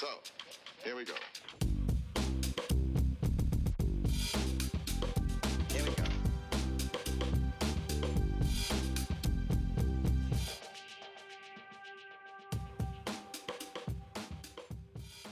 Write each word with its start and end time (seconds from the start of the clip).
So, 0.00 0.06
here 0.84 0.96
we 0.96 1.04
go. 1.04 1.12
Here 5.68 5.84
we 5.84 5.94
go. 5.94 6.04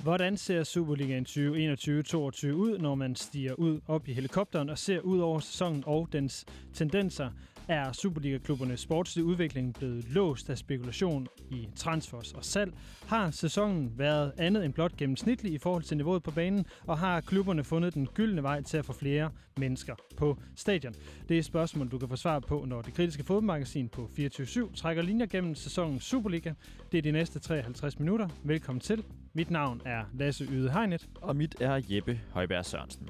Hvordan 0.02 0.36
ser 0.36 0.64
Superligaen 0.64 1.26
2021-22 1.28 1.32
ud, 2.52 2.78
når 2.78 2.94
man 2.94 3.16
stiger 3.16 3.54
ud 3.54 3.80
op 3.86 4.08
i 4.08 4.12
helikopteren 4.12 4.68
og 4.68 4.78
ser 4.78 5.00
ud 5.00 5.18
over 5.18 5.40
sæsonen 5.40 5.84
og 5.86 6.08
dens 6.12 6.44
tendenser? 6.74 7.30
Er 7.68 7.92
Superliga-klubbernes 7.92 8.80
sportslige 8.80 9.24
udvikling 9.24 9.74
blevet 9.74 10.04
låst 10.10 10.50
af 10.50 10.58
spekulation 10.58 11.28
i 11.50 11.68
transfers 11.76 12.32
og 12.32 12.44
salg? 12.44 12.72
Har 13.06 13.30
sæsonen 13.30 13.92
været 13.98 14.32
andet 14.38 14.64
end 14.64 14.72
blot 14.72 14.96
gennemsnitlig 14.96 15.52
i 15.52 15.58
forhold 15.58 15.82
til 15.82 15.96
niveauet 15.96 16.22
på 16.22 16.30
banen? 16.30 16.66
Og 16.86 16.98
har 16.98 17.20
klubberne 17.20 17.64
fundet 17.64 17.94
den 17.94 18.06
gyldne 18.06 18.42
vej 18.42 18.62
til 18.62 18.76
at 18.76 18.84
få 18.84 18.92
flere 18.92 19.30
mennesker 19.56 19.94
på 20.16 20.38
stadion? 20.56 20.94
Det 21.28 21.38
er 21.38 21.42
spørgsmål, 21.42 21.88
du 21.88 21.98
kan 21.98 22.08
få 22.08 22.16
svar 22.16 22.40
på, 22.40 22.64
når 22.64 22.82
det 22.82 22.94
kritiske 22.94 23.24
fodboldmagasin 23.24 23.88
på 23.88 24.10
24-7 24.18 24.74
trækker 24.74 25.02
linjer 25.02 25.26
gennem 25.26 25.54
sæsonens 25.54 26.04
Superliga. 26.04 26.52
Det 26.92 26.98
er 26.98 27.02
de 27.02 27.12
næste 27.12 27.38
53 27.38 27.98
minutter. 27.98 28.28
Velkommen 28.44 28.80
til. 28.80 29.04
Mit 29.32 29.50
navn 29.50 29.82
er 29.84 30.04
Lasse 30.14 30.44
Yde 30.44 30.70
Hegnet. 30.72 31.08
Og 31.14 31.36
mit 31.36 31.56
er 31.60 31.80
Jeppe 31.88 32.20
Højberg 32.32 32.64
Sørensen. 32.64 33.08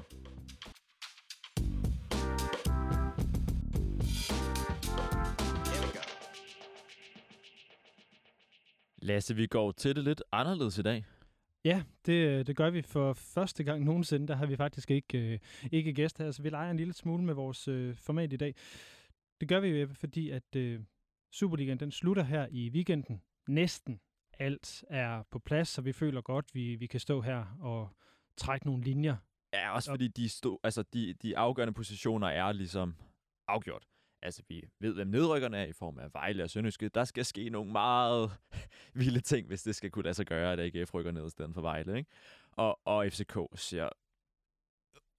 Lasse, 9.01 9.35
vi 9.35 9.47
går 9.47 9.71
til 9.71 9.95
det 9.95 10.03
lidt 10.03 10.23
anderledes 10.31 10.77
i 10.77 10.81
dag. 10.81 11.05
Ja, 11.65 11.83
det, 12.05 12.47
det 12.47 12.55
gør 12.55 12.69
vi 12.69 12.81
for 12.81 13.13
første 13.13 13.63
gang 13.63 13.83
nogensinde. 13.83 14.27
Der 14.27 14.35
har 14.35 14.45
vi 14.45 14.55
faktisk 14.55 14.91
ikke, 14.91 15.17
øh, 15.33 15.39
ikke 15.71 15.93
gæster 15.93 16.23
her, 16.23 16.31
så 16.31 16.41
vi 16.41 16.49
leger 16.49 16.71
en 16.71 16.77
lille 16.77 16.93
smule 16.93 17.23
med 17.23 17.33
vores 17.33 17.67
øh, 17.67 17.95
format 17.95 18.33
i 18.33 18.37
dag. 18.37 18.55
Det 19.41 19.47
gør 19.49 19.59
vi 19.59 19.67
jo, 19.67 19.87
fordi 19.93 20.29
at 20.29 20.55
øh, 20.55 20.79
Superligaen 21.31 21.79
den 21.79 21.91
slutter 21.91 22.23
her 22.23 22.47
i 22.51 22.69
weekenden. 22.69 23.21
Næsten 23.47 23.99
alt 24.39 24.83
er 24.89 25.23
på 25.31 25.39
plads, 25.39 25.67
så 25.67 25.81
vi 25.81 25.91
føler 25.93 26.21
godt, 26.21 26.45
vi, 26.55 26.75
vi 26.75 26.87
kan 26.87 26.99
stå 26.99 27.21
her 27.21 27.45
og 27.59 27.89
trække 28.37 28.65
nogle 28.65 28.83
linjer. 28.83 29.15
Ja, 29.53 29.73
også 29.75 29.91
Og- 29.91 29.93
fordi 29.93 30.07
de, 30.07 30.29
stod, 30.29 30.57
altså 30.63 30.83
de, 30.93 31.13
de 31.13 31.37
afgørende 31.37 31.73
positioner 31.73 32.27
er 32.27 32.51
ligesom 32.51 32.95
afgjort. 33.47 33.85
Altså, 34.21 34.43
vi 34.47 34.69
ved, 34.79 34.93
hvem 34.93 35.07
nedrykkerne 35.07 35.57
er 35.57 35.65
i 35.65 35.73
form 35.73 35.99
af 35.99 36.13
Vejle 36.13 36.43
og 36.43 36.49
Sønderjyske. 36.49 36.89
Der 36.89 37.03
skal 37.03 37.25
ske 37.25 37.49
nogle 37.49 37.71
meget 37.71 38.31
vilde 38.93 39.19
ting, 39.19 39.47
hvis 39.47 39.63
det 39.63 39.75
skal 39.75 39.91
kunne 39.91 40.03
lade 40.03 40.13
sig 40.13 40.25
gøre, 40.25 40.53
at 40.53 40.59
AGF 40.59 40.93
rykker 40.93 41.11
ned 41.11 41.27
i 41.27 41.29
stedet 41.29 41.53
for 41.53 41.61
Vejle. 41.61 41.97
Ikke? 41.97 42.09
Og, 42.51 42.79
og 42.85 43.05
FCK 43.11 43.37
ser 43.55 43.89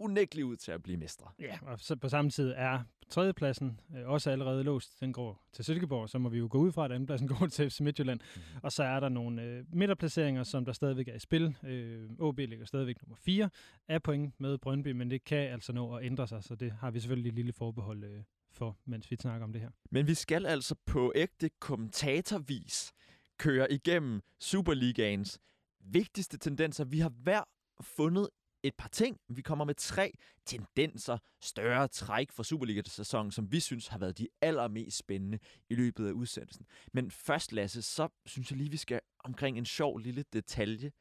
unægteligt 0.01 0.45
ud 0.45 0.57
til 0.57 0.73
at 0.73 0.83
blive 0.83 0.97
mestre. 0.97 1.31
Ja, 1.39 1.59
og 1.63 1.81
så 1.81 1.97
på 1.97 2.09
samme 2.09 2.31
tid 2.31 2.53
er 2.57 2.81
tredjepladsen 3.09 3.81
øh, 3.97 4.09
også 4.09 4.31
allerede 4.31 4.65
låst. 4.65 5.01
Den 5.01 5.13
går 5.13 5.43
til 5.53 5.65
Silkeborg, 5.65 6.09
så 6.09 6.19
må 6.19 6.29
vi 6.29 6.39
jo 6.39 6.49
gå 6.51 6.59
ud 6.59 6.73
fra, 6.73 6.85
at 6.85 6.93
andenpladsen 6.93 7.29
går 7.39 7.47
til 7.47 7.71
FC 7.71 7.81
Midtjylland. 7.81 8.21
Mhm. 8.37 8.43
Og 8.63 8.73
så 8.73 8.83
er 8.83 9.01
der 9.01 9.09
nogle 9.09 9.43
øh, 9.43 9.65
midterplaceringer, 9.73 10.43
som 10.43 10.65
der 10.65 10.73
stadigvæk 10.73 11.09
er 11.09 11.15
i 11.15 11.19
spil. 11.19 11.57
Øh, 11.65 12.11
OB 12.19 12.39
ligger 12.39 12.65
stadigvæk 12.65 13.03
nummer 13.03 13.17
4 13.17 13.51
af 13.89 14.03
point 14.03 14.41
med 14.41 14.59
Brøndby, 14.59 14.93
men 14.93 15.11
det 15.11 15.25
kan 15.25 15.39
altså 15.39 15.73
nå 15.73 15.95
at 15.95 16.05
ændre 16.05 16.27
sig, 16.27 16.45
så 16.45 16.55
det 16.55 16.73
har 16.73 16.91
vi 16.91 17.01
selvfølgelig 17.01 17.29
et 17.29 17.35
lille 17.35 17.53
forbehold 17.53 18.05
øh, 18.05 18.23
for, 18.61 18.79
mens 18.85 19.11
vi 19.11 19.17
snakker 19.17 19.45
om 19.45 19.53
det 19.53 19.61
her. 19.61 19.71
Men 19.91 20.07
vi 20.07 20.15
skal 20.15 20.47
altså 20.47 20.75
på 20.87 21.13
ægte 21.15 21.51
kommentatorvis 21.61 22.93
køre 23.39 23.73
igennem 23.73 24.21
Superligaens 24.41 25.39
vigtigste 25.81 26.39
tendenser. 26.39 26.85
Vi 26.85 26.99
har 26.99 27.09
hver 27.09 27.43
fundet 27.81 28.29
et 28.63 28.75
par 28.79 28.89
ting. 28.89 29.21
Vi 29.29 29.43
kommer 29.43 29.65
med 29.65 29.75
tre 29.75 30.13
tendenser, 30.47 31.19
større 31.43 31.89
træk 31.89 32.33
for 32.33 32.43
Superliga-sæsonen, 32.43 33.33
som 33.33 33.53
vi 33.53 33.61
synes 33.61 33.89
har 33.89 33.99
været 33.99 34.19
de 34.19 34.29
allermest 34.41 34.99
spændende 34.99 35.39
i 35.71 35.75
løbet 35.75 36.09
af 36.09 36.13
udsendelsen. 36.13 36.67
Men 36.93 37.11
først, 37.11 37.53
Lasse, 37.53 37.83
så 37.83 38.09
synes 38.27 38.51
jeg 38.51 38.59
lige, 38.59 38.71
vi 38.71 38.77
skal 38.77 39.01
omkring 39.25 39.59
en 39.59 39.67
sjov 39.67 39.99
lille 39.99 40.25
detalje. 40.33 40.93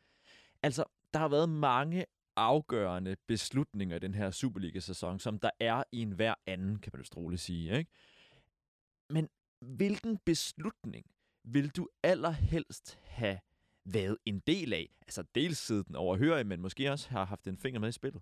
Altså, 0.64 0.84
der 1.14 1.20
har 1.20 1.28
været 1.28 1.50
mange 1.50 2.06
afgørende 2.40 3.16
beslutninger 3.28 3.96
i 3.96 4.00
den 4.00 4.14
her 4.14 4.32
Superliga-sæson, 4.32 5.20
som 5.20 5.40
der 5.40 5.50
er 5.60 5.84
i 5.92 6.02
en 6.02 6.12
hver 6.12 6.36
anden, 6.46 6.80
kan 6.80 6.92
man 6.94 7.02
jo 7.02 7.22
roligt 7.22 7.42
sige. 7.42 7.78
Ikke? 7.78 7.92
Men 9.10 9.30
hvilken 9.62 10.18
beslutning 10.26 11.06
vil 11.44 11.70
du 11.70 11.88
allerhelst 12.04 13.00
have 13.04 13.40
været 13.86 14.18
en 14.26 14.40
del 14.40 14.74
af? 14.74 14.90
Altså 15.02 15.24
dels 15.36 15.58
siddet 15.58 15.88
den 15.88 15.96
overhørig, 15.96 16.48
men 16.48 16.62
måske 16.62 16.92
også 16.92 17.10
har 17.10 17.26
haft 17.26 17.48
en 17.48 17.58
finger 17.58 17.80
med 17.80 17.90
i 17.90 17.92
spillet. 17.92 18.22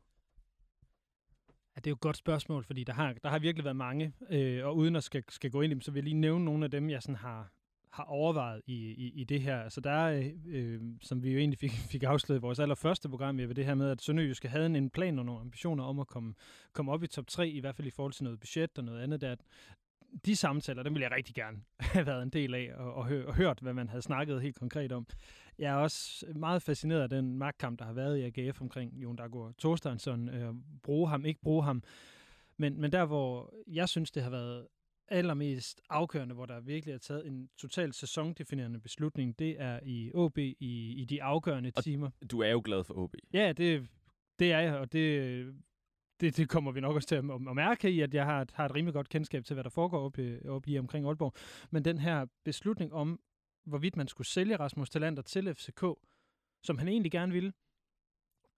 Ja, 1.76 1.80
det 1.80 1.88
er 1.88 1.92
jo 1.92 1.96
et 1.96 2.02
godt 2.02 2.18
spørgsmål, 2.18 2.64
fordi 2.64 2.84
der 2.84 2.94
har, 2.94 3.14
der 3.14 3.30
har 3.30 3.40
virkelig 3.40 3.64
været 3.64 3.76
mange, 3.76 4.14
øh, 4.30 4.66
og 4.66 4.78
uden 4.78 4.96
at 4.96 5.04
skal, 5.04 5.24
skal 5.30 5.52
gå 5.52 5.62
ind 5.62 5.72
i 5.72 5.74
dem, 5.74 5.82
så 5.82 5.92
vil 5.92 6.00
jeg 6.00 6.04
lige 6.04 6.22
nævne 6.22 6.46
nogle 6.46 6.66
af 6.66 6.72
dem, 6.72 6.90
jeg 6.90 7.04
sådan 7.04 7.16
har, 7.16 7.52
har 7.98 8.04
overvejet 8.04 8.62
i, 8.66 8.74
i, 8.74 9.12
i 9.16 9.24
det 9.24 9.42
her. 9.42 9.62
Altså 9.62 9.82
der 9.82 9.92
er, 9.92 10.20
øh, 10.20 10.34
øh, 10.46 10.82
som 11.02 11.24
vi 11.24 11.32
jo 11.32 11.40
egentlig 11.40 11.60
fik, 11.60 11.72
fik 11.72 12.04
afsløret 12.04 12.40
i 12.40 12.42
vores 12.42 12.60
allerførste 12.60 13.10
program, 13.10 13.38
ved 13.38 13.56
det 13.56 13.66
her 13.66 13.76
med, 13.76 13.90
at 13.90 14.02
Sønderjyske 14.02 14.48
havde 14.48 14.66
en, 14.66 14.76
en 14.76 14.90
plan 14.90 15.20
og 15.20 15.26
nogle 15.26 15.42
ambitioner 15.42 15.84
om 15.84 16.00
at 16.00 16.08
komme, 16.08 16.34
komme 16.74 16.92
op 16.92 17.04
i 17.04 17.08
top 17.08 17.28
3, 17.28 17.50
i 17.50 17.60
hvert 17.60 17.76
fald 17.76 17.88
i 17.88 17.92
forhold 17.92 18.14
til 18.14 18.24
noget 18.24 18.40
budget 18.40 18.78
og 18.78 18.84
noget 18.84 19.02
andet 19.04 19.22
der. 19.22 19.36
De 20.26 20.36
samtaler, 20.36 20.84
dem 20.84 20.94
ville 20.94 21.04
jeg 21.04 21.12
rigtig 21.12 21.36
gerne 21.36 21.58
have 21.80 22.06
været 22.06 22.24
en 22.24 22.30
del 22.30 22.56
af, 22.56 22.72
og, 22.76 22.94
og, 22.94 23.08
hø- 23.08 23.26
og 23.26 23.36
hørt, 23.36 23.60
hvad 23.60 23.74
man 23.74 23.90
havde 23.90 24.02
snakket 24.02 24.42
helt 24.42 24.56
konkret 24.56 24.92
om. 24.92 25.08
Jeg 25.60 25.72
er 25.72 25.76
også 25.76 26.26
meget 26.36 26.62
fascineret 26.62 27.02
af 27.02 27.10
den 27.10 27.38
magtkamp, 27.38 27.80
der 27.80 27.86
har 27.86 27.94
været 27.94 28.18
i 28.18 28.42
AGF 28.42 28.62
omkring 28.62 28.94
Jon 28.94 29.16
Dagur 29.16 29.54
Thorsteinsson. 29.60 30.30
Øh, 30.30 30.54
bruge 30.84 31.10
ham, 31.10 31.26
ikke 31.26 31.42
bruge 31.42 31.64
ham. 31.64 31.84
Men, 32.58 32.82
men 32.82 32.92
der, 32.92 33.06
hvor 33.06 33.54
jeg 33.68 33.90
synes, 33.90 34.12
det 34.12 34.24
har 34.24 34.30
været 34.30 34.68
allermest 35.08 35.82
afgørende, 35.90 36.36
hvor 36.36 36.46
der 36.46 36.60
virkelig 36.60 36.94
er 36.94 36.98
taget 36.98 37.28
en 37.28 37.50
totalt 37.58 37.96
sæsondefinerende 37.96 38.80
beslutning, 38.80 39.40
det 39.40 39.62
er 39.62 39.80
i 39.84 40.12
OB 40.14 40.38
i, 40.38 40.56
i 41.02 41.06
de 41.06 41.24
afgørende 41.24 41.72
Og- 41.76 41.84
timer. 41.84 42.10
Du 42.32 42.40
er 42.42 42.50
jo 42.50 42.62
glad 42.66 42.84
for 42.84 42.94
OB. 42.94 43.16
Ja, 43.34 43.54
det, 43.54 43.88
det 44.40 44.52
er 44.52 44.60
jeg, 44.60 44.76
og 44.78 44.92
det, 44.92 45.56
det, 46.22 46.38
det 46.38 46.50
kommer 46.50 46.72
vi 46.72 46.80
nok 46.82 46.96
også 46.96 47.08
til 47.08 47.16
at, 47.16 47.24
at 47.50 47.56
mærke 47.56 47.92
i, 47.92 48.02
at 48.02 48.14
jeg 48.14 48.26
har, 48.26 48.42
et- 48.42 48.52
har 48.52 48.66
et 48.66 48.76
rimelig 48.76 48.94
godt 48.94 49.10
kendskab 49.10 49.46
til, 49.46 49.54
hvad 49.54 49.64
der 49.64 49.70
foregår 49.70 50.00
op, 50.06 50.20
i- 50.20 50.48
op 50.48 50.66
lige 50.66 50.80
omkring 50.80 51.06
Aalborg. 51.06 51.34
Men 51.72 51.86
den 51.86 51.98
her 52.00 52.26
beslutning 52.46 52.94
om, 52.94 53.20
hvorvidt 53.66 53.96
man 53.96 54.08
skulle 54.08 54.28
sælge 54.28 54.56
Rasmus 54.56 54.90
Talander 54.90 55.22
til 55.22 55.56
FCK, 55.56 55.84
som 56.64 56.78
han 56.78 56.88
egentlig 56.88 57.12
gerne 57.12 57.34
ville, 57.34 57.54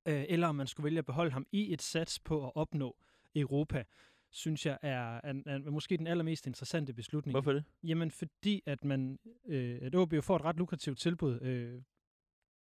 øh, 0.08 0.26
eller 0.30 0.48
om 0.48 0.56
man 0.56 0.68
skulle 0.68 0.86
vælge 0.86 1.00
at 1.00 1.06
beholde 1.06 1.32
ham 1.32 1.46
i 1.52 1.74
et 1.74 1.82
sats 1.82 2.20
på 2.20 2.46
at 2.48 2.52
opnå 2.56 2.98
Europa, 3.36 3.84
synes 4.32 4.66
jeg 4.66 4.78
er, 4.82 5.22
er, 5.24 5.34
er 5.46 5.72
måske 5.72 5.98
den 5.98 6.08
allermest 6.08 6.48
interessante 6.48 6.94
beslutning. 6.94 7.34
Hvorfor 7.34 7.54
det? 7.54 7.64
Jamen, 7.84 8.12
fordi 8.12 8.62
at 8.66 8.86
man, 8.86 9.20
øh, 9.48 9.80
at 9.82 9.96
OB 9.96 10.14
jo 10.14 10.22
får 10.22 10.36
et 10.36 10.46
ret 10.46 10.58
lukrativt 10.58 11.00
tilbud. 11.00 11.42
Øh, 11.42 11.82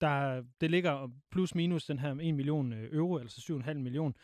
der, 0.02 0.44
det 0.62 0.72
ligger 0.72 1.12
plus 1.32 1.56
minus 1.56 1.86
den 1.86 2.00
her 2.00 2.12
1 2.12 2.36
million 2.36 2.74
øh, 2.74 2.94
euro, 2.94 3.18
altså 3.18 3.54
7,5 3.54 3.74
million. 3.74 4.16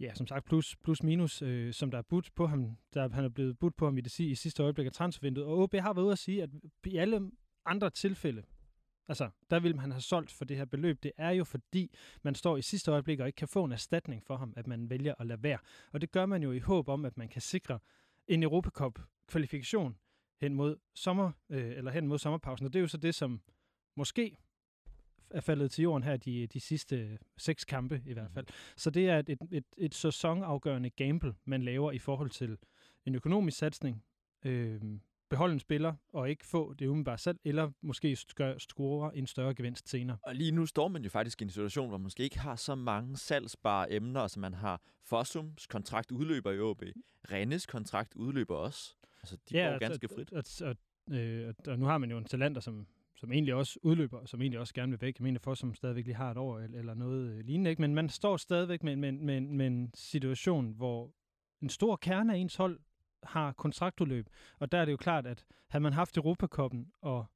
Ja, 0.00 0.14
som 0.14 0.26
sagt, 0.26 0.44
plus, 0.44 0.76
plus 0.76 1.02
minus, 1.02 1.42
øh, 1.42 1.72
som 1.72 1.90
der 1.90 1.98
er 1.98 2.02
budt 2.02 2.34
på 2.34 2.46
ham. 2.46 2.76
Der, 2.94 3.08
han 3.08 3.24
er 3.24 3.28
blevet 3.28 3.58
budt 3.58 3.76
på 3.76 3.84
ham 3.84 3.98
i 3.98 4.00
det 4.00 4.18
i 4.18 4.34
sidste 4.34 4.62
øjeblik 4.62 4.86
af 4.86 4.92
transfervinduet. 4.92 5.46
Og 5.46 5.58
OB 5.58 5.74
har 5.74 5.92
været 5.92 6.04
ude 6.04 6.12
at 6.12 6.18
sige, 6.18 6.42
at 6.42 6.50
i 6.86 6.96
alle 6.96 7.30
andre 7.66 7.90
tilfælde, 7.90 8.42
altså, 9.10 9.30
der 9.50 9.60
vil 9.60 9.76
man 9.76 9.90
have 9.90 10.00
solgt 10.00 10.32
for 10.32 10.44
det 10.44 10.56
her 10.56 10.64
beløb. 10.64 11.02
Det 11.02 11.12
er 11.18 11.30
jo 11.30 11.44
fordi, 11.44 11.90
man 12.22 12.34
står 12.34 12.56
i 12.56 12.62
sidste 12.62 12.90
øjeblik 12.90 13.20
og 13.20 13.26
ikke 13.26 13.36
kan 13.36 13.48
få 13.48 13.64
en 13.64 13.72
erstatning 13.72 14.22
for 14.22 14.36
ham, 14.36 14.52
at 14.56 14.66
man 14.66 14.90
vælger 14.90 15.14
at 15.18 15.26
lade 15.26 15.42
være. 15.42 15.58
Og 15.92 16.00
det 16.00 16.10
gør 16.10 16.26
man 16.26 16.42
jo 16.42 16.52
i 16.52 16.58
håb 16.58 16.88
om, 16.88 17.04
at 17.04 17.16
man 17.16 17.28
kan 17.28 17.40
sikre 17.40 17.78
en 18.28 18.42
Europacup-kvalifikation 18.42 19.96
hen 20.40 20.54
mod 20.54 20.76
sommer, 20.94 21.32
øh, 21.50 21.76
eller 21.76 21.90
hen 21.90 22.06
mod 22.06 22.18
sommerpausen. 22.18 22.66
Og 22.66 22.72
det 22.72 22.78
er 22.78 22.80
jo 22.80 22.88
så 22.88 22.96
det, 22.96 23.14
som 23.14 23.40
måske 23.96 24.36
er 25.30 25.40
faldet 25.40 25.70
til 25.70 25.82
jorden 25.82 26.02
her 26.02 26.16
de, 26.16 26.46
de 26.46 26.60
sidste 26.60 27.18
seks 27.36 27.64
kampe 27.64 28.02
i 28.06 28.12
hvert 28.12 28.30
fald. 28.30 28.46
Så 28.76 28.90
det 28.90 29.08
er 29.08 29.18
et, 29.18 29.28
et, 29.28 29.38
et, 29.50 29.64
et 29.76 29.94
sæsonafgørende 29.94 30.90
gamble, 30.90 31.34
man 31.44 31.62
laver 31.62 31.92
i 31.92 31.98
forhold 31.98 32.30
til 32.30 32.58
en 33.06 33.14
økonomisk 33.14 33.58
satsning, 33.58 34.04
øh, 34.44 34.80
beholde 35.30 35.52
en 35.52 35.60
spiller 35.60 35.94
og 36.12 36.30
ikke 36.30 36.46
få 36.46 36.74
det 36.74 36.86
umiddelbart 36.86 37.20
selv, 37.20 37.38
eller 37.44 37.70
måske 37.82 38.16
score 38.58 39.16
en 39.16 39.26
større 39.26 39.54
gevinst 39.54 39.88
senere. 39.88 40.16
Og 40.22 40.34
lige 40.34 40.52
nu 40.52 40.66
står 40.66 40.88
man 40.88 41.02
jo 41.02 41.10
faktisk 41.10 41.40
i 41.40 41.44
en 41.44 41.50
situation, 41.50 41.88
hvor 41.88 41.98
man 41.98 42.02
måske 42.02 42.22
ikke 42.22 42.38
har 42.38 42.56
så 42.56 42.74
mange 42.74 43.16
salgsbare 43.16 43.92
emner. 43.92 44.20
Altså 44.20 44.40
man 44.40 44.54
har 44.54 44.80
Fossums 45.02 45.66
kontrakt 45.66 46.10
udløber 46.10 46.52
i 46.52 46.60
OB. 46.60 46.82
Rennes 47.32 47.66
kontrakt 47.66 48.14
udløber 48.14 48.54
også. 48.54 48.94
Altså 49.22 49.36
de 49.36 49.56
ja, 49.56 49.64
går 49.64 49.72
altså, 49.72 49.88
ganske 49.88 50.08
frit. 50.08 50.32
Og, 50.32 50.44
og, 50.60 50.76
og, 51.08 51.16
øh, 51.16 51.48
og, 51.48 51.72
og 51.72 51.78
nu 51.78 51.84
har 51.86 51.98
man 51.98 52.10
jo 52.10 52.18
en 52.18 52.24
talenter, 52.24 52.60
som, 52.60 52.86
som 53.16 53.32
egentlig 53.32 53.54
også 53.54 53.78
udløber, 53.82 54.18
og 54.18 54.28
som 54.28 54.42
egentlig 54.42 54.60
også 54.60 54.74
gerne 54.74 54.92
vil 54.92 55.00
væk. 55.00 55.18
Jeg 55.18 55.24
mener, 55.24 55.40
for 55.40 55.54
som 55.54 55.74
stadigvæk 55.74 56.04
lige 56.04 56.16
har 56.16 56.30
et 56.30 56.36
år 56.36 56.58
eller, 56.58 56.78
eller 56.78 56.94
noget 56.94 57.30
øh, 57.30 57.44
lignende. 57.44 57.70
Ikke? 57.70 57.82
Men 57.82 57.94
man 57.94 58.08
står 58.08 58.36
stadigvæk 58.36 58.82
med, 58.82 58.96
med, 58.96 59.12
med, 59.12 59.40
med 59.40 59.66
en 59.66 59.90
situation, 59.94 60.72
hvor 60.72 61.12
en 61.62 61.68
stor 61.68 61.96
kerne 61.96 62.34
af 62.34 62.38
ens 62.38 62.56
hold 62.56 62.80
har 63.22 63.52
kontraktudløb. 63.52 64.28
Og 64.58 64.72
der 64.72 64.78
er 64.78 64.84
det 64.84 64.92
jo 64.92 64.96
klart, 64.96 65.26
at 65.26 65.44
havde 65.68 65.82
man 65.82 65.92
haft 65.92 66.16
Europakoppen 66.16 66.92
og 67.02 67.26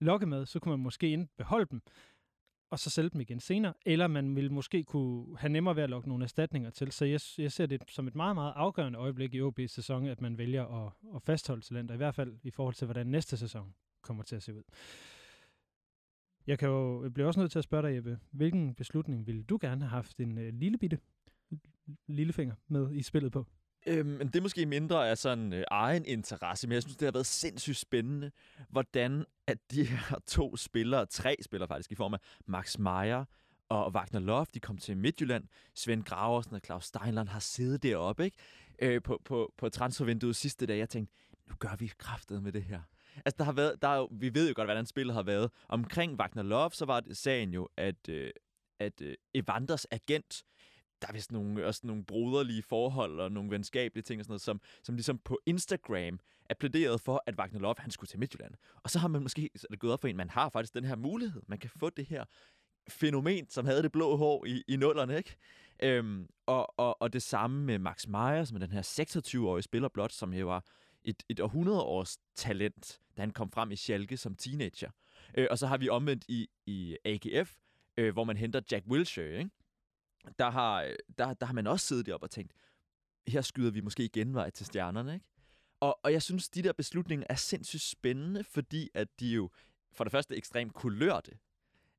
lokke 0.00 0.26
med, 0.26 0.46
så 0.46 0.60
kunne 0.60 0.70
man 0.70 0.80
måske 0.80 1.10
ind 1.10 1.28
beholde 1.36 1.66
dem. 1.70 1.82
og 2.70 2.78
så 2.78 2.90
sælge 2.90 3.10
dem 3.10 3.20
igen 3.20 3.40
senere, 3.40 3.74
eller 3.86 4.06
man 4.06 4.36
ville 4.36 4.50
måske 4.50 4.84
kunne 4.84 5.38
have 5.38 5.48
nemmere 5.52 5.76
ved 5.76 5.82
at 5.82 5.90
lokke 5.90 6.08
nogle 6.08 6.24
erstatninger 6.24 6.70
til. 6.70 6.92
Så 6.92 7.04
jeg, 7.04 7.20
jeg 7.38 7.52
ser 7.52 7.66
det 7.66 7.82
som 7.90 8.06
et 8.08 8.14
meget, 8.14 8.36
meget 8.36 8.52
afgørende 8.56 8.98
øjeblik 8.98 9.34
i 9.34 9.40
OB's 9.40 9.66
sæson, 9.66 10.06
at 10.06 10.20
man 10.20 10.38
vælger 10.38 10.86
at, 10.86 10.92
at 11.14 11.22
fastholde 11.22 11.62
talenter, 11.62 11.94
i 11.94 11.96
hvert 11.96 12.14
fald 12.14 12.38
i 12.42 12.50
forhold 12.50 12.74
til, 12.74 12.84
hvordan 12.84 13.06
næste 13.06 13.36
sæson 13.36 13.74
kommer 14.02 14.22
til 14.22 14.36
at 14.36 14.42
se 14.42 14.54
ud. 14.54 14.62
Jeg 16.46 16.58
kan 16.58 16.68
jo 16.68 17.02
jeg 17.02 17.14
bliver 17.14 17.26
også 17.26 17.40
nødt 17.40 17.52
til 17.52 17.58
at 17.58 17.64
spørge 17.64 17.88
dig, 17.88 17.96
Jeppe, 17.96 18.18
hvilken 18.30 18.74
beslutning 18.74 19.26
ville 19.26 19.42
du 19.42 19.58
gerne 19.60 19.80
have 19.80 19.90
haft 19.90 20.20
en 20.20 20.38
øh, 20.38 20.54
lille 20.54 20.78
bitte 20.78 20.98
lillefinger 22.06 22.54
med 22.68 22.92
i 22.92 23.02
spillet 23.02 23.32
på? 23.32 23.46
Øhm, 23.86 24.08
men 24.08 24.26
det 24.26 24.36
er 24.36 24.42
måske 24.42 24.66
mindre 24.66 25.10
af 25.10 25.18
sådan 25.18 25.52
øh, 25.52 25.64
egen 25.70 26.04
interesse, 26.04 26.68
men 26.68 26.74
jeg 26.74 26.82
synes, 26.82 26.96
det 26.96 27.06
har 27.06 27.12
været 27.12 27.26
sindssygt 27.26 27.76
spændende, 27.76 28.30
hvordan 28.68 29.24
at 29.46 29.58
de 29.70 29.84
her 29.94 30.18
to 30.26 30.56
spillere, 30.56 31.06
tre 31.06 31.36
spillere 31.42 31.68
faktisk, 31.68 31.92
i 31.92 31.94
form 31.94 32.14
af 32.14 32.18
Max 32.46 32.78
Meyer 32.78 33.24
og 33.68 33.92
Wagner 33.92 34.20
Love, 34.20 34.46
de 34.54 34.60
kom 34.60 34.78
til 34.78 34.96
Midtjylland. 34.96 35.44
Svend 35.74 36.04
Graversen 36.04 36.54
og 36.54 36.60
Claus 36.64 36.84
Steinland 36.84 37.28
har 37.28 37.40
siddet 37.40 37.82
deroppe 37.82 38.24
ikke? 38.24 38.36
Øh, 38.82 39.02
på, 39.02 39.20
på, 39.24 39.52
på 39.58 39.68
transfervinduet 39.68 40.36
sidste 40.36 40.66
dag. 40.66 40.78
Jeg 40.78 40.88
tænkte, 40.88 41.14
nu 41.48 41.54
gør 41.58 41.76
vi 41.78 41.92
kraftet 41.98 42.42
med 42.42 42.52
det 42.52 42.62
her. 42.62 42.80
Altså, 43.16 43.36
der 43.38 43.44
har 43.44 43.52
været, 43.52 43.82
der 43.82 43.88
er 43.88 43.96
jo, 43.96 44.08
vi 44.12 44.34
ved 44.34 44.48
jo 44.48 44.52
godt, 44.56 44.66
hvordan 44.66 44.86
spillet 44.86 45.14
har 45.14 45.22
været. 45.22 45.50
Omkring 45.68 46.20
Wagner 46.20 46.42
Love, 46.42 46.70
så 46.70 46.84
var 46.84 47.00
det 47.00 47.16
sagen 47.16 47.52
jo, 47.52 47.68
at, 47.76 48.08
øh, 48.08 48.30
at 48.80 49.00
øh, 49.00 49.14
Evanders 49.34 49.86
agent, 49.90 50.42
der 51.04 51.08
er 51.08 51.12
vist 51.12 51.32
nogle, 51.32 51.66
også 51.66 51.80
nogle 51.84 52.04
broderlige 52.04 52.62
forhold 52.62 53.20
og 53.20 53.32
nogle 53.32 53.50
venskabelige 53.50 54.02
ting 54.02 54.20
og 54.20 54.24
sådan 54.24 54.32
noget, 54.32 54.42
som, 54.42 54.60
som 54.82 54.94
ligesom 54.94 55.18
på 55.18 55.38
Instagram 55.46 56.18
er 56.50 56.54
plæderet 56.54 57.00
for, 57.00 57.22
at 57.26 57.34
Wagner 57.38 57.60
Love, 57.60 57.74
han 57.78 57.90
skulle 57.90 58.08
til 58.08 58.18
Midtjylland. 58.18 58.54
Og 58.82 58.90
så 58.90 58.98
har 58.98 59.08
man 59.08 59.22
måske 59.22 59.50
så 59.56 59.66
er 59.70 59.72
det 59.72 59.80
gået 59.80 59.92
op 59.92 60.00
for 60.00 60.08
en, 60.08 60.16
man 60.16 60.30
har 60.30 60.48
faktisk 60.48 60.74
den 60.74 60.84
her 60.84 60.96
mulighed. 60.96 61.42
Man 61.48 61.58
kan 61.58 61.70
få 61.70 61.90
det 61.90 62.06
her 62.06 62.24
fænomen, 62.88 63.50
som 63.50 63.66
havde 63.66 63.82
det 63.82 63.92
blå 63.92 64.16
hår 64.16 64.44
i, 64.44 64.62
i 64.68 64.76
nullerne, 64.76 65.16
ikke? 65.16 65.36
Øhm, 65.82 66.28
og, 66.46 66.78
og, 66.78 67.02
og 67.02 67.12
det 67.12 67.22
samme 67.22 67.64
med 67.64 67.78
Max 67.78 68.06
Meyer, 68.06 68.44
som 68.44 68.56
er 68.56 68.60
den 68.60 68.72
her 68.72 68.82
26-årige 68.82 69.62
spiller 69.62 69.88
blot, 69.88 70.12
som 70.12 70.34
jo 70.34 70.46
var 70.46 70.64
et, 71.04 71.22
et 71.28 71.40
århundredeårs 71.40 72.18
talent, 72.34 73.00
da 73.16 73.22
han 73.22 73.30
kom 73.30 73.50
frem 73.50 73.70
i 73.70 73.76
Schalke 73.76 74.16
som 74.16 74.36
teenager. 74.36 74.90
Øh, 75.38 75.46
og 75.50 75.58
så 75.58 75.66
har 75.66 75.76
vi 75.76 75.88
omvendt 75.88 76.24
i, 76.28 76.48
i 76.66 76.96
AGF, 77.04 77.56
øh, 77.96 78.12
hvor 78.12 78.24
man 78.24 78.36
henter 78.36 78.60
Jack 78.70 78.86
Wilshere, 78.86 79.38
ikke? 79.38 79.50
Der 80.38 80.50
har, 80.50 80.82
øh, 80.82 80.94
der, 81.18 81.34
der 81.34 81.46
har 81.46 81.54
man 81.54 81.66
også 81.66 81.86
siddet 81.86 82.06
deroppe 82.06 82.26
og 82.26 82.30
tænkt, 82.30 82.52
her 83.28 83.40
skyder 83.40 83.70
vi 83.70 83.80
måske 83.80 84.04
igen 84.04 84.34
vej 84.34 84.50
til 84.50 84.66
stjernerne, 84.66 85.14
ikke? 85.14 85.26
Og, 85.80 85.98
og 86.02 86.12
jeg 86.12 86.22
synes, 86.22 86.48
de 86.48 86.62
der 86.62 86.72
beslutninger 86.72 87.26
er 87.28 87.34
sindssygt 87.34 87.82
spændende, 87.82 88.44
fordi 88.44 88.90
at 88.94 89.20
de 89.20 89.28
jo 89.28 89.50
for 89.92 90.04
det 90.04 90.10
første 90.10 90.36
ekstremt 90.36 90.74
kulørte. 90.74 91.38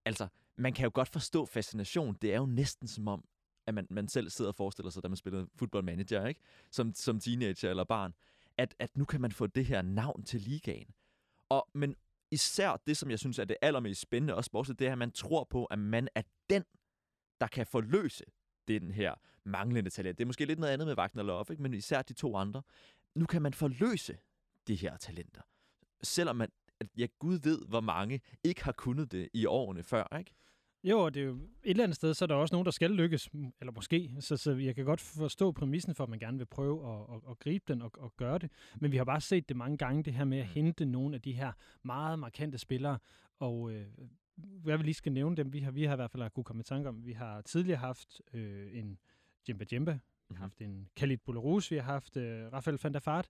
Altså, 0.05 0.27
man 0.55 0.73
kan 0.73 0.83
jo 0.83 0.91
godt 0.93 1.09
forstå 1.09 1.45
fascination. 1.45 2.17
Det 2.21 2.33
er 2.33 2.37
jo 2.37 2.45
næsten 2.45 2.87
som 2.87 3.07
om, 3.07 3.23
at 3.67 3.73
man, 3.73 3.87
man 3.89 4.07
selv 4.07 4.29
sidder 4.29 4.51
og 4.51 4.55
forestiller 4.55 4.89
sig, 4.89 5.03
da 5.03 5.07
man 5.07 5.17
spiller 5.17 5.45
fodboldmanager, 5.55 6.25
ikke? 6.25 6.41
Som, 6.71 6.93
som 6.93 7.19
teenager 7.19 7.69
eller 7.69 7.83
barn 7.83 8.13
at, 8.57 8.75
at 8.79 8.97
nu 8.97 9.05
kan 9.05 9.21
man 9.21 9.31
få 9.31 9.47
det 9.47 9.65
her 9.65 9.81
navn 9.81 10.23
til 10.23 10.41
ligaen. 10.41 10.87
Og, 11.49 11.67
men 11.73 11.95
især 12.31 12.81
det, 12.87 12.97
som 12.97 13.11
jeg 13.11 13.19
synes 13.19 13.39
er 13.39 13.45
det 13.45 13.57
allermest 13.61 14.01
spændende 14.01 14.35
også 14.35 14.47
sportsligt, 14.47 14.79
det 14.79 14.87
er, 14.87 14.91
at 14.91 14.97
man 14.97 15.11
tror 15.11 15.43
på, 15.43 15.65
at 15.65 15.79
man 15.79 16.07
er 16.15 16.21
den, 16.49 16.63
der 17.41 17.47
kan 17.47 17.65
forløse 17.65 18.23
den 18.67 18.91
her 18.91 19.13
manglende 19.43 19.89
talent. 19.89 20.17
Det 20.17 20.23
er 20.23 20.27
måske 20.27 20.45
lidt 20.45 20.59
noget 20.59 20.73
andet 20.73 20.87
med 20.87 20.97
Wagner 20.97 21.23
Love, 21.23 21.45
ikke? 21.51 21.63
men 21.63 21.73
især 21.73 22.01
de 22.01 22.13
to 22.13 22.35
andre. 22.35 22.61
Nu 23.15 23.25
kan 23.25 23.41
man 23.41 23.53
forløse 23.53 24.17
de 24.67 24.75
her 24.75 24.97
talenter. 24.97 25.41
Selvom 26.03 26.35
man, 26.35 26.49
at 26.79 26.87
jeg 26.97 27.09
Gud 27.19 27.39
ved, 27.43 27.65
hvor 27.67 27.81
mange 27.81 28.21
ikke 28.43 28.63
har 28.63 28.71
kunnet 28.71 29.11
det 29.11 29.29
i 29.33 29.45
årene 29.45 29.83
før. 29.83 30.17
Ikke? 30.19 30.31
Jo, 30.83 30.99
og 30.99 31.13
det 31.13 31.21
er 31.21 31.25
jo 31.25 31.35
et 31.35 31.49
eller 31.63 31.83
andet 31.83 31.95
sted, 31.95 32.13
så 32.13 32.25
er 32.25 32.27
der 32.27 32.35
også 32.35 32.55
nogen, 32.55 32.65
der 32.65 32.71
skal 32.71 32.91
lykkes, 32.91 33.29
eller 33.59 33.71
måske. 33.71 34.15
Så, 34.19 34.37
så 34.37 34.51
jeg 34.51 34.75
kan 34.75 34.85
godt 34.85 35.01
forstå 35.01 35.51
præmissen 35.51 35.95
for, 35.95 36.03
at 36.03 36.09
man 36.09 36.19
gerne 36.19 36.37
vil 36.37 36.45
prøve 36.45 36.93
at, 36.93 37.15
at, 37.15 37.31
at 37.31 37.39
gribe 37.39 37.63
den 37.67 37.81
og, 37.81 37.91
og 37.97 38.13
gøre 38.17 38.37
det. 38.37 38.51
Men 38.81 38.91
vi 38.91 38.97
har 38.97 39.03
bare 39.03 39.21
set 39.21 39.49
det 39.49 39.57
mange 39.57 39.77
gange, 39.77 40.03
det 40.03 40.13
her 40.13 40.25
med 40.25 40.37
at 40.37 40.45
mm. 40.45 40.51
hente 40.53 40.85
nogle 40.85 41.15
af 41.15 41.21
de 41.21 41.33
her 41.33 41.51
meget 41.83 42.19
markante 42.19 42.57
spillere. 42.57 42.99
Og 43.39 43.71
øh, 43.71 43.87
jeg 44.65 44.77
vil 44.77 44.85
lige 44.85 44.93
skal 44.93 45.11
nævne 45.11 45.35
dem. 45.35 45.53
Vi 45.53 45.59
har, 45.59 45.71
vi 45.71 45.83
har 45.83 45.93
i 45.93 45.95
hvert 45.95 46.11
fald 46.11 46.29
kunne 46.29 46.43
komme 46.43 46.59
i 46.59 46.63
tanke 46.63 46.89
om, 46.89 47.05
vi 47.05 47.13
har 47.13 47.41
tidligere 47.41 47.79
haft 47.79 48.21
øh, 48.33 48.77
en 48.77 48.97
Jimba 49.49 49.65
Jimba, 49.71 49.99
vi 50.29 50.35
har 50.35 50.41
haft 50.41 50.61
en 50.61 50.89
Khalid 50.95 51.17
Boularus, 51.17 51.71
vi 51.71 51.75
har 51.75 51.83
haft 51.83 52.17
øh, 52.17 52.53
Rafael 52.53 52.79
van 52.83 52.93
der 52.93 52.99
Fart, 52.99 53.27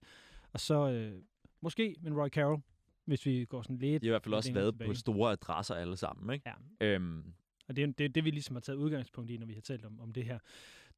og 0.52 0.60
så 0.60 0.90
øh, 0.90 1.22
måske 1.60 1.96
en 2.06 2.14
Roy 2.14 2.28
Carroll, 2.28 2.62
hvis 3.04 3.26
vi 3.26 3.44
går 3.44 3.62
sådan 3.62 3.78
lidt... 3.78 4.02
De 4.02 4.06
har 4.06 4.10
i 4.10 4.12
hvert 4.12 4.22
fald 4.22 4.34
også 4.34 4.52
været 4.52 4.74
tilbage. 4.74 4.88
på 4.88 4.94
store 4.94 5.32
adresser 5.32 5.74
alle 5.74 5.96
sammen. 5.96 6.34
Ikke? 6.34 6.52
Ja, 6.80 6.86
Øhm, 6.86 7.34
og 7.68 7.76
det 7.76 7.82
er 7.82 7.92
det, 7.92 8.14
det, 8.14 8.24
vi 8.24 8.30
ligesom 8.30 8.56
har 8.56 8.60
taget 8.60 8.76
udgangspunkt 8.76 9.30
i, 9.30 9.36
når 9.36 9.46
vi 9.46 9.54
har 9.54 9.60
talt 9.60 9.84
om, 9.84 10.00
om 10.00 10.12
det 10.12 10.24
her. 10.24 10.38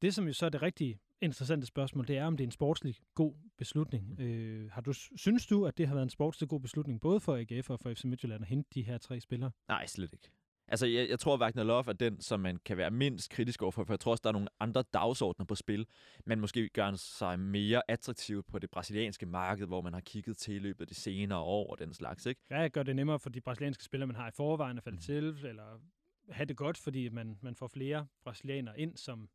Det, 0.01 0.13
som 0.13 0.27
jo 0.27 0.33
så 0.33 0.45
er 0.45 0.49
det 0.49 0.61
rigtig 0.61 0.99
interessante 1.21 1.67
spørgsmål, 1.67 2.07
det 2.07 2.17
er, 2.17 2.25
om 2.25 2.37
det 2.37 2.43
er 2.43 2.47
en 2.47 2.51
sportslig 2.51 2.95
god 3.15 3.33
beslutning. 3.57 4.15
Mm. 4.17 4.23
Øh, 4.25 4.71
har 4.71 4.81
du, 4.81 4.93
synes 4.93 5.47
du, 5.47 5.65
at 5.65 5.77
det 5.77 5.87
har 5.87 5.93
været 5.95 6.03
en 6.03 6.09
sportslig 6.09 6.49
god 6.49 6.59
beslutning, 6.59 7.01
både 7.01 7.19
for 7.19 7.35
AGF 7.37 7.69
og 7.69 7.79
for 7.79 7.93
FC 7.93 8.03
Midtjylland, 8.03 8.41
at 8.43 8.47
hente 8.47 8.69
de 8.73 8.81
her 8.81 8.97
tre 8.97 9.19
spillere? 9.19 9.51
Nej, 9.67 9.85
slet 9.87 10.13
ikke. 10.13 10.29
Altså, 10.71 10.85
jeg, 10.85 11.09
jeg 11.09 11.19
tror, 11.19 11.33
at 11.33 11.39
Wagner 11.41 11.63
Love 11.63 11.83
er 11.87 11.93
den, 11.93 12.21
som 12.21 12.39
man 12.39 12.57
kan 12.65 12.77
være 12.77 12.91
mindst 12.91 13.29
kritisk 13.29 13.61
overfor, 13.61 13.83
for 13.83 13.93
jeg 13.93 13.99
tror 13.99 14.11
også, 14.11 14.21
der 14.21 14.29
er 14.29 14.33
nogle 14.33 14.47
andre 14.59 14.83
dagsordner 14.93 15.45
på 15.45 15.55
spil. 15.55 15.85
Man 16.25 16.39
måske 16.39 16.69
gør 16.69 16.91
sig 16.95 17.39
mere 17.39 17.81
attraktiv 17.87 18.43
på 18.43 18.59
det 18.59 18.69
brasilianske 18.69 19.25
marked, 19.25 19.67
hvor 19.67 19.81
man 19.81 19.93
har 19.93 20.01
kigget 20.01 20.37
til 20.37 20.55
i 20.55 20.59
løbet 20.59 20.81
af 20.81 20.87
de 20.87 20.95
senere 20.95 21.39
år 21.39 21.71
og 21.71 21.79
den 21.79 21.93
slags, 21.93 22.25
ikke? 22.25 22.41
Ja, 22.49 22.67
gør 22.67 22.83
det 22.83 22.95
nemmere 22.95 23.19
for 23.19 23.29
de 23.29 23.41
brasilianske 23.41 23.83
spillere, 23.83 24.07
man 24.07 24.15
har 24.15 24.27
i 24.27 24.31
forvejen 24.35 24.77
at 24.77 24.83
falde 24.83 24.95
Mm. 24.95 25.01
til, 25.01 25.23
eller 25.43 25.81
have 26.29 26.45
det 26.45 26.57
godt, 26.57 26.77
fordi 26.77 27.09
man, 27.09 27.37
man 27.41 27.55
får 27.55 27.67
flere 27.67 28.07
brasilianere 28.23 28.79
ind, 28.79 28.97
som 28.97 29.29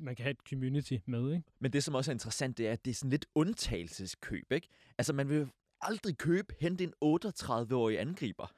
man 0.00 0.16
kan 0.16 0.22
have 0.22 0.30
et 0.30 0.48
community 0.48 0.96
med, 1.06 1.32
ikke? 1.32 1.44
Men 1.60 1.72
det, 1.72 1.84
som 1.84 1.94
også 1.94 2.10
er 2.10 2.14
interessant, 2.14 2.58
det 2.58 2.68
er, 2.68 2.72
at 2.72 2.84
det 2.84 2.90
er 2.90 2.94
sådan 2.94 3.10
lidt 3.10 3.26
undtagelseskøb, 3.34 4.52
ikke? 4.52 4.68
Altså, 4.98 5.12
man 5.12 5.28
vil 5.28 5.48
aldrig 5.80 6.18
købe, 6.18 6.54
hente 6.60 6.84
en 6.84 6.92
38-årig 7.04 8.00
angriber. 8.00 8.52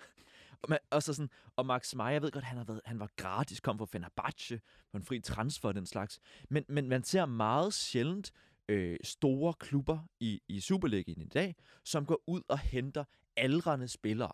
Og, 0.63 0.71
man, 0.71 0.79
og, 0.91 1.03
så 1.03 1.15
sådan, 1.15 1.31
og 1.57 1.67
Max 1.67 1.95
Meyer, 1.95 2.09
jeg 2.09 2.23
ved 2.23 2.31
godt, 2.31 2.45
han, 2.45 2.57
har 2.57 2.65
været, 2.65 2.81
han 2.85 3.01
var 3.01 3.11
gratis, 3.17 3.61
kom 3.61 3.79
fra 3.79 3.87
Fenerbahce 3.87 4.61
på 4.93 4.97
en 4.97 5.05
fri 5.05 5.21
transfer 5.21 5.69
og 5.69 5.75
den 5.75 5.87
slags. 5.87 6.21
Men, 6.51 6.65
men 6.69 6.89
man 6.89 7.05
ser 7.05 7.27
meget 7.27 7.75
sjældent 7.75 8.33
øh, 8.69 8.97
store 9.05 9.55
klubber 9.55 9.99
i, 10.21 10.41
i 10.49 10.61
Superligaen 10.61 11.23
i 11.23 11.29
dag, 11.29 11.57
som 11.85 12.07
går 12.07 12.23
ud 12.27 12.43
og 12.49 12.59
henter 12.59 13.05
aldrende 13.37 13.89
spillere. 13.89 14.33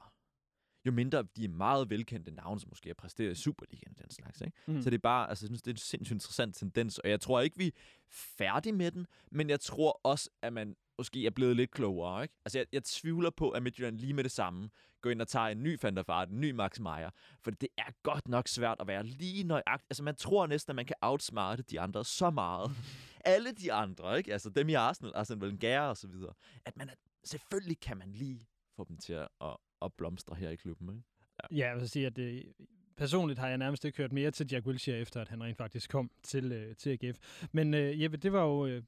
Jo 0.87 0.93
mindre 0.93 1.23
de 1.37 1.45
er 1.45 1.49
meget 1.49 1.91
velkendte 1.91 2.31
navne, 2.31 2.61
som 2.61 2.69
måske 2.71 2.89
har 2.89 2.95
præsteret 2.95 3.33
i 3.33 3.35
Superligaen 3.35 3.95
og 3.97 4.03
den 4.03 4.11
slags. 4.11 4.41
Ikke? 4.41 4.57
Mm. 4.67 4.83
Så 4.83 4.91
det 4.91 4.97
er 4.97 5.03
bare, 5.03 5.29
altså, 5.29 5.45
jeg 5.45 5.49
synes, 5.49 5.63
det 5.63 5.71
er 5.71 5.75
en 5.75 5.79
sindssygt 5.79 6.15
interessant 6.15 6.57
tendens, 6.57 6.99
og 6.99 7.11
jeg 7.11 7.21
tror 7.21 7.41
ikke, 7.41 7.59
vi 7.59 7.67
er 7.67 7.73
færdige 8.11 8.73
med 8.73 8.91
den, 8.91 9.07
men 9.31 9.51
jeg 9.51 9.61
tror 9.61 10.01
også, 10.03 10.31
at 10.43 10.53
man 10.53 10.77
måske 10.99 11.27
er 11.27 11.31
blevet 11.31 11.57
lidt 11.57 11.71
klogere. 11.71 12.23
Ikke? 12.23 12.35
Altså, 12.45 12.59
jeg, 12.59 12.67
jeg 12.73 12.85
tvivler 12.85 13.31
på, 13.31 13.51
at 13.51 13.63
Midtjylland 13.63 13.99
lige 13.99 14.13
med 14.13 14.25
det 14.25 14.33
samme 14.33 14.71
går 15.01 15.11
ind 15.11 15.23
og 15.23 15.29
tager 15.29 15.47
en 15.47 15.63
ny 15.63 15.79
Van 15.83 15.97
der 15.97 16.03
Vaart, 16.07 16.29
en 16.29 16.41
ny 16.41 16.51
Max 16.51 16.81
Meyer, 16.81 17.11
for 17.41 17.51
det 17.51 17.69
er 17.79 17.93
godt 18.03 18.29
nok 18.29 18.49
svært 18.49 18.77
at 18.81 18.87
være 18.87 19.03
lige 19.03 19.45
nøjagtig. 19.45 19.87
Altså, 19.91 20.03
man 20.03 20.17
tror 20.17 20.47
næsten, 20.47 20.71
at 20.71 20.77
man 20.77 20.87
kan 20.87 20.97
outsmarte 21.01 21.63
de 21.63 21.81
andre 21.81 22.05
så 22.05 22.31
meget. 22.31 22.71
Alle 23.25 23.53
de 23.53 23.73
andre, 23.73 24.19
ikke? 24.19 24.33
Altså, 24.33 24.51
dem 24.51 24.69
i 24.69 24.75
Arsenal, 24.75 25.13
Arsene 25.15 25.41
Wenger 25.43 25.81
og 25.81 25.97
så 25.97 26.09
videre, 26.09 26.33
at 26.65 26.77
man 26.77 26.89
er, 26.89 26.95
selvfølgelig 27.25 27.81
kan 27.81 27.97
man 27.99 28.13
lige 28.13 28.47
få 28.77 28.85
dem 28.85 28.97
til 28.97 29.13
at, 29.13 29.29
at, 29.41 29.57
at 29.83 29.93
blomstre 29.93 30.35
her 30.37 30.51
i 30.51 30.57
klubben, 30.57 30.89
ikke? 30.89 31.03
Ja, 31.51 31.67
jeg 31.69 31.77
vil 31.81 31.89
sige, 31.89 32.07
at 32.07 32.17
det, 32.17 32.53
personligt 32.97 33.39
har 33.39 33.49
jeg 33.49 33.59
nærmest 33.59 33.85
ikke 33.85 33.99
hørt 33.99 34.13
mere 34.13 34.31
til 34.31 34.47
Jack 34.53 34.67
Wilshere, 34.67 34.99
efter 34.99 35.21
at 35.21 35.29
han 35.29 35.43
rent 35.43 35.57
faktisk 35.57 35.91
kom 35.91 36.11
til, 36.23 36.53
øh, 36.53 36.77
til 36.77 36.99
AGF. 37.03 37.47
Men 37.53 37.75
øh, 37.75 38.03
Jeppe, 38.03 38.17
det 38.17 38.33
var 38.33 38.43
jo 38.45 38.67
øh, 38.67 38.83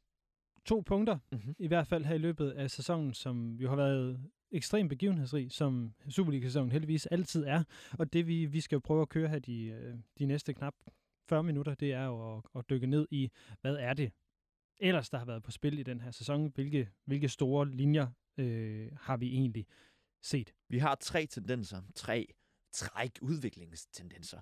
to 0.65 0.81
punkter, 0.87 1.19
Mm-hmm. 1.33 1.55
i 1.59 1.67
hvert 1.67 1.87
fald 1.87 2.05
her 2.05 2.15
i 2.15 2.19
løbet 2.19 2.51
af 2.51 2.71
sæsonen, 2.71 3.15
som 3.15 3.57
jo 3.57 3.69
har 3.69 3.77
været 3.77 4.21
ekstremt 4.51 4.89
begivenhedsrig, 4.89 5.53
som 5.53 5.95
Superliga-sæsonen 6.09 6.73
heldigvis 6.73 7.07
altid 7.07 7.45
er. 7.45 7.65
Og 7.99 8.13
det 8.13 8.27
vi, 8.27 8.47
vi 8.47 8.61
skal 8.61 8.77
jo 8.77 8.81
prøve 8.81 9.03
at 9.03 9.09
køre 9.09 9.29
her 9.29 9.39
de, 9.39 9.65
øh, 9.65 9.95
de 10.19 10.27
næste 10.27 10.55
knap 10.55 10.75
40 11.29 11.43
minutter, 11.43 11.75
det 11.75 11.93
er 11.93 12.05
jo 12.05 12.37
at, 12.37 12.43
at 12.57 12.71
dykke 12.71 12.87
ned 12.87 13.07
i, 13.11 13.31
hvad 13.61 13.77
er 13.77 13.95
det 13.95 14.13
ellers, 14.79 15.11
der 15.11 15.19
har 15.19 15.25
været 15.25 15.43
på 15.43 15.51
spil 15.51 15.79
i 15.79 15.83
den 15.83 16.01
her 16.01 16.11
sæson? 16.11 16.53
Hvilke, 16.55 16.89
hvilke 17.05 17.29
store 17.29 17.71
linjer 17.71 18.07
øh, 18.39 18.89
har 19.01 19.17
vi 19.17 19.27
egentlig 19.35 19.67
set? 20.23 20.55
Vi 20.69 20.79
har 20.79 20.95
tre 20.95 21.27
tendenser, 21.27 21.83
tre 21.95 22.27
træk 22.73 23.19
udviklingstendenser. 23.23 24.41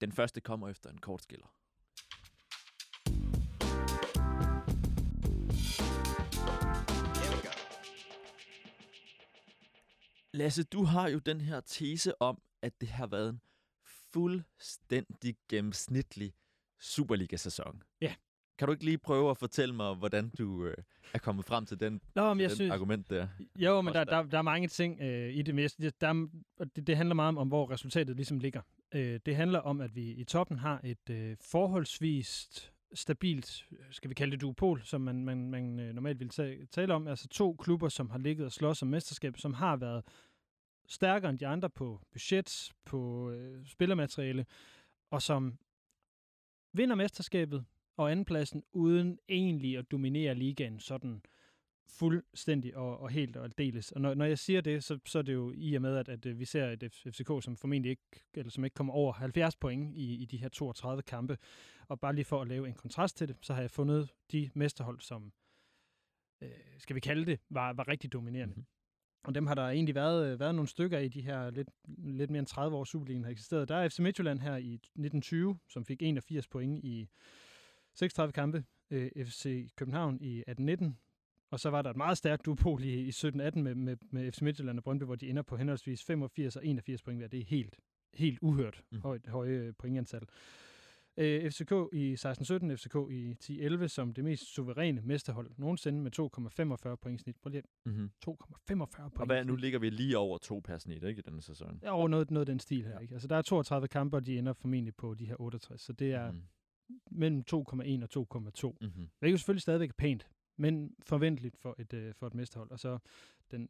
Den 0.00 0.12
første 0.12 0.40
kommer 0.40 0.68
efter 0.68 0.90
en 0.90 0.98
kort 0.98 1.22
skiller. 1.22 1.46
Lasse, 10.32 10.64
du 10.64 10.84
har 10.84 11.08
jo 11.08 11.18
den 11.18 11.40
her 11.40 11.60
tese 11.60 12.22
om, 12.22 12.42
at 12.62 12.80
det 12.80 12.88
har 12.88 13.06
været 13.06 13.28
en 13.28 13.40
fuldstændig 14.12 15.36
gennemsnitlig 15.48 16.34
Superliga-sæson. 16.80 17.82
Ja. 18.00 18.14
Kan 18.58 18.66
du 18.68 18.72
ikke 18.72 18.84
lige 18.84 18.98
prøve 18.98 19.30
at 19.30 19.38
fortælle 19.38 19.74
mig, 19.74 19.94
hvordan 19.94 20.28
du 20.38 20.64
øh, 20.66 20.76
er 21.14 21.18
kommet 21.18 21.44
frem 21.44 21.66
til 21.66 21.80
den, 21.80 22.00
Nå, 22.14 22.34
men 22.34 22.40
jeg 22.40 22.48
den 22.50 22.56
synes, 22.56 22.72
argument 22.72 23.10
der? 23.10 23.28
Jo, 23.56 23.80
men 23.80 23.94
der, 23.94 24.04
der, 24.04 24.22
der 24.22 24.38
er 24.38 24.42
mange 24.42 24.68
ting 24.68 25.00
øh, 25.00 25.34
i 25.34 25.42
det. 25.42 25.54
Men 25.54 25.68
jeg 25.78 25.92
der, 26.00 26.08
er- 26.08 26.64
det, 26.76 26.86
det 26.86 26.96
handler 26.96 27.14
meget 27.14 27.28
om, 27.28 27.38
om, 27.38 27.48
hvor 27.48 27.70
resultatet 27.70 28.16
ligesom 28.16 28.38
ligger. 28.38 28.60
Øh, 28.94 29.20
det 29.26 29.36
handler 29.36 29.58
om, 29.58 29.80
at 29.80 29.96
vi 29.96 30.10
i 30.10 30.24
toppen 30.24 30.58
har 30.58 30.80
et 30.84 31.10
øh, 31.10 31.36
forholdsvis 31.40 32.48
stabilt, 32.94 33.66
skal 33.90 34.10
vi 34.10 34.14
kalde 34.14 34.32
det 34.32 34.40
duopol, 34.40 34.82
som 34.84 35.00
man, 35.00 35.24
man, 35.24 35.50
man 35.50 35.80
øh, 35.80 35.94
normalt 35.94 36.20
vil 36.20 36.28
ta- 36.28 36.64
tale 36.70 36.94
om. 36.94 37.06
Altså 37.08 37.28
to 37.28 37.56
klubber, 37.60 37.88
som 37.88 38.10
har 38.10 38.18
ligget 38.18 38.46
og 38.46 38.52
slås 38.52 38.82
om 38.82 38.88
mesterskab, 38.88 39.36
som 39.38 39.54
har 39.54 39.76
været 39.76 40.04
stærkere 40.88 41.30
end 41.30 41.38
de 41.38 41.46
andre 41.46 41.70
på 41.70 42.00
budget, 42.12 42.72
på 42.84 43.30
øh, 43.30 43.66
spillermateriale, 43.66 44.46
og 45.10 45.22
som 45.22 45.58
vinder 46.72 46.94
mesterskabet 46.96 47.64
og 47.96 48.10
andenpladsen, 48.10 48.62
uden 48.72 49.18
egentlig 49.28 49.78
at 49.78 49.90
dominere 49.90 50.34
ligaen 50.34 50.80
sådan 50.80 51.22
fuldstændig 51.88 52.76
og, 52.76 53.00
og 53.00 53.10
helt 53.10 53.36
og 53.36 53.44
aldeles. 53.44 53.92
Og 53.92 54.00
når, 54.00 54.14
når 54.14 54.24
jeg 54.24 54.38
siger 54.38 54.60
det, 54.60 54.84
så, 54.84 54.98
så 55.06 55.18
er 55.18 55.22
det 55.22 55.34
jo 55.34 55.52
i 55.56 55.74
og 55.74 55.82
med, 55.82 55.96
at, 55.96 56.08
at 56.08 56.26
øh, 56.26 56.38
vi 56.38 56.44
ser 56.44 56.66
et 56.66 56.92
FCK, 56.92 57.30
som 57.42 57.56
formentlig 57.56 57.90
ikke, 57.90 58.24
eller 58.34 58.50
som 58.50 58.64
ikke 58.64 58.74
kommer 58.74 58.94
over 58.94 59.12
70 59.12 59.56
point 59.56 59.96
i, 59.96 60.14
i 60.14 60.24
de 60.24 60.36
her 60.36 60.48
32 60.48 61.02
kampe. 61.02 61.38
Og 61.88 62.00
bare 62.00 62.14
lige 62.14 62.24
for 62.24 62.42
at 62.42 62.48
lave 62.48 62.68
en 62.68 62.74
kontrast 62.74 63.16
til 63.16 63.28
det, 63.28 63.36
så 63.42 63.54
har 63.54 63.60
jeg 63.60 63.70
fundet 63.70 64.12
de 64.32 64.50
mesterhold, 64.54 65.00
som, 65.00 65.32
øh, 66.42 66.50
skal 66.78 66.96
vi 66.96 67.00
kalde 67.00 67.26
det, 67.26 67.40
var, 67.50 67.72
var 67.72 67.88
rigtig 67.88 68.12
dominerende. 68.12 68.54
Mhm. 68.54 68.66
Og 69.24 69.34
dem 69.34 69.46
har 69.46 69.54
der 69.54 69.68
egentlig 69.68 69.94
været, 69.94 70.32
øh, 70.32 70.40
været 70.40 70.54
nogle 70.54 70.68
stykker 70.68 70.98
i 70.98 71.08
de 71.08 71.20
her 71.20 71.50
lidt, 71.50 71.68
lidt 71.98 72.30
mere 72.30 72.38
end 72.38 72.46
30 72.46 72.76
år 72.76 72.84
Superligaen 72.84 73.24
har 73.24 73.30
eksisteret. 73.30 73.68
Der 73.68 73.76
er 73.76 73.88
FC 73.88 73.98
Midtjylland 73.98 74.40
her 74.40 74.56
i 74.56 74.74
1920, 74.74 75.58
som 75.68 75.84
fik 75.84 76.02
81 76.02 76.48
point 76.48 76.84
i 76.84 77.08
36 77.96 78.32
kampe. 78.32 78.64
Øh, 78.90 79.10
FC 79.26 79.68
København 79.76 80.14
i 80.20 80.38
1819. 80.38 80.98
Og 81.50 81.60
så 81.60 81.70
var 81.70 81.82
der 81.82 81.90
et 81.90 81.96
meget 81.96 82.18
stærkt 82.18 82.46
duopol 82.46 82.84
i, 82.84 82.92
i 82.94 83.08
17-18 83.10 83.30
med, 83.32 83.74
med, 83.74 83.96
med 84.10 84.32
FC 84.32 84.40
Midtjylland 84.42 84.78
og 84.78 84.84
Brøndby, 84.84 85.04
hvor 85.04 85.14
de 85.14 85.28
ender 85.30 85.42
på 85.42 85.56
henholdsvis 85.56 86.04
85 86.04 86.56
og 86.56 86.66
81 86.66 87.02
point 87.02 87.20
hver. 87.20 87.28
Det 87.28 87.40
er 87.40 87.44
helt, 87.44 87.76
helt 88.14 88.38
uhørt 88.42 88.82
Mm. 88.90 88.96
mm. 88.96 89.02
højt, 89.02 89.26
høje 89.26 89.72
pointantal. 89.78 90.22
Øh, 91.16 91.50
FCK 91.50 91.72
i 91.92 92.14
16-17, 92.14 92.76
FCK 92.76 92.96
i 93.10 93.34
10-11 93.42 93.86
som 93.88 94.14
det 94.14 94.24
mest 94.24 94.54
suveræne 94.54 95.02
mesterhold 95.04 95.50
nogensinde 95.58 96.00
med 96.00 96.10
2,45 96.90 96.94
point 96.94 97.20
snit. 97.20 97.36
Prøv 97.42 97.50
lige 97.50 97.62
Mm-hmm. 97.84 98.10
2,45 98.28 98.76
point 98.76 99.18
Og 99.18 99.26
hvad, 99.26 99.44
nu 99.44 99.56
ligger 99.56 99.78
vi 99.78 99.90
lige 99.90 100.18
over 100.18 100.38
to 100.38 100.60
per 100.64 100.78
snit, 100.78 101.02
ikke, 101.04 101.18
i 101.18 101.22
denne 101.22 101.42
sæson? 101.42 101.80
Ja, 101.82 101.90
over 101.96 102.08
noget, 102.08 102.30
noget 102.30 102.48
af 102.48 102.52
den 102.52 102.58
stil 102.60 102.84
her. 102.84 102.90
Ja. 102.92 102.98
Ikke? 102.98 103.12
Altså, 103.14 103.28
der 103.28 103.36
er 103.36 103.42
32 103.42 103.88
kampe, 103.88 104.16
og 104.16 104.26
de 104.26 104.38
ender 104.38 104.52
formentlig 104.52 104.94
på 104.94 105.14
de 105.14 105.26
her 105.26 105.40
68. 105.40 105.80
Så 105.82 105.92
det 105.92 106.12
er 106.12 106.32
Mhm. 106.32 106.42
Mellem 107.10 107.44
2,1 107.52 107.54
og 107.54 107.68
2,2. 107.82 108.76
Mm-hmm. 108.80 109.08
Det 109.20 109.26
er 109.26 109.30
jo 109.30 109.36
selvfølgelig 109.36 109.62
stadigvæk 109.62 109.94
pænt, 109.96 110.28
men 110.56 110.94
forventeligt 111.02 111.56
for 111.56 111.74
et, 111.78 111.92
øh, 111.92 112.14
for 112.14 112.26
et 112.26 112.34
mesterhold. 112.34 112.70
Og 112.70 112.78
så 112.80 112.98
den, 113.50 113.68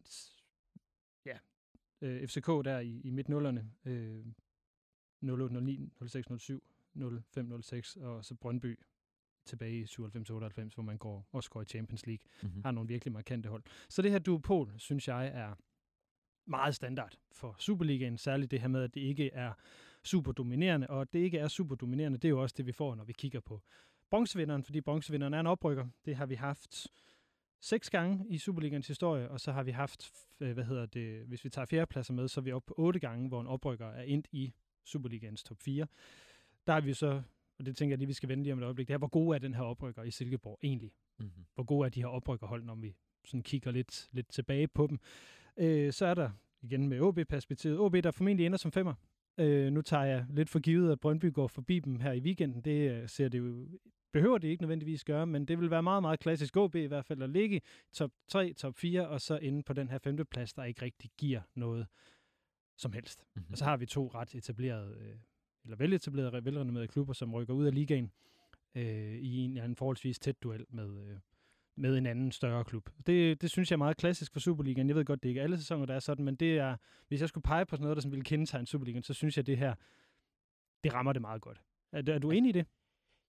ja, 1.26 1.38
øh, 2.00 2.28
FCK 2.28 2.46
der 2.46 2.78
i, 2.78 3.00
i 3.04 3.11
midt-nullerne, 3.11 3.70
øh, 3.85 4.26
08, 5.23 5.61
09, 5.61 5.92
06, 6.06 6.28
07, 6.38 6.64
05, 7.35 7.62
06, 7.62 7.96
og 7.96 8.25
så 8.25 8.35
Brøndby 8.35 8.78
tilbage 9.46 9.80
i 9.80 9.85
97-98, 9.85 10.75
hvor 10.75 10.82
man 10.82 10.99
går, 10.99 11.28
også 11.32 11.50
går 11.50 11.62
i 11.62 11.64
Champions 11.64 12.06
League, 12.06 12.25
Mm-hmm. 12.42 12.62
har 12.64 12.70
nogle 12.70 12.88
virkelig 12.88 13.12
markante 13.12 13.49
hold. 13.49 13.62
Så 13.88 14.02
det 14.02 14.11
her 14.11 14.18
duopol, 14.18 14.73
synes 14.78 15.08
jeg, 15.08 15.26
er 15.35 15.54
meget 16.46 16.75
standard 16.75 17.18
for 17.32 17.56
Superligaen, 17.58 18.18
særligt 18.18 18.50
det 18.50 18.61
her 18.61 18.68
med, 18.68 18.82
at 18.82 18.94
det 18.94 19.00
ikke 19.00 19.30
er 19.32 19.52
super 20.06 20.32
dominerende, 20.32 20.86
og 20.86 21.00
at 21.00 21.12
det 21.12 21.18
ikke 21.18 21.38
er 21.38 21.48
super 21.48 21.75
dominerende, 21.75 22.18
det 22.18 22.25
er 22.25 22.30
jo 22.30 22.42
også 22.42 22.54
det, 22.58 22.66
vi 22.66 22.72
får, 22.72 22.94
når 22.94 23.04
vi 23.04 23.12
kigger 23.12 23.40
på 23.40 23.62
bronzevinderen, 24.10 24.64
fordi 24.64 24.80
bronzevinderen 24.80 25.34
er 25.34 25.40
en 25.40 25.46
oprykker. 25.46 25.86
Det 26.04 26.16
har 26.16 26.26
vi 26.26 26.34
haft 26.34 26.86
seks 27.60 27.90
gange 27.90 28.26
i 28.28 28.38
Superligans 28.38 28.86
historie, 28.86 29.30
og 29.30 29.40
så 29.40 29.52
har 29.52 29.62
vi 29.62 29.70
haft, 29.70 30.12
øh, 30.40 30.52
hvad 30.52 30.64
hedder 30.64 30.86
det, 30.86 31.26
hvis 31.26 31.44
vi 31.44 31.50
tager 31.50 31.66
fjerdepladser 31.66 32.14
med, 32.14 32.28
så 32.28 32.40
er 32.40 32.42
vi 32.42 32.52
oppe 32.52 32.66
på 32.66 32.75
otte 32.78 33.00
gange, 33.00 33.28
hvor 33.28 33.40
en 33.40 33.46
oprykker 33.46 33.86
er 33.86 34.02
endt 34.02 34.28
i 34.32 34.54
Superligans 34.84 35.42
top 35.42 35.62
4. 35.62 35.86
Der 36.66 36.72
er 36.72 36.80
vi 36.80 36.94
så, 36.94 37.22
og 37.58 37.66
det 37.66 37.76
tænker 37.76 37.92
jeg 37.92 37.98
lige, 37.98 38.06
vi 38.06 38.12
skal 38.12 38.28
vende 38.28 38.42
lige 38.42 38.52
om 38.52 38.58
et 38.58 38.64
øjeblik, 38.64 38.88
det 38.88 38.94
er, 38.94 38.98
hvor 38.98 39.08
god 39.08 39.34
er 39.34 39.38
den 39.38 39.54
her 39.54 39.62
oprykker 39.62 40.02
i 40.02 40.10
Silkeborg 40.10 40.58
egentlig? 40.62 40.92
Mm-hmm. 41.18 41.44
hvor 41.54 41.64
gode 41.64 41.86
er 41.86 41.90
de 41.90 42.00
her 42.00 42.08
oprykkerhold, 42.08 42.64
når 42.64 42.75
vi 42.75 42.96
sådan 43.25 43.42
kigger 43.42 43.70
lidt, 43.70 44.08
lidt 44.12 44.28
tilbage 44.28 44.68
på 44.68 44.86
dem. 44.86 44.98
Øh, 45.56 45.92
så 45.92 46.06
er 46.06 46.14
der 46.14 46.30
igen 46.62 46.88
med 46.88 47.00
OB-perspektivet. 47.00 47.78
OB, 47.78 47.94
der 47.94 48.10
formentlig 48.10 48.46
ender 48.46 48.58
som 48.58 48.72
femmer. 48.72 48.94
Øh, 49.38 49.73
nu 49.73 49.83
tager 49.83 50.05
jeg 50.05 50.26
lidt 50.31 50.50
for 50.50 50.59
givet, 50.59 50.93
at 50.93 51.00
Brøndby 51.00 51.33
går 51.33 51.47
forbi 51.47 51.78
dem 51.78 52.00
her 52.00 52.12
i 52.12 52.21
weekenden. 52.21 52.61
Det 52.61 52.90
øh, 52.90 53.09
ser 53.09 53.28
det 53.28 53.38
jo, 53.38 53.69
behøver 54.12 54.38
det 54.38 54.49
ikke 54.49 54.62
nødvendigvis 54.62 55.05
gøre, 55.05 55.26
men 55.26 55.45
det 55.45 55.59
vil 55.59 55.71
være 55.71 55.83
meget, 55.83 56.02
meget 56.02 56.21
klassisk 56.21 56.57
OB 56.57 56.75
i 56.75 56.87
hvert 56.87 57.05
fald 57.05 57.23
at 57.23 57.31
ligge 57.31 57.61
top 57.93 58.11
3, 58.28 58.52
top 58.52 58.75
4, 58.75 59.09
og 59.09 59.21
så 59.21 59.38
inde 59.38 59.62
på 59.62 59.73
den 59.73 59.88
her 59.88 59.99
femteplads, 59.99 60.52
der 60.52 60.64
ikke 60.64 60.83
rigtig 60.83 61.11
giver 61.19 61.40
noget 61.55 61.87
som 62.76 62.93
helst. 62.93 63.25
Mm-hmm. 63.35 63.52
Og 63.52 63.59
så 63.59 63.64
har 63.64 63.76
vi 63.76 63.87
to 63.87 64.11
ret 64.14 64.35
etablerede, 64.35 64.97
øh, 65.00 65.16
eller 65.64 65.76
veletablerede, 65.76 66.45
velrenommerede 66.45 66.88
klubber, 66.88 67.12
som 67.12 67.35
rykker 67.35 67.55
ud 67.55 67.66
af 67.66 67.75
ligaen 67.75 68.12
øh, 68.75 69.14
i 69.14 69.38
en 69.38 69.50
eller 69.50 69.62
anden 69.62 69.76
forholdsvis 69.76 70.19
tæt 70.19 70.43
duel 70.43 70.66
med, 70.69 71.11
øh, 71.11 71.19
med 71.76 71.99
en 71.99 72.06
anden 72.06 72.33
større 72.33 72.64
klub. 72.64 72.90
Det, 73.06 73.42
det 73.42 73.50
synes 73.50 73.71
jeg 73.71 73.75
er 73.75 73.78
meget 73.78 73.97
klassisk 73.97 74.33
for 74.33 74.40
Superligaen. 74.40 74.88
Jeg 74.88 74.97
ved 74.97 75.04
godt, 75.04 75.23
det 75.23 75.28
er 75.28 75.30
ikke 75.30 75.42
alle 75.42 75.59
sæsoner, 75.59 75.87
der 75.87 75.95
er 75.95 76.00
sådan, 76.00 76.25
men 76.25 76.35
det 76.35 76.59
er, 76.59 76.76
hvis 77.09 77.21
jeg 77.21 77.28
skulle 77.28 77.42
pege 77.42 77.66
på 77.66 77.76
sådan 77.76 77.83
noget, 77.83 77.97
der 77.97 78.00
sådan 78.00 78.12
ville 78.12 78.25
kendetegne 78.25 78.66
Superligaen, 78.66 79.02
så 79.02 79.14
synes 79.14 79.37
jeg, 79.37 79.47
det 79.47 79.59
her, 79.59 79.75
det 80.85 80.95
rammer 80.95 81.12
det 81.12 81.23
meget 81.23 81.42
godt. 81.42 81.62
Er, 81.92 82.02
er 82.14 82.18
du 82.18 82.30
enig 82.30 82.49
i 82.49 82.52
det? 82.52 82.66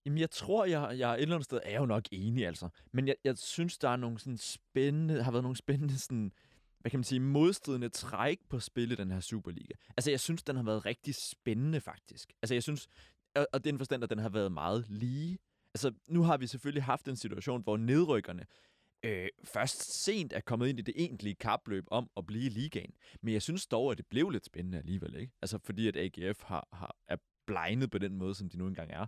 Jamen, 0.06 0.18
jeg 0.18 0.30
tror, 0.30 0.64
jeg, 0.64 0.98
jeg 0.98 1.14
et 1.14 1.22
eller 1.22 1.34
andet 1.34 1.44
sted 1.44 1.60
er 1.64 1.80
jo 1.80 1.86
nok 1.86 2.04
enig, 2.12 2.46
altså. 2.46 2.68
Men 2.92 3.08
jeg, 3.08 3.16
jeg 3.24 3.38
synes, 3.38 3.78
der 3.78 3.88
er 3.88 3.96
nogle 3.96 4.18
sådan 4.18 4.38
spændende, 4.38 5.22
har 5.22 5.30
været 5.30 5.44
nogle 5.44 5.56
spændende 5.56 5.98
sådan, 5.98 6.32
hvad 6.80 6.90
kan 6.90 6.98
man 6.98 7.04
sige, 7.04 7.20
modstridende 7.20 7.88
træk 7.88 8.38
på 8.48 8.60
spil 8.60 8.92
i 8.92 8.94
den 8.94 9.10
her 9.10 9.20
Superliga. 9.20 9.74
Altså, 9.96 10.10
jeg 10.10 10.20
synes, 10.20 10.42
den 10.42 10.56
har 10.56 10.62
været 10.62 10.86
rigtig 10.86 11.14
spændende, 11.14 11.80
faktisk. 11.80 12.32
Altså, 12.42 12.54
jeg 12.54 12.62
synes, 12.62 12.88
og, 13.34 13.46
og 13.52 13.64
den 13.64 13.78
forstand, 13.78 14.04
at 14.04 14.10
den 14.10 14.18
har 14.18 14.28
været 14.28 14.52
meget 14.52 14.86
lige. 14.88 15.38
Altså, 15.78 15.92
nu 16.08 16.22
har 16.22 16.36
vi 16.36 16.46
selvfølgelig 16.46 16.82
haft 16.82 17.08
en 17.08 17.16
situation, 17.16 17.62
hvor 17.62 17.76
nedrykkerne 17.76 18.46
øh, 19.02 19.28
først 19.44 20.02
sent 20.04 20.32
er 20.32 20.40
kommet 20.40 20.68
ind 20.68 20.78
i 20.78 20.82
det 20.82 20.94
egentlige 20.96 21.34
kapløb 21.34 21.84
om 21.90 22.10
at 22.16 22.26
blive 22.26 22.46
i 22.46 22.48
ligaen. 22.48 22.94
Men 23.22 23.34
jeg 23.34 23.42
synes 23.42 23.66
dog, 23.66 23.90
at 23.90 23.98
det 23.98 24.06
blev 24.06 24.30
lidt 24.30 24.44
spændende 24.44 24.78
alligevel, 24.78 25.14
ikke? 25.14 25.32
Altså, 25.42 25.58
fordi 25.64 25.88
at 25.88 25.96
AGF 25.96 26.42
har, 26.42 26.68
har, 26.72 26.96
er 27.08 27.16
blegnet 27.46 27.90
på 27.90 27.98
den 27.98 28.16
måde, 28.16 28.34
som 28.34 28.48
de 28.48 28.58
nu 28.58 28.66
engang 28.66 28.90
er. 28.90 29.06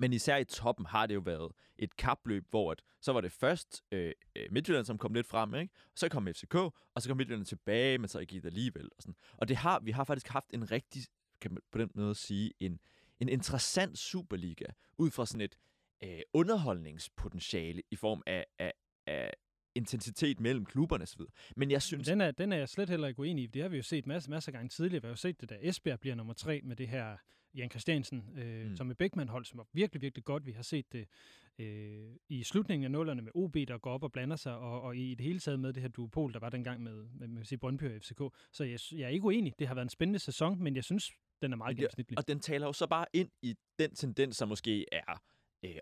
Men 0.00 0.12
især 0.12 0.36
i 0.36 0.44
toppen 0.44 0.86
har 0.86 1.06
det 1.06 1.14
jo 1.14 1.20
været 1.20 1.52
et 1.78 1.96
kapløb, 1.96 2.44
hvor 2.50 2.72
at, 2.72 2.82
så 3.00 3.12
var 3.12 3.20
det 3.20 3.32
først 3.32 3.82
øh, 3.92 4.12
øh 4.36 4.46
Midtjylland, 4.50 4.86
som 4.86 4.98
kom 4.98 5.14
lidt 5.14 5.26
frem, 5.26 5.54
ikke? 5.54 5.74
Og 5.84 5.92
så 5.98 6.08
kom 6.08 6.26
FCK, 6.26 6.54
og 6.54 7.02
så 7.02 7.08
kom 7.08 7.16
Midtjylland 7.16 7.46
tilbage, 7.46 7.98
men 7.98 8.08
så 8.08 8.18
ikke 8.18 8.34
det 8.34 8.44
alligevel. 8.44 8.84
Og, 8.84 9.02
sådan. 9.02 9.14
og 9.36 9.48
det 9.48 9.56
har, 9.56 9.80
vi 9.80 9.90
har 9.90 10.04
faktisk 10.04 10.28
haft 10.28 10.50
en 10.54 10.70
rigtig, 10.70 11.02
kan 11.40 11.50
man 11.50 11.62
på 11.72 11.78
den 11.78 11.90
måde 11.94 12.14
sige, 12.14 12.52
en, 12.60 12.80
en 13.22 13.28
interessant 13.28 13.98
Superliga, 13.98 14.64
ud 14.98 15.10
fra 15.10 15.26
sådan 15.26 15.40
et 15.40 15.56
øh, 16.04 16.20
underholdningspotentiale 16.32 17.82
i 17.90 17.96
form 17.96 18.22
af, 18.26 18.46
af, 18.58 18.72
af 19.06 19.32
intensitet 19.74 20.40
mellem 20.40 20.64
klubberne 20.64 21.02
osv. 21.02 21.20
Men 21.56 21.70
jeg 21.70 21.82
synes... 21.82 22.08
Den 22.08 22.20
er, 22.20 22.30
den 22.30 22.52
er 22.52 22.56
jeg 22.56 22.68
slet 22.68 22.88
heller 22.90 23.08
ikke 23.08 23.20
uenig 23.20 23.44
i. 23.44 23.46
Det 23.46 23.62
har 23.62 23.68
vi 23.68 23.76
jo 23.76 23.82
set 23.82 24.06
masser, 24.06 24.30
masser 24.30 24.48
af 24.48 24.52
gange 24.52 24.68
tidligere. 24.68 25.02
Vi 25.02 25.06
har 25.06 25.12
jo 25.12 25.16
set 25.16 25.40
det, 25.40 25.50
da 25.50 25.58
Esbjerg 25.60 26.00
bliver 26.00 26.14
nummer 26.14 26.32
tre 26.34 26.60
med 26.64 26.76
det 26.76 26.88
her 26.88 27.16
Jan 27.54 27.70
Christiansen, 27.70 28.24
øh, 28.38 28.66
Mm. 28.70 28.76
som 28.76 28.90
er 28.90 28.94
Beckmann-hold, 28.94 29.44
som 29.44 29.58
var 29.58 29.66
virkelig, 29.72 30.02
virkelig 30.02 30.24
godt. 30.24 30.46
Vi 30.46 30.52
har 30.52 30.62
set 30.62 30.92
det 30.92 31.08
øh, 31.58 32.16
i 32.28 32.42
slutningen 32.42 32.84
af 32.84 32.90
nullerne 32.90 33.22
med 33.22 33.32
OB, 33.34 33.54
der 33.54 33.78
går 33.78 33.90
op 33.92 34.02
og 34.02 34.12
blander 34.12 34.36
sig, 34.36 34.56
og, 34.56 34.82
og 34.82 34.96
i 34.96 35.14
det 35.14 35.26
hele 35.26 35.38
taget 35.38 35.60
med 35.60 35.72
det 35.72 35.82
her 35.82 35.88
duopol, 35.88 36.32
der 36.32 36.38
var 36.38 36.50
dengang 36.50 36.82
med, 36.82 37.04
med, 37.14 37.28
med 37.28 37.44
sige, 37.44 37.58
Brøndby 37.58 37.82
og 37.96 38.02
FCK. 38.02 38.20
Så 38.52 38.64
jeg, 38.64 38.78
jeg 38.92 39.04
er 39.04 39.08
ikke 39.08 39.24
uenig. 39.24 39.52
Det 39.58 39.68
har 39.68 39.74
været 39.74 39.84
en 39.86 39.90
spændende 39.90 40.18
sæson, 40.18 40.62
men 40.62 40.76
jeg 40.76 40.84
synes, 40.84 41.12
den 41.42 41.52
er 41.52 41.56
meget 41.56 41.76
gennemsnitlig. 41.76 42.18
Og 42.18 42.28
den 42.28 42.40
taler 42.40 42.66
jo 42.66 42.72
så 42.72 42.86
bare 42.86 43.06
ind 43.12 43.30
i 43.42 43.56
den 43.78 43.94
tendens, 43.94 44.36
som 44.36 44.48
måske 44.48 44.86
er 44.92 45.22
øh, 45.64 45.78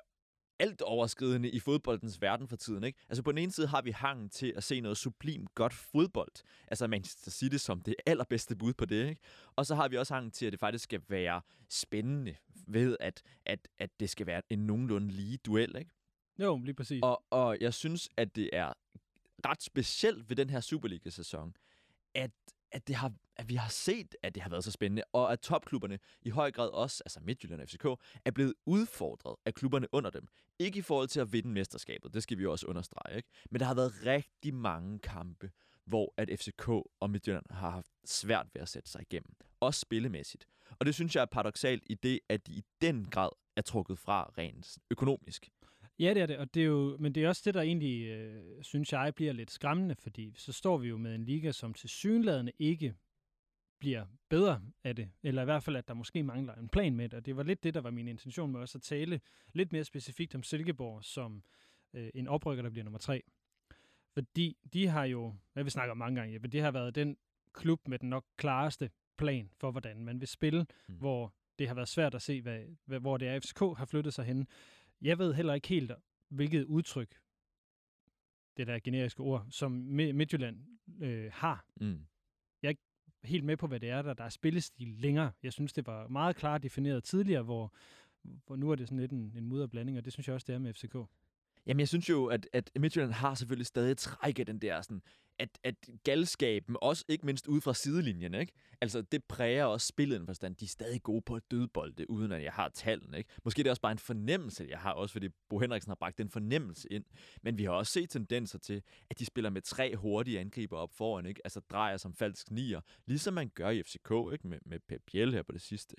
alt 0.58 0.82
overskridende 0.82 1.50
i 1.50 1.60
fodboldens 1.60 2.20
verden 2.20 2.48
for 2.48 2.56
tiden. 2.56 2.84
Ikke? 2.84 2.98
Altså 3.08 3.22
på 3.22 3.32
den 3.32 3.38
ene 3.38 3.52
side 3.52 3.66
har 3.66 3.82
vi 3.82 3.90
hangen 3.90 4.28
til 4.28 4.52
at 4.56 4.64
se 4.64 4.80
noget 4.80 4.98
sublimt 4.98 5.54
godt 5.54 5.72
fodbold. 5.72 6.32
Altså 6.68 6.86
Manchester 6.86 7.30
City 7.30 7.56
som 7.56 7.80
det 7.80 7.94
allerbedste 8.06 8.56
bud 8.56 8.72
på 8.72 8.84
det. 8.84 9.08
Ikke? 9.08 9.20
Og 9.56 9.66
så 9.66 9.74
har 9.74 9.88
vi 9.88 9.96
også 9.96 10.14
hangen 10.14 10.30
til, 10.30 10.46
at 10.46 10.52
det 10.52 10.60
faktisk 10.60 10.84
skal 10.84 11.02
være 11.08 11.40
spændende 11.68 12.34
ved, 12.66 12.96
at, 13.00 13.22
at, 13.46 13.68
at 13.78 13.90
det 14.00 14.10
skal 14.10 14.26
være 14.26 14.42
en 14.50 14.58
nogenlunde 14.58 15.10
lige 15.10 15.36
duel. 15.36 15.76
Ikke? 15.76 15.90
Jo, 16.38 16.58
lige 16.58 16.74
præcis. 16.74 17.00
Og, 17.02 17.24
og 17.30 17.56
jeg 17.60 17.74
synes, 17.74 18.08
at 18.16 18.36
det 18.36 18.50
er 18.52 18.72
ret 19.46 19.62
specielt 19.62 20.28
ved 20.28 20.36
den 20.36 20.50
her 20.50 20.60
Superliga-sæson, 20.60 21.56
at, 22.14 22.30
at, 22.72 22.88
det 22.88 22.96
har, 22.96 23.12
at 23.36 23.48
vi 23.48 23.54
har 23.54 23.68
set, 23.68 24.16
at 24.22 24.34
det 24.34 24.42
har 24.42 24.50
været 24.50 24.64
så 24.64 24.70
spændende, 24.70 25.02
og 25.12 25.32
at 25.32 25.40
topklubberne 25.40 25.98
i 26.22 26.30
høj 26.30 26.50
grad 26.50 26.68
også, 26.68 27.02
altså 27.06 27.20
Midtjylland 27.22 27.60
og 27.60 27.68
FCK, 27.68 27.84
er 28.24 28.30
blevet 28.30 28.54
udfordret 28.66 29.36
af 29.46 29.54
klubberne 29.54 29.86
under 29.92 30.10
dem. 30.10 30.26
Ikke 30.58 30.78
i 30.78 30.82
forhold 30.82 31.08
til 31.08 31.20
at 31.20 31.32
vinde 31.32 31.48
mesterskabet, 31.48 32.14
det 32.14 32.22
skal 32.22 32.38
vi 32.38 32.42
jo 32.42 32.52
også 32.52 32.66
understrege, 32.66 33.16
ikke? 33.16 33.28
Men 33.50 33.60
der 33.60 33.66
har 33.66 33.74
været 33.74 33.92
rigtig 34.06 34.54
mange 34.54 34.98
kampe, 34.98 35.50
hvor 35.84 36.14
at 36.16 36.28
FCK 36.38 36.68
og 37.00 37.10
Midtjylland 37.10 37.46
har 37.50 37.70
haft 37.70 37.92
svært 38.04 38.46
ved 38.54 38.62
at 38.62 38.68
sætte 38.68 38.90
sig 38.90 39.02
igennem. 39.02 39.36
Også 39.60 39.80
spillemæssigt. 39.80 40.46
Og 40.78 40.86
det 40.86 40.94
synes 40.94 41.16
jeg 41.16 41.22
er 41.22 41.26
paradoxalt 41.26 41.82
i 41.86 41.94
det, 41.94 42.20
at 42.28 42.46
de 42.46 42.52
i 42.52 42.62
den 42.80 43.04
grad 43.04 43.30
er 43.56 43.62
trukket 43.62 43.98
fra 43.98 44.30
rent 44.38 44.78
økonomisk. 44.90 45.50
Ja, 46.00 46.14
det 46.14 46.22
er 46.22 46.26
det, 46.26 46.38
og 46.38 46.54
det 46.54 46.62
er 46.62 46.66
jo, 46.66 46.96
men 47.00 47.14
det 47.14 47.24
er 47.24 47.28
også 47.28 47.42
det, 47.44 47.54
der 47.54 47.60
egentlig, 47.60 48.06
øh, 48.06 48.62
synes 48.62 48.92
jeg, 48.92 49.14
bliver 49.14 49.32
lidt 49.32 49.50
skræmmende, 49.50 49.94
fordi 49.94 50.32
så 50.36 50.52
står 50.52 50.78
vi 50.78 50.88
jo 50.88 50.96
med 50.96 51.14
en 51.14 51.24
liga, 51.24 51.52
som 51.52 51.74
til 51.74 51.88
synlædende 51.88 52.52
ikke 52.58 52.94
bliver 53.80 54.06
bedre 54.28 54.62
af 54.84 54.96
det, 54.96 55.10
eller 55.22 55.42
i 55.42 55.44
hvert 55.44 55.62
fald, 55.62 55.76
at 55.76 55.88
der 55.88 55.94
måske 55.94 56.22
mangler 56.22 56.54
en 56.54 56.68
plan 56.68 56.96
med 56.96 57.08
det, 57.08 57.16
og 57.16 57.26
det 57.26 57.36
var 57.36 57.42
lidt 57.42 57.62
det, 57.62 57.74
der 57.74 57.80
var 57.80 57.90
min 57.90 58.08
intention 58.08 58.52
med 58.52 58.60
også 58.60 58.78
at 58.78 58.82
tale 58.82 59.20
lidt 59.52 59.72
mere 59.72 59.84
specifikt 59.84 60.34
om 60.34 60.42
Silkeborg 60.42 61.04
som 61.04 61.42
øh, 61.94 62.10
en 62.14 62.28
oprykker, 62.28 62.62
der 62.62 62.70
bliver 62.70 62.84
nummer 62.84 62.98
tre. 62.98 63.22
Fordi 64.14 64.56
de 64.72 64.86
har 64.86 65.04
jo, 65.04 65.34
hvad 65.52 65.64
vi 65.64 65.70
snakker 65.70 65.90
om 65.90 65.98
mange 65.98 66.20
gange, 66.20 66.38
men 66.38 66.52
det 66.52 66.62
har 66.62 66.70
været 66.70 66.94
den 66.94 67.16
klub 67.52 67.88
med 67.88 67.98
den 67.98 68.08
nok 68.08 68.24
klareste 68.36 68.90
plan 69.18 69.50
for, 69.56 69.70
hvordan 69.70 70.04
man 70.04 70.20
vil 70.20 70.28
spille, 70.28 70.66
mm. 70.88 70.94
hvor 70.94 71.34
det 71.58 71.68
har 71.68 71.74
været 71.74 71.88
svært 71.88 72.14
at 72.14 72.22
se, 72.22 72.42
hvad, 72.42 72.60
hvad, 72.84 73.00
hvor 73.00 73.16
det 73.16 73.28
er, 73.28 73.40
FCK 73.40 73.58
har 73.58 73.84
flyttet 73.84 74.14
sig 74.14 74.24
hen. 74.24 74.46
Jeg 75.02 75.18
ved 75.18 75.34
heller 75.34 75.54
ikke 75.54 75.68
helt, 75.68 75.92
hvilket 76.28 76.64
udtryk, 76.64 77.20
det 78.56 78.66
der 78.66 78.78
generiske 78.78 79.20
ord, 79.20 79.46
som 79.50 79.72
Mi- 79.72 80.12
Midtjylland 80.12 80.58
øh, 81.00 81.30
har. 81.32 81.64
Mm. 81.80 82.06
Helt 83.24 83.44
med 83.44 83.56
på, 83.56 83.66
hvad 83.66 83.80
det 83.80 83.90
er, 83.90 84.02
der, 84.02 84.14
der 84.14 84.24
er 84.24 84.28
spillestil 84.28 84.88
længere. 84.88 85.32
Jeg 85.42 85.52
synes, 85.52 85.72
det 85.72 85.86
var 85.86 86.08
meget 86.08 86.36
klart 86.36 86.62
defineret 86.62 87.04
tidligere, 87.04 87.42
hvor, 87.42 87.74
hvor 88.22 88.56
nu 88.56 88.70
er 88.70 88.74
det 88.74 88.88
sådan 88.88 88.98
lidt 88.98 89.12
en, 89.12 89.32
en 89.36 89.46
mudderblanding, 89.46 89.98
og 89.98 90.04
det 90.04 90.12
synes 90.12 90.28
jeg 90.28 90.34
også, 90.34 90.44
det 90.46 90.54
er 90.54 90.58
med 90.58 90.74
FCK. 90.74 90.94
Jamen, 91.66 91.80
jeg 91.80 91.88
synes 91.88 92.08
jo, 92.08 92.26
at, 92.26 92.48
at 92.52 92.70
Midtjylland 92.78 93.12
har 93.12 93.34
selvfølgelig 93.34 93.66
stadig 93.66 93.90
et 93.90 93.98
træk 93.98 94.38
af 94.38 94.46
den 94.46 94.58
der 94.58 94.82
sådan, 94.82 95.02
at, 95.40 95.58
at 95.64 95.74
galskaben, 96.04 96.76
også 96.80 97.04
ikke 97.08 97.26
mindst 97.26 97.46
ude 97.46 97.60
fra 97.60 97.74
sidelinjen, 97.74 98.34
ikke? 98.34 98.52
Altså, 98.80 99.02
det 99.02 99.24
præger 99.24 99.64
også 99.64 99.86
spillet 99.86 100.16
en 100.16 100.26
forstand. 100.26 100.56
De 100.56 100.64
er 100.64 100.68
stadig 100.68 101.02
gode 101.02 101.22
på 101.22 101.34
at 101.34 101.42
dødbolde, 101.50 102.10
uden 102.10 102.32
at 102.32 102.42
jeg 102.42 102.52
har 102.52 102.68
tallene, 102.68 103.18
ikke? 103.18 103.30
Måske 103.44 103.58
det 103.58 103.66
er 103.66 103.70
også 103.70 103.82
bare 103.82 103.92
en 103.92 103.98
fornemmelse, 103.98 104.66
jeg 104.68 104.78
har, 104.78 104.92
også 104.92 105.12
fordi 105.12 105.28
Bo 105.48 105.58
Henriksen 105.58 105.90
har 105.90 105.94
bragt 105.94 106.18
den 106.18 106.30
fornemmelse 106.30 106.92
ind. 106.92 107.04
Men 107.42 107.58
vi 107.58 107.64
har 107.64 107.70
også 107.70 107.92
set 107.92 108.10
tendenser 108.10 108.58
til, 108.58 108.82
at 109.10 109.18
de 109.18 109.24
spiller 109.24 109.50
med 109.50 109.62
tre 109.62 109.96
hurtige 109.96 110.40
angriber 110.40 110.76
op 110.76 110.92
foran, 110.92 111.26
ikke? 111.26 111.40
Altså, 111.44 111.60
drejer 111.60 111.96
som 111.96 112.14
falsk 112.14 112.50
nier, 112.50 112.80
ligesom 113.06 113.34
man 113.34 113.50
gør 113.54 113.70
i 113.70 113.82
FCK, 113.82 114.10
ikke? 114.32 114.48
Med, 114.48 114.58
med 114.66 114.78
Pep 114.88 115.02
Biel 115.06 115.32
her 115.32 115.42
på 115.42 115.52
det 115.52 115.62
sidste. 115.62 115.96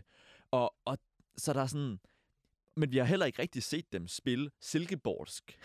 Og, 0.52 0.76
og 0.86 0.98
så 1.38 1.54
der 1.54 1.62
er 1.62 1.68
sådan... 1.68 2.00
Men 2.76 2.92
vi 2.92 2.98
har 2.98 3.06
heller 3.06 3.26
ikke 3.26 3.42
rigtig 3.42 3.64
set 3.64 3.94
dem 3.94 4.08
spille 4.08 4.52
silkeborgsk. 4.62 5.60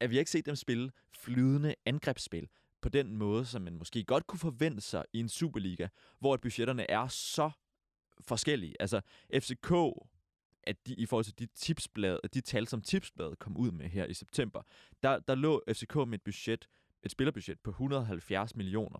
at 0.00 0.10
vi 0.10 0.16
har 0.16 0.20
ikke 0.20 0.30
set 0.30 0.46
dem 0.46 0.56
spille 0.56 0.90
flydende 1.12 1.74
angrebsspil 1.86 2.48
på 2.84 2.88
den 2.88 3.16
måde, 3.16 3.44
som 3.44 3.62
man 3.62 3.74
måske 3.74 4.04
godt 4.04 4.26
kunne 4.26 4.38
forvente 4.38 4.80
sig 4.80 5.04
i 5.12 5.20
en 5.20 5.28
Superliga, 5.28 5.88
hvor 6.18 6.36
budgetterne 6.36 6.90
er 6.90 7.08
så 7.08 7.50
forskellige. 8.20 8.74
Altså 8.80 9.00
FCK, 9.34 9.72
at 10.62 10.86
de, 10.86 10.94
i 10.94 11.06
forhold 11.06 11.24
til 11.24 11.38
de, 11.38 11.46
tipsblad, 11.46 12.18
de 12.34 12.40
tal, 12.40 12.66
som 12.66 12.82
tipsbladet 12.82 13.38
kom 13.38 13.56
ud 13.56 13.70
med 13.70 13.88
her 13.88 14.06
i 14.06 14.14
september, 14.14 14.62
der, 15.02 15.18
der 15.18 15.34
lå 15.34 15.62
FCK 15.68 15.94
med 15.94 16.14
et 16.14 16.22
budget, 16.22 16.68
et 17.02 17.10
spillerbudget 17.10 17.60
på 17.60 17.70
170 17.70 18.56
millioner. 18.56 18.98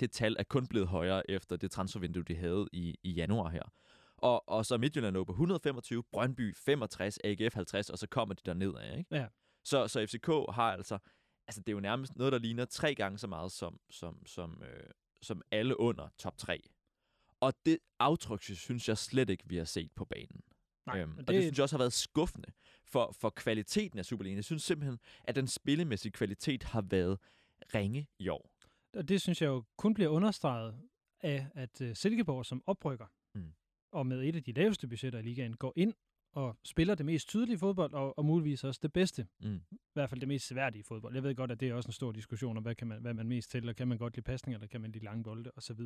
Det 0.00 0.10
tal 0.10 0.36
er 0.38 0.44
kun 0.44 0.66
blevet 0.66 0.88
højere 0.88 1.30
efter 1.30 1.56
det 1.56 1.70
transfervindue, 1.70 2.22
de 2.22 2.34
havde 2.34 2.68
i, 2.72 2.98
i 3.02 3.10
januar 3.10 3.48
her. 3.48 3.72
Og, 4.16 4.48
og 4.48 4.66
så 4.66 4.78
Midtjylland 4.78 5.14
lå 5.14 5.24
på 5.24 5.32
125, 5.32 6.02
Brøndby 6.12 6.54
65, 6.56 7.18
AGF 7.24 7.54
50, 7.54 7.90
og 7.90 7.98
så 7.98 8.06
kommer 8.06 8.34
de 8.34 8.42
der 8.46 8.54
nedad, 8.54 8.98
ikke? 8.98 9.16
Ja. 9.16 9.26
Så, 9.64 9.88
så 9.88 10.06
FCK 10.06 10.26
har 10.26 10.72
altså, 10.72 10.98
altså 11.48 11.60
det 11.60 11.68
er 11.68 11.72
jo 11.72 11.80
nærmest 11.80 12.16
noget, 12.16 12.32
der 12.32 12.38
ligner 12.38 12.64
tre 12.64 12.94
gange 12.94 13.18
så 13.18 13.26
meget 13.26 13.52
som, 13.52 13.80
som, 13.90 14.26
som, 14.26 14.62
øh, 14.62 14.90
som 15.22 15.42
alle 15.50 15.80
under 15.80 16.08
top 16.18 16.38
3. 16.38 16.62
Og 17.40 17.52
det 17.66 17.78
aftryk, 17.98 18.42
synes 18.42 18.88
jeg 18.88 18.98
slet 18.98 19.30
ikke, 19.30 19.44
vi 19.46 19.56
har 19.56 19.64
set 19.64 19.92
på 19.92 20.04
banen. 20.04 20.42
Nej, 20.86 21.00
øhm, 21.00 21.12
og 21.12 21.18
og 21.18 21.28
det 21.28 21.42
synes 21.42 21.58
jeg 21.58 21.62
også 21.62 21.76
har 21.76 21.82
været 21.82 21.92
skuffende 21.92 22.52
for, 22.84 23.12
for 23.12 23.30
kvaliteten 23.30 23.98
af 23.98 24.04
Superligaen. 24.04 24.36
Jeg 24.36 24.44
synes 24.44 24.62
simpelthen, 24.62 24.98
at 25.24 25.36
den 25.36 25.46
spillemæssige 25.46 26.12
kvalitet 26.12 26.62
har 26.62 26.82
været 26.82 27.18
ringe 27.74 28.06
i 28.18 28.28
år. 28.28 28.50
Og 28.96 29.08
det 29.08 29.20
synes 29.20 29.42
jeg 29.42 29.48
jo 29.48 29.64
kun 29.76 29.94
bliver 29.94 30.08
understreget 30.10 30.74
af, 31.20 31.46
at 31.54 31.80
uh, 31.80 31.92
Silkeborg 31.94 32.46
som 32.46 32.62
oprykker, 32.66 33.06
Mm. 33.34 33.52
og 33.92 34.06
med 34.06 34.22
et 34.24 34.36
af 34.36 34.42
de 34.44 34.52
laveste 34.52 34.88
budgetter 34.88 35.18
i 35.18 35.22
ligaen, 35.22 35.56
går 35.56 35.72
ind 35.76 35.94
og 36.34 36.56
spiller 36.64 36.94
det 36.94 37.06
mest 37.06 37.28
tydelige 37.28 37.58
fodbold, 37.58 37.92
og, 37.92 38.18
og 38.18 38.24
muligvis 38.24 38.64
også 38.64 38.80
det 38.82 38.92
bedste. 38.92 39.26
Mm. 39.40 39.60
I 39.72 39.76
hvert 39.92 40.10
fald 40.10 40.20
det 40.20 40.28
mest 40.28 40.46
seværdige 40.46 40.84
fodbold. 40.84 41.14
Jeg 41.14 41.22
ved 41.22 41.34
godt, 41.34 41.50
at 41.50 41.60
det 41.60 41.68
er 41.68 41.74
også 41.74 41.88
en 41.88 41.92
stor 41.92 42.12
diskussion 42.12 42.56
om, 42.56 42.62
hvad, 42.62 42.74
kan 42.74 42.86
man, 42.86 43.00
hvad 43.00 43.14
man 43.14 43.28
mest 43.28 43.50
til, 43.50 43.68
og 43.68 43.76
kan 43.76 43.88
man 43.88 43.98
godt 43.98 44.16
lide 44.16 44.24
pasning, 44.24 44.54
eller 44.54 44.66
kan 44.66 44.80
man 44.80 44.92
lide 44.92 45.04
lange 45.04 45.24
bolde, 45.24 45.50
osv. 45.56 45.80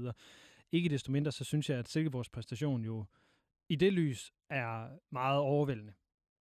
Ikke 0.72 0.88
desto 0.88 1.12
mindre, 1.12 1.32
så 1.32 1.44
synes 1.44 1.70
jeg, 1.70 1.78
at 1.78 1.88
Silkeborgs 1.88 2.30
præstation 2.30 2.84
jo 2.84 3.04
i 3.68 3.76
det 3.76 3.92
lys 3.92 4.32
er 4.50 4.88
meget 5.10 5.40
overvældende. 5.40 5.92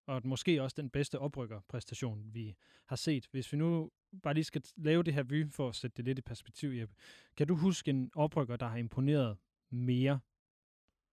Og 0.07 0.21
måske 0.25 0.63
også 0.63 0.81
den 0.81 0.89
bedste 0.89 1.19
oprykkerpræstation, 1.19 2.33
vi 2.33 2.55
har 2.85 2.95
set. 2.95 3.27
Hvis 3.31 3.53
vi 3.53 3.57
nu 3.57 3.91
bare 4.23 4.33
lige 4.33 4.43
skal 4.43 4.63
lave 4.75 5.03
det 5.03 5.13
her 5.13 5.23
vy, 5.23 5.51
for 5.51 5.69
at 5.69 5.75
sætte 5.75 5.97
det 5.97 6.05
lidt 6.05 6.19
i 6.19 6.21
perspektiv, 6.21 6.69
Jeppe. 6.69 6.95
Kan 7.37 7.47
du 7.47 7.55
huske 7.55 7.89
en 7.89 8.11
oprykker, 8.15 8.55
der 8.55 8.67
har 8.67 8.77
imponeret 8.77 9.37
mere, 9.69 10.19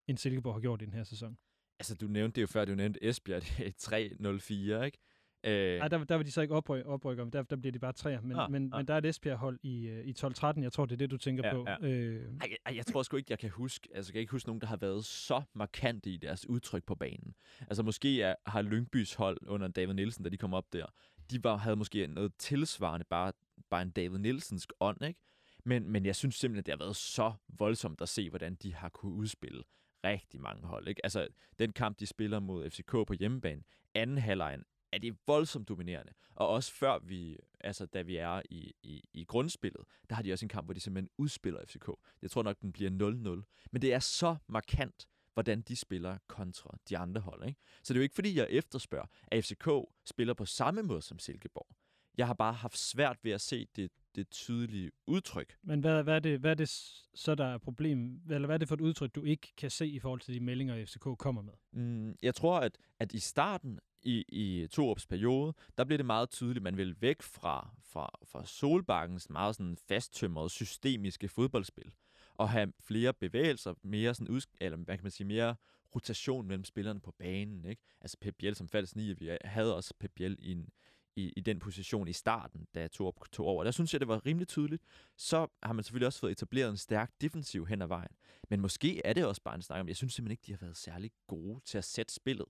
end 0.06 0.18
Silkeborg 0.18 0.54
har 0.54 0.60
gjort 0.60 0.82
i 0.82 0.84
den 0.84 0.94
her 0.94 1.04
sæson? 1.04 1.38
Altså, 1.78 1.94
du 1.94 2.06
nævnte 2.06 2.36
det 2.36 2.42
jo 2.42 2.46
før, 2.46 2.64
du 2.64 2.74
nævnte 2.74 3.04
Esbjerg, 3.04 3.42
det 3.58 3.66
er 3.66 4.78
3-0-4, 4.80 4.84
ikke? 4.84 4.98
Øh, 5.46 5.78
Nej, 5.78 5.88
der, 5.88 6.04
der 6.04 6.14
var 6.14 6.22
de 6.22 6.30
så 6.30 6.40
ikke 6.40 6.54
opryk, 6.54 6.86
oprykker, 6.86 7.24
men 7.24 7.32
der, 7.32 7.42
der 7.42 7.56
bliver 7.56 7.72
de 7.72 7.78
bare 7.78 7.92
træer. 7.92 8.20
Men, 8.20 8.36
Ah, 8.36 8.50
men, 8.50 8.72
ah. 8.74 8.78
men 8.78 8.88
der 8.88 8.94
er 8.94 8.98
et 8.98 9.06
Esbjerg-hold 9.06 9.58
i, 9.62 9.86
øh, 9.88 10.04
i 10.06 10.12
12-13. 10.18 10.62
Jeg 10.62 10.72
tror, 10.72 10.86
det 10.86 10.92
er 10.92 10.96
det, 10.96 11.10
du 11.10 11.16
tænker 11.16 11.46
Ja, 11.46 11.54
på. 11.54 11.64
ja. 11.68 11.76
Øh, 11.88 12.22
Ej, 12.40 12.48
jeg, 12.50 12.56
ej, 12.66 12.76
jeg 12.76 12.86
tror 12.86 13.02
sgu 13.02 13.16
ikke, 13.16 13.26
jeg 13.30 13.38
kan 13.38 13.50
huske, 13.50 13.88
altså 13.94 14.10
jeg 14.10 14.12
kan 14.14 14.20
ikke 14.20 14.30
huske 14.30 14.48
nogen, 14.48 14.60
der 14.60 14.66
har 14.66 14.76
været 14.76 15.04
så 15.04 15.42
markante 15.54 16.10
i 16.10 16.16
deres 16.16 16.48
udtryk 16.48 16.84
på 16.84 16.94
banen. 16.94 17.34
Altså 17.60 17.82
måske 17.82 18.22
er, 18.22 18.34
har 18.46 18.62
Lyngbys 18.62 19.14
hold 19.14 19.38
under 19.46 19.68
David 19.68 19.94
Nielsen, 19.94 20.24
da 20.24 20.30
de 20.30 20.36
kom 20.36 20.54
op 20.54 20.72
der, 20.72 20.86
de 21.30 21.44
var, 21.44 21.56
havde 21.56 21.76
måske 21.76 22.06
noget 22.06 22.32
tilsvarende, 22.38 23.06
bare, 23.10 23.32
bare 23.70 23.82
en 23.82 23.90
David 23.90 24.18
Nielsensk 24.18 24.72
ånd, 24.80 25.04
ikke? 25.04 25.20
Men, 25.64 25.90
men 25.90 26.06
jeg 26.06 26.16
synes 26.16 26.34
simpelthen, 26.34 26.64
det 26.64 26.72
har 26.80 26.84
været 26.84 26.96
så 26.96 27.32
voldsomt 27.48 28.00
at 28.00 28.08
se, 28.08 28.30
hvordan 28.30 28.54
de 28.54 28.74
har 28.74 28.88
kunne 28.88 29.12
udspille 29.12 29.62
rigtig 30.04 30.40
mange 30.40 30.66
hold. 30.66 30.88
Ikke? 30.88 31.00
Altså, 31.04 31.28
den 31.58 31.72
kamp, 31.72 32.00
de 32.00 32.06
spiller 32.06 32.40
mod 32.40 32.70
FCK 32.70 32.90
på 32.90 33.12
hjemmebane, 33.18 33.62
anden 33.94 34.18
halvlejen, 34.18 34.64
er 34.92 34.98
det 34.98 35.16
voldsomt 35.26 35.68
dominerende. 35.68 36.12
Og 36.34 36.48
også 36.48 36.72
før 36.72 36.98
vi, 36.98 37.36
altså 37.60 37.86
da 37.86 38.02
vi 38.02 38.16
er 38.16 38.42
i, 38.50 38.72
i, 38.82 39.04
i 39.12 39.24
grundspillet, 39.24 39.84
der 40.08 40.14
har 40.16 40.22
de 40.22 40.32
også 40.32 40.44
en 40.44 40.48
kamp, 40.48 40.66
hvor 40.66 40.74
de 40.74 40.80
simpelthen 40.80 41.10
udspiller 41.18 41.60
FCK. 41.66 41.88
Jeg 42.22 42.30
tror 42.30 42.42
nok, 42.42 42.60
den 42.60 42.72
bliver 42.72 42.90
0-0. 42.90 43.68
Men 43.70 43.82
det 43.82 43.94
er 43.94 43.98
så 43.98 44.36
markant, 44.48 45.06
hvordan 45.34 45.60
de 45.62 45.76
spiller 45.76 46.18
kontra 46.26 46.76
de 46.88 46.98
andre 46.98 47.20
hold. 47.20 47.46
Ikke? 47.46 47.60
Så 47.82 47.92
det 47.92 47.98
er 47.98 48.00
jo 48.00 48.02
ikke, 48.02 48.14
fordi 48.14 48.38
jeg 48.38 48.46
efterspørger, 48.50 49.06
at 49.26 49.44
FCK 49.44 49.68
spiller 50.04 50.34
på 50.34 50.44
samme 50.44 50.82
måde 50.82 51.02
som 51.02 51.18
Silkeborg. 51.18 51.76
Jeg 52.16 52.26
har 52.26 52.34
bare 52.34 52.52
haft 52.52 52.78
svært 52.78 53.18
ved 53.22 53.32
at 53.32 53.40
se 53.40 53.66
det, 53.76 53.90
det 54.16 54.30
tydelige 54.30 54.90
udtryk. 55.06 55.56
men 55.62 55.80
hvad, 55.80 56.02
hvad, 56.02 56.14
er 56.14 56.18
det, 56.18 56.40
hvad 56.40 56.50
er 56.50 56.54
det 56.54 56.68
så, 57.14 57.34
der 57.34 57.44
er 57.44 57.58
problem? 57.58 58.20
Eller 58.30 58.46
hvad 58.46 58.56
er 58.56 58.58
det 58.58 58.68
for 58.68 58.74
et 58.74 58.80
udtryk, 58.80 59.14
du 59.14 59.24
ikke 59.24 59.52
kan 59.56 59.70
se 59.70 59.86
i 59.86 59.98
forhold 59.98 60.20
til 60.20 60.34
de 60.34 60.40
meldinger, 60.40 60.86
FCK 60.86 61.18
kommer 61.18 61.42
med? 61.42 61.52
Mm, 61.72 62.16
jeg 62.22 62.34
tror, 62.34 62.60
at, 62.60 62.78
at 62.98 63.12
i 63.12 63.18
starten 63.18 63.78
i, 64.02 64.24
i 64.28 64.66
Torups 64.66 65.06
periode, 65.06 65.54
der 65.78 65.84
blev 65.84 65.98
det 65.98 66.06
meget 66.06 66.30
tydeligt, 66.30 66.56
at 66.56 66.62
man 66.62 66.76
ville 66.76 66.94
væk 67.00 67.22
fra, 67.22 67.70
fra, 67.82 68.10
fra 68.24 68.46
Solbakkens 68.46 69.30
meget 69.30 69.56
sådan 69.56 69.76
fasttømrede 69.88 70.50
systemiske 70.50 71.28
fodboldspil, 71.28 71.94
og 72.34 72.50
have 72.50 72.72
flere 72.80 73.12
bevægelser, 73.12 73.74
mere 73.82 74.14
sådan 74.14 74.36
uds- 74.36 74.56
eller 74.60 74.76
hvad 74.76 74.96
kan 74.96 75.04
man 75.04 75.10
sige, 75.10 75.26
mere 75.26 75.54
rotation 75.94 76.46
mellem 76.46 76.64
spillerne 76.64 77.00
på 77.00 77.10
banen. 77.10 77.64
Ikke? 77.64 77.82
Altså 78.00 78.16
Pep 78.20 78.34
Biel 78.38 78.54
som 78.54 78.68
falsk 78.68 78.96
nier, 78.96 79.14
vi 79.14 79.36
havde 79.44 79.76
også 79.76 79.94
Pep 79.98 80.10
Biel 80.14 80.36
i, 80.38 80.52
en, 80.52 80.68
i, 81.16 81.32
i 81.36 81.40
den 81.40 81.58
position 81.58 82.08
i 82.08 82.12
starten, 82.12 82.66
da 82.74 82.88
Torup 82.88 83.14
tog 83.32 83.46
over. 83.46 83.64
Der 83.64 83.70
synes 83.70 83.92
jeg, 83.92 84.00
det 84.00 84.08
var 84.08 84.26
rimelig 84.26 84.48
tydeligt. 84.48 84.82
Så 85.16 85.46
har 85.62 85.72
man 85.72 85.84
selvfølgelig 85.84 86.06
også 86.06 86.20
fået 86.20 86.32
etableret 86.32 86.70
en 86.70 86.76
stærk 86.76 87.12
defensiv 87.20 87.66
hen 87.66 87.82
ad 87.82 87.86
vejen. 87.86 88.10
Men 88.50 88.60
måske 88.60 89.06
er 89.06 89.12
det 89.12 89.26
også 89.26 89.42
bare 89.42 89.54
en 89.54 89.62
snak 89.62 89.80
om, 89.80 89.88
jeg 89.88 89.96
synes 89.96 90.14
simpelthen 90.14 90.32
ikke, 90.32 90.42
de 90.46 90.52
har 90.52 90.58
været 90.66 90.76
særlig 90.76 91.10
gode 91.26 91.60
til 91.64 91.78
at 91.78 91.84
sætte 91.84 92.14
spillet. 92.14 92.46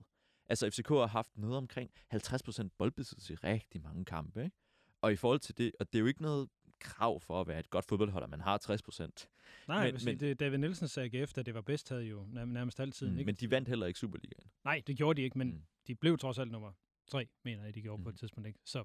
Altså 0.49 0.69
FCK 0.69 0.89
har 0.89 1.07
haft 1.07 1.37
noget 1.37 1.57
omkring 1.57 1.91
50% 2.13 2.67
boldbesiddelse 2.77 3.33
i 3.33 3.35
rigtig 3.35 3.81
mange 3.81 4.05
kampe, 4.05 4.43
ikke? 4.43 4.55
Og 5.01 5.11
i 5.13 5.15
forhold 5.15 5.39
til 5.39 5.57
det, 5.57 5.71
og 5.79 5.93
det 5.93 5.99
er 5.99 6.01
jo 6.01 6.05
ikke 6.05 6.21
noget 6.21 6.49
krav 6.79 7.19
for 7.21 7.41
at 7.41 7.47
være 7.47 7.59
et 7.59 7.69
godt 7.69 7.85
fodboldhold, 7.85 8.23
at 8.23 8.29
man 8.29 8.41
har 8.41 8.57
60%. 8.57 9.27
Nej, 9.67 9.83
Men- 9.85 9.93
men, 9.93 9.99
sige, 9.99 10.09
men- 10.11 10.19
det, 10.19 10.39
David 10.39 10.57
Nielsens 10.57 10.97
AGF, 10.97 11.33
da 11.33 11.41
det 11.41 11.53
var 11.53 11.61
bedst, 11.61 11.89
havde 11.89 12.03
jo 12.03 12.25
nær, 12.29 12.45
nærmest 12.45 12.79
altid. 12.79 13.07
Mm, 13.09 13.17
ikke? 13.17 13.25
men 13.25 13.35
de 13.35 13.51
vandt 13.51 13.67
heller 13.69 13.85
ikke 13.85 13.99
Superligaen. 13.99 14.51
Nej, 14.63 14.81
det 14.87 14.97
gjorde 14.97 15.17
de 15.17 15.23
ikke, 15.25 15.37
men 15.37 15.47
mm. 15.51 15.61
de 15.87 15.95
blev 15.95 16.17
trods 16.17 16.37
alt 16.39 16.51
nummer 16.51 16.71
tre, 17.07 17.27
mener 17.45 17.63
jeg, 17.63 17.75
de 17.75 17.81
gjorde 17.81 17.97
mm. 17.97 18.03
på 18.03 18.09
Mhm. 18.09 18.13
et 18.13 18.19
tidspunkt. 18.19 18.47
Ikke? 18.47 18.59
Så 18.65 18.83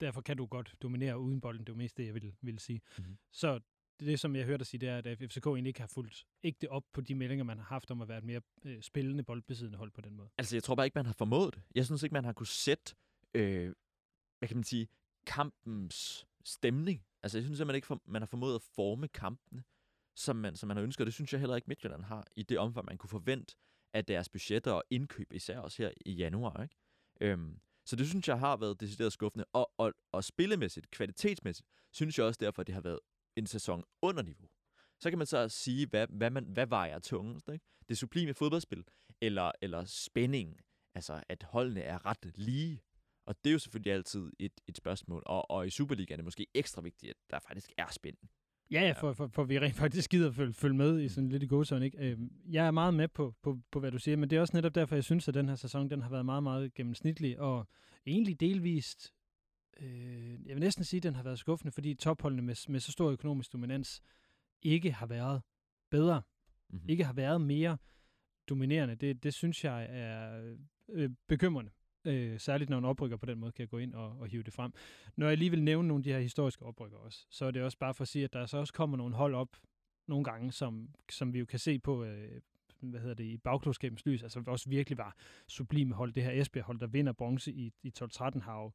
derfor 0.00 0.20
kan 0.20 0.36
du 0.36 0.46
godt 0.46 0.74
dominere 0.82 1.18
uden 1.18 1.40
bolden. 1.40 1.64
Det 1.66 1.72
var 1.72 1.76
mest 1.78 1.96
det, 1.96 2.06
jeg 2.06 2.14
ville, 2.14 2.32
ville 2.40 2.60
sige. 2.60 2.80
Mhm. 2.98 3.18
Så 3.32 3.54
det, 4.00 4.06
det, 4.08 4.20
som 4.20 4.36
jeg 4.36 4.44
hørte 4.44 4.58
dig 4.58 4.66
sige, 4.66 4.80
det 4.80 4.88
er, 4.88 4.98
at 4.98 5.18
FCK 5.18 5.46
egentlig 5.46 5.68
ikke 5.68 5.80
har 5.80 5.86
fulgt 5.86 6.26
ægte 6.42 6.70
op 6.70 6.84
på 6.92 7.00
de 7.00 7.14
meldinger, 7.14 7.44
man 7.44 7.58
har 7.58 7.64
haft 7.64 7.90
om 7.90 8.02
at 8.02 8.08
være 8.08 8.18
et 8.18 8.24
mere 8.24 8.40
øh, 8.64 8.82
spillende, 8.82 9.22
boldbesiddende 9.22 9.78
hold 9.78 9.90
på 9.90 10.00
den 10.00 10.14
måde. 10.16 10.28
Altså, 10.38 10.56
jeg 10.56 10.62
tror 10.62 10.74
bare 10.74 10.86
ikke, 10.86 10.98
man 10.98 11.06
har 11.06 11.12
formået 11.12 11.54
det. 11.54 11.62
Jeg 11.74 11.84
synes 11.84 12.02
ikke, 12.02 12.12
man 12.12 12.24
har 12.24 12.32
kunne 12.32 12.46
sætte, 12.46 12.94
øh, 13.34 13.74
hvad 14.38 14.48
kan 14.48 14.56
man 14.56 14.64
sige, 14.64 14.88
kampens 15.26 16.26
stemning. 16.44 17.04
Altså, 17.22 17.38
jeg 17.38 17.44
synes 17.44 17.58
simpelthen 17.58 17.76
ikke, 17.76 17.86
for, 17.86 18.02
man 18.06 18.22
har 18.22 18.26
formået 18.26 18.54
at 18.54 18.62
forme 18.62 19.08
kampene, 19.08 19.64
som 20.16 20.36
man, 20.36 20.56
som 20.56 20.66
man 20.66 20.76
har 20.76 20.84
ønsket. 20.84 21.06
Det 21.06 21.14
synes 21.14 21.32
jeg 21.32 21.40
heller 21.40 21.56
ikke, 21.56 21.68
Midtjylland 21.68 22.02
har, 22.04 22.26
i 22.36 22.42
det 22.42 22.58
omfang, 22.58 22.86
man 22.86 22.98
kunne 22.98 23.10
forvente, 23.10 23.56
af 23.94 24.04
deres 24.04 24.28
budgetter 24.28 24.72
og 24.72 24.82
indkøb, 24.90 25.32
især 25.32 25.58
også 25.58 25.82
her 25.82 25.90
i 26.06 26.12
januar. 26.12 26.62
Ikke? 26.62 26.74
Øhm, 27.20 27.60
så 27.86 27.96
det 27.96 28.08
synes 28.08 28.28
jeg 28.28 28.38
har 28.38 28.56
været 28.56 28.80
decideret 28.80 29.12
skuffende. 29.12 29.44
Og, 29.52 29.72
og, 29.78 29.92
og 30.12 30.24
spillemæssigt, 30.24 30.90
kvalitetsmæssigt, 30.90 31.68
synes 31.92 32.18
jeg 32.18 32.26
også 32.26 32.38
derfor, 32.40 32.60
at 32.60 32.66
det 32.66 32.74
har 32.74 32.82
været 32.82 33.00
en 33.36 33.46
sæson 33.46 33.84
under 34.02 34.22
niveau. 34.22 34.48
Så 35.00 35.10
kan 35.10 35.18
man 35.18 35.26
så 35.26 35.48
sige, 35.48 35.86
hvad, 35.86 36.06
hvad, 36.10 36.30
man, 36.30 36.44
hvad 36.44 36.66
vejer 36.66 36.98
tungest? 36.98 37.48
Ikke? 37.48 37.64
Det 37.88 37.98
sublime 37.98 38.34
fodboldspil, 38.34 38.84
eller, 39.20 39.52
eller 39.62 39.84
spænding, 39.84 40.60
altså 40.94 41.22
at 41.28 41.42
holdene 41.42 41.80
er 41.80 42.06
ret 42.06 42.32
lige. 42.38 42.82
Og 43.26 43.44
det 43.44 43.50
er 43.50 43.52
jo 43.52 43.58
selvfølgelig 43.58 43.92
altid 43.92 44.32
et, 44.38 44.60
et 44.66 44.76
spørgsmål. 44.76 45.22
Og, 45.26 45.50
og 45.50 45.66
i 45.66 45.70
Superligaen 45.70 46.12
er 46.12 46.16
det 46.16 46.24
måske 46.24 46.46
ekstra 46.54 46.82
vigtigt, 46.82 47.10
at 47.10 47.16
der 47.30 47.38
faktisk 47.38 47.72
er 47.78 47.86
spænding. 47.90 48.30
Ja, 48.70 48.80
ja, 48.80 48.92
for, 48.92 49.12
for, 49.12 49.26
for 49.26 49.44
vi 49.44 49.58
rent 49.58 49.74
faktisk 49.74 50.10
gider 50.10 50.32
følge, 50.32 50.52
følge 50.52 50.76
med 50.76 51.00
i 51.00 51.08
sådan 51.08 51.28
lidt 51.28 51.42
i 51.42 51.46
gåsøjne, 51.46 51.84
ikke? 51.84 52.10
Øhm, 52.10 52.32
jeg 52.50 52.66
er 52.66 52.70
meget 52.70 52.94
med 52.94 53.08
på, 53.08 53.34
på, 53.42 53.58
på, 53.70 53.80
hvad 53.80 53.90
du 53.90 53.98
siger, 53.98 54.16
men 54.16 54.30
det 54.30 54.36
er 54.36 54.40
også 54.40 54.56
netop 54.56 54.74
derfor, 54.74 54.94
jeg 54.96 55.04
synes, 55.04 55.28
at 55.28 55.34
den 55.34 55.48
her 55.48 55.56
sæson, 55.56 55.90
den 55.90 56.02
har 56.02 56.10
været 56.10 56.24
meget, 56.24 56.42
meget 56.42 56.74
gennemsnitlig, 56.74 57.40
og 57.40 57.68
egentlig 58.06 58.40
delvist, 58.40 59.14
øh, 59.80 60.46
jeg 60.46 60.54
vil 60.54 60.60
næsten 60.60 60.84
sige, 60.84 60.98
at 60.98 61.02
den 61.02 61.14
har 61.14 61.22
været 61.22 61.38
skuffende, 61.38 61.72
fordi 61.72 61.94
topholdene 61.94 62.42
med, 62.42 62.54
med 62.68 62.80
så 62.80 62.92
stor 62.92 63.10
økonomisk 63.10 63.52
dominans 63.52 64.02
ikke 64.62 64.92
har 64.92 65.06
været 65.06 65.42
bedre, 65.90 66.22
Mm-hmm. 66.72 66.88
ikke 66.88 67.04
har 67.04 67.12
været 67.12 67.40
mere 67.40 67.78
dominerende. 68.48 68.94
Det, 68.94 69.22
det 69.22 69.34
synes 69.34 69.64
jeg 69.64 69.86
er 69.90 70.42
øh, 70.88 71.10
bekymrende. 71.28 71.70
Øh, 72.04 72.40
særligt 72.40 72.70
når 72.70 72.78
en 72.78 72.84
oprykker 72.84 73.16
på 73.16 73.26
den 73.26 73.38
måde 73.38 73.52
kan 73.52 73.68
gå 73.68 73.78
ind 73.78 73.94
og, 73.94 74.18
og 74.18 74.26
hive 74.26 74.42
det 74.42 74.52
frem. 74.52 74.72
Når 75.16 75.28
jeg 75.28 75.38
lige 75.38 75.50
vil 75.50 75.62
nævne 75.62 75.88
nogle 75.88 76.00
af 76.00 76.04
de 76.04 76.12
her 76.12 76.20
historiske 76.20 76.64
oprykker 76.64 76.98
også, 76.98 77.26
så 77.30 77.44
er 77.44 77.50
det 77.50 77.62
også 77.62 77.78
bare 77.78 77.94
for 77.94 78.02
at 78.02 78.08
sige, 78.08 78.24
at 78.24 78.32
der 78.32 78.46
så 78.46 78.58
også 78.58 78.72
kommer 78.72 78.96
nogle 78.96 79.14
hold 79.14 79.34
op 79.34 79.56
nogle 80.06 80.24
gange, 80.24 80.52
som, 80.52 80.94
som 81.10 81.32
vi 81.32 81.38
jo 81.38 81.44
kan 81.44 81.58
se 81.58 81.78
på 81.78 82.04
øh, 82.04 82.40
hvad 82.80 83.00
hedder 83.00 83.14
det, 83.14 83.24
i 83.24 83.36
bagklodskabens 83.36 84.06
lys, 84.06 84.22
altså 84.22 84.42
også 84.46 84.68
virkelig 84.68 84.98
var 84.98 85.16
sublime 85.46 85.94
hold. 85.94 86.12
Det 86.12 86.22
her 86.22 86.40
Esbjerg-hold, 86.40 86.80
der 86.80 86.86
vinder 86.86 87.12
bronze 87.12 87.52
i, 87.52 87.72
i 87.82 87.92
12-13, 87.98 88.40
har 88.40 88.60
jo, 88.62 88.72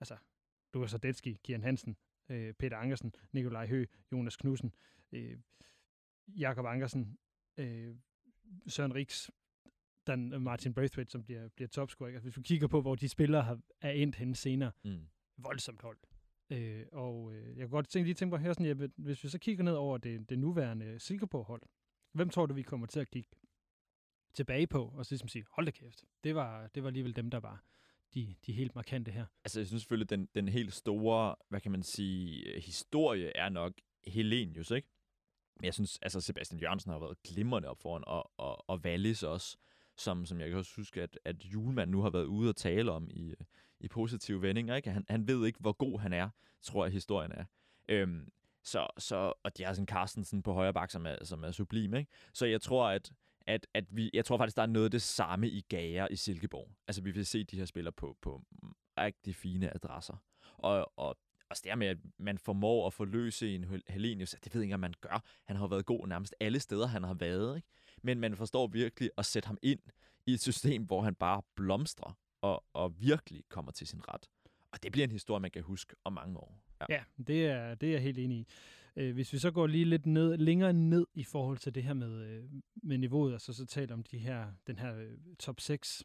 altså, 0.00 0.16
Lukas 0.74 0.90
Sadetski, 0.90 1.38
Kian 1.44 1.62
Hansen, 1.62 1.96
øh, 2.28 2.54
Peter 2.54 2.76
Ankersen, 2.76 3.14
Nikolaj 3.32 3.66
Hø, 3.66 3.84
Jonas 4.12 4.36
Knudsen, 4.36 4.74
øh, 5.12 5.38
Jakob 6.28 6.66
Ankersen, 6.66 7.18
øh, 7.56 7.94
Søren 8.66 8.94
Riks, 8.94 9.30
Dan 10.08 10.42
Martin 10.42 10.74
Braithwaite, 10.74 11.10
som 11.10 11.22
bliver, 11.24 11.48
bliver 11.48 11.68
topscorer. 11.68 12.08
Altså, 12.10 12.22
hvis 12.24 12.34
du 12.34 12.42
kigger 12.42 12.66
på, 12.68 12.80
hvor 12.80 12.94
de 12.94 13.08
spillere 13.08 13.42
har, 13.42 13.60
er 13.80 13.90
endt 13.90 14.16
henne 14.16 14.34
senere, 14.36 14.70
Mm. 14.84 15.06
voldsomt 15.36 15.82
hold. 15.82 15.98
Øh, 16.50 16.86
og 16.92 17.32
øh, 17.34 17.46
jeg 17.58 17.64
kunne 17.66 17.68
godt 17.76 17.88
tænke, 17.88 18.06
lige 18.06 18.14
tænke 18.14 18.30
på 18.36 18.36
høre 18.42 18.54
sådan, 18.54 18.78
vil- 18.78 18.92
hvis 18.96 19.24
vi 19.24 19.28
så 19.28 19.38
kigger 19.38 19.64
ned 19.64 19.72
over 19.72 19.98
det, 19.98 20.30
det 20.30 20.38
nuværende 20.38 20.98
Silkeborg-hold, 20.98 21.62
hvem 22.12 22.28
tror 22.30 22.46
du, 22.46 22.54
vi 22.54 22.62
kommer 22.62 22.86
til 22.86 23.00
at 23.00 23.10
kigge 23.10 23.30
tilbage 24.34 24.66
på, 24.66 24.84
og 24.96 25.06
så 25.06 25.12
ligesom 25.12 25.28
sige, 25.28 25.44
hold 25.50 25.66
da 25.66 25.70
kæft, 25.72 26.04
det 26.24 26.34
var, 26.34 26.66
det 26.66 26.82
var 26.82 26.88
alligevel 26.88 27.16
dem, 27.16 27.30
der 27.30 27.40
var 27.40 27.64
de, 28.14 28.34
de 28.46 28.52
helt 28.52 28.74
markante 28.74 29.10
her. 29.12 29.26
Altså, 29.44 29.60
jeg 29.60 29.66
synes 29.66 29.82
selvfølgelig, 29.82 30.10
den, 30.10 30.28
den 30.34 30.48
helt 30.48 30.72
store, 30.72 31.34
hvad 31.48 31.60
kan 31.60 31.72
man 31.72 31.82
sige, 31.82 32.44
øh, 32.54 32.62
historie 32.62 33.36
er 33.36 33.48
nok 33.48 33.72
Helenius, 34.06 34.70
ikke? 34.70 34.88
Men 35.56 35.64
jeg 35.64 35.74
synes, 35.74 35.98
altså 36.02 36.20
Sebastian 36.20 36.60
Jørgensen 36.60 36.90
har 36.92 36.98
været 36.98 37.22
glimrende 37.22 37.68
op 37.68 37.80
foran, 37.80 38.02
og, 38.06 38.32
og, 38.36 38.70
og 38.70 38.78
Wallis 38.84 39.22
også, 39.22 39.56
som, 39.98 40.26
som 40.26 40.40
jeg 40.40 40.48
kan 40.48 40.58
også 40.58 40.72
huske, 40.76 41.02
at, 41.02 41.18
at 41.24 41.44
Julemand 41.44 41.90
nu 41.90 42.02
har 42.02 42.10
været 42.10 42.24
ude 42.24 42.48
og 42.48 42.56
tale 42.56 42.92
om 42.92 43.08
i, 43.10 43.34
i 43.80 43.88
positive 43.88 44.42
vendinger, 44.42 44.76
ikke? 44.76 44.90
Han, 44.90 45.04
han 45.08 45.28
ved 45.28 45.46
ikke, 45.46 45.58
hvor 45.60 45.72
god 45.72 46.00
han 46.00 46.12
er, 46.12 46.28
tror 46.62 46.84
jeg, 46.84 46.92
historien 46.92 47.32
er. 47.32 47.44
Øhm, 47.88 48.28
så, 48.64 48.86
så, 48.98 49.32
og 49.42 49.58
de 49.58 49.64
har 49.64 49.72
sådan 49.72 49.86
Carstensen 49.86 50.42
på 50.42 50.52
højre 50.52 50.72
bak, 50.72 50.90
som 50.90 51.06
er, 51.06 51.24
som 51.24 51.44
er 51.44 51.50
sublim, 51.50 51.94
ikke? 51.94 52.10
Så 52.32 52.46
jeg 52.46 52.60
tror, 52.60 52.88
at, 52.88 53.12
at, 53.46 53.66
at 53.74 53.84
vi, 53.90 54.10
jeg 54.12 54.24
tror 54.24 54.36
faktisk, 54.36 54.56
der 54.56 54.62
er 54.62 54.66
noget 54.66 54.84
af 54.84 54.90
det 54.90 55.02
samme 55.02 55.48
i 55.48 55.60
Gager 55.60 56.08
i 56.10 56.16
Silkeborg. 56.16 56.70
Altså, 56.88 57.02
vi 57.02 57.10
vil 57.10 57.26
se 57.26 57.44
de 57.44 57.56
her 57.56 57.64
spillere 57.64 57.92
på, 57.92 58.16
på 58.22 58.42
rigtig 58.98 59.34
fine 59.34 59.74
adresser. 59.74 60.16
Og, 60.56 60.92
og 60.96 61.18
også 61.50 61.62
det 61.64 61.78
med, 61.78 61.86
at 61.86 61.98
man 62.18 62.38
formår 62.38 62.86
at 62.86 62.92
forløse 62.92 63.54
en 63.54 63.64
Hellenius, 63.64 63.84
Helenius, 63.88 64.30
det 64.30 64.54
ved 64.54 64.60
jeg 64.60 64.66
ikke, 64.66 64.74
om 64.74 64.80
man 64.80 64.94
gør. 65.00 65.24
Han 65.44 65.56
har 65.56 65.66
været 65.66 65.86
god 65.86 66.08
nærmest 66.08 66.34
alle 66.40 66.60
steder, 66.60 66.86
han 66.86 67.02
har 67.02 67.14
været. 67.14 67.56
Ikke? 67.56 67.68
Men 68.02 68.20
man 68.20 68.36
forstår 68.36 68.66
virkelig 68.66 69.10
at 69.18 69.26
sætte 69.26 69.46
ham 69.46 69.58
ind 69.62 69.80
i 70.26 70.32
et 70.32 70.40
system, 70.40 70.82
hvor 70.82 71.02
han 71.02 71.14
bare 71.14 71.42
blomstrer 71.54 72.18
og, 72.40 72.64
og 72.72 73.00
virkelig 73.00 73.42
kommer 73.48 73.72
til 73.72 73.86
sin 73.86 74.08
ret. 74.08 74.28
Og 74.72 74.82
det 74.82 74.92
bliver 74.92 75.06
en 75.06 75.12
historie, 75.12 75.40
man 75.40 75.50
kan 75.50 75.62
huske 75.62 75.96
om 76.04 76.12
mange 76.12 76.36
år. 76.36 76.60
Ja. 76.80 76.86
Ja, 76.94 77.02
det 77.26 77.46
er, 77.46 77.74
det 77.74 77.88
er 77.88 77.92
jeg 77.92 78.02
helt 78.02 78.18
enig 78.18 78.38
i. 78.38 78.46
Øh, 78.96 79.14
hvis 79.14 79.32
vi 79.32 79.38
så 79.38 79.50
går 79.50 79.66
lige 79.66 79.84
lidt 79.84 80.06
ned, 80.06 80.36
længere 80.36 80.72
ned 80.72 81.06
i 81.14 81.24
forhold 81.24 81.58
til 81.58 81.74
det 81.74 81.82
her 81.82 81.94
med, 81.94 82.26
øh, 82.26 82.44
med 82.82 82.98
niveauet, 82.98 83.32
altså 83.32 83.52
så 83.52 83.66
taler 83.66 83.94
om 83.94 84.02
de 84.02 84.18
her, 84.18 84.52
den 84.66 84.78
her 84.78 84.96
øh, 84.96 85.16
top 85.38 85.60
6, 85.60 86.04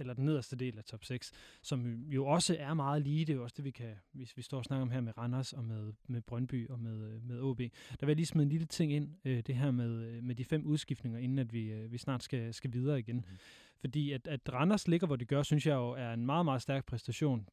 eller 0.00 0.14
den 0.14 0.24
nederste 0.24 0.56
del 0.56 0.78
af 0.78 0.84
top 0.84 1.04
6, 1.04 1.32
som 1.62 1.86
jo 2.10 2.26
også 2.26 2.56
er 2.58 2.74
meget 2.74 3.02
lige. 3.02 3.24
Det 3.24 3.32
er 3.32 3.36
jo 3.36 3.42
også 3.42 3.54
det, 3.56 3.64
vi 3.64 3.70
kan, 3.70 3.94
hvis 4.12 4.36
vi 4.36 4.42
står 4.42 4.58
og 4.58 4.64
snakker 4.64 4.82
om 4.82 4.90
her 4.90 5.00
med 5.00 5.18
Randers 5.18 5.52
og 5.52 5.64
med, 5.64 5.92
med 6.06 6.20
Brøndby 6.20 6.68
og 6.68 6.80
med, 6.80 7.14
øh, 7.14 7.22
med 7.22 7.40
OB. 7.40 7.58
Der 7.58 7.66
vil 8.00 8.08
jeg 8.08 8.16
lige 8.16 8.26
smide 8.26 8.42
en 8.42 8.48
lille 8.48 8.66
ting 8.66 8.92
ind, 8.92 9.14
øh, 9.24 9.42
det 9.46 9.54
her 9.54 9.70
med, 9.70 10.06
øh, 10.06 10.22
med 10.22 10.34
de 10.34 10.44
fem 10.44 10.66
udskiftninger, 10.66 11.18
inden 11.18 11.38
at 11.38 11.52
vi, 11.52 11.72
øh, 11.72 11.92
vi 11.92 11.98
snart 11.98 12.22
skal, 12.22 12.54
skal 12.54 12.72
videre 12.72 12.98
igen. 12.98 13.16
Mhm. 13.16 13.38
Fordi 13.80 14.12
at, 14.12 14.28
at 14.28 14.52
Randers 14.52 14.88
ligger, 14.88 15.06
hvor 15.06 15.16
de 15.16 15.24
gør, 15.24 15.42
synes 15.42 15.66
jeg 15.66 15.74
jo 15.74 15.90
er 15.90 16.12
en 16.12 16.26
meget, 16.26 16.44
meget 16.44 16.62
stærk 16.62 16.86
præstation 16.86 17.48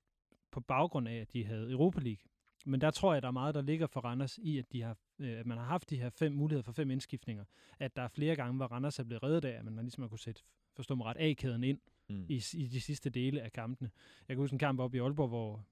på 0.51 0.60
baggrund 0.60 1.08
af, 1.08 1.15
at 1.15 1.34
de 1.34 1.45
havde 1.45 1.71
Europa 1.71 1.99
League. 1.99 2.23
Men 2.65 2.81
der 2.81 2.91
tror 2.91 3.13
jeg, 3.13 3.21
der 3.21 3.27
er 3.27 3.31
meget, 3.31 3.55
der 3.55 3.62
ligger 3.62 3.88
for 3.88 4.01
Randers 4.01 4.38
i, 4.38 4.58
at, 4.58 4.71
de 4.71 4.81
har, 4.81 4.97
at 5.19 5.45
man 5.45 5.58
har 5.58 5.65
haft 5.65 5.89
de 5.89 5.97
her 5.97 6.10
fem 6.10 6.31
muligheder 6.31 6.63
for 6.63 6.71
fem 6.71 6.91
indskiftninger. 6.91 7.43
At 7.79 7.95
der 7.95 8.01
er 8.01 8.08
flere 8.08 8.36
gange, 8.36 8.58
hvor 8.58 8.65
Randers 8.65 8.99
er 8.99 9.03
blevet 9.03 9.23
reddet 9.23 9.45
af, 9.45 9.60
at 9.60 9.65
man 9.65 9.86
ligesom 9.86 10.01
har 10.01 10.10
kunne 10.10 10.19
sætte, 10.19 10.41
forstå 10.75 10.95
mig 10.95 11.05
ret, 11.05 11.17
A-kæden 11.19 11.63
ind 11.63 11.79
Mm. 11.79 11.94
I, 12.10 12.44
i 12.54 12.68
de 12.68 12.82
sidste 12.82 13.10
dele 13.10 13.41
af 13.41 13.52
kampene. 13.52 13.91
Jeg 14.28 14.36
kan 14.36 14.41
huske 14.41 14.54
en 14.54 14.60
kamp 14.60 14.80
op 14.80 14.96
i 14.96 14.98
Aalborg, 14.98 15.28
hvor 15.28 15.65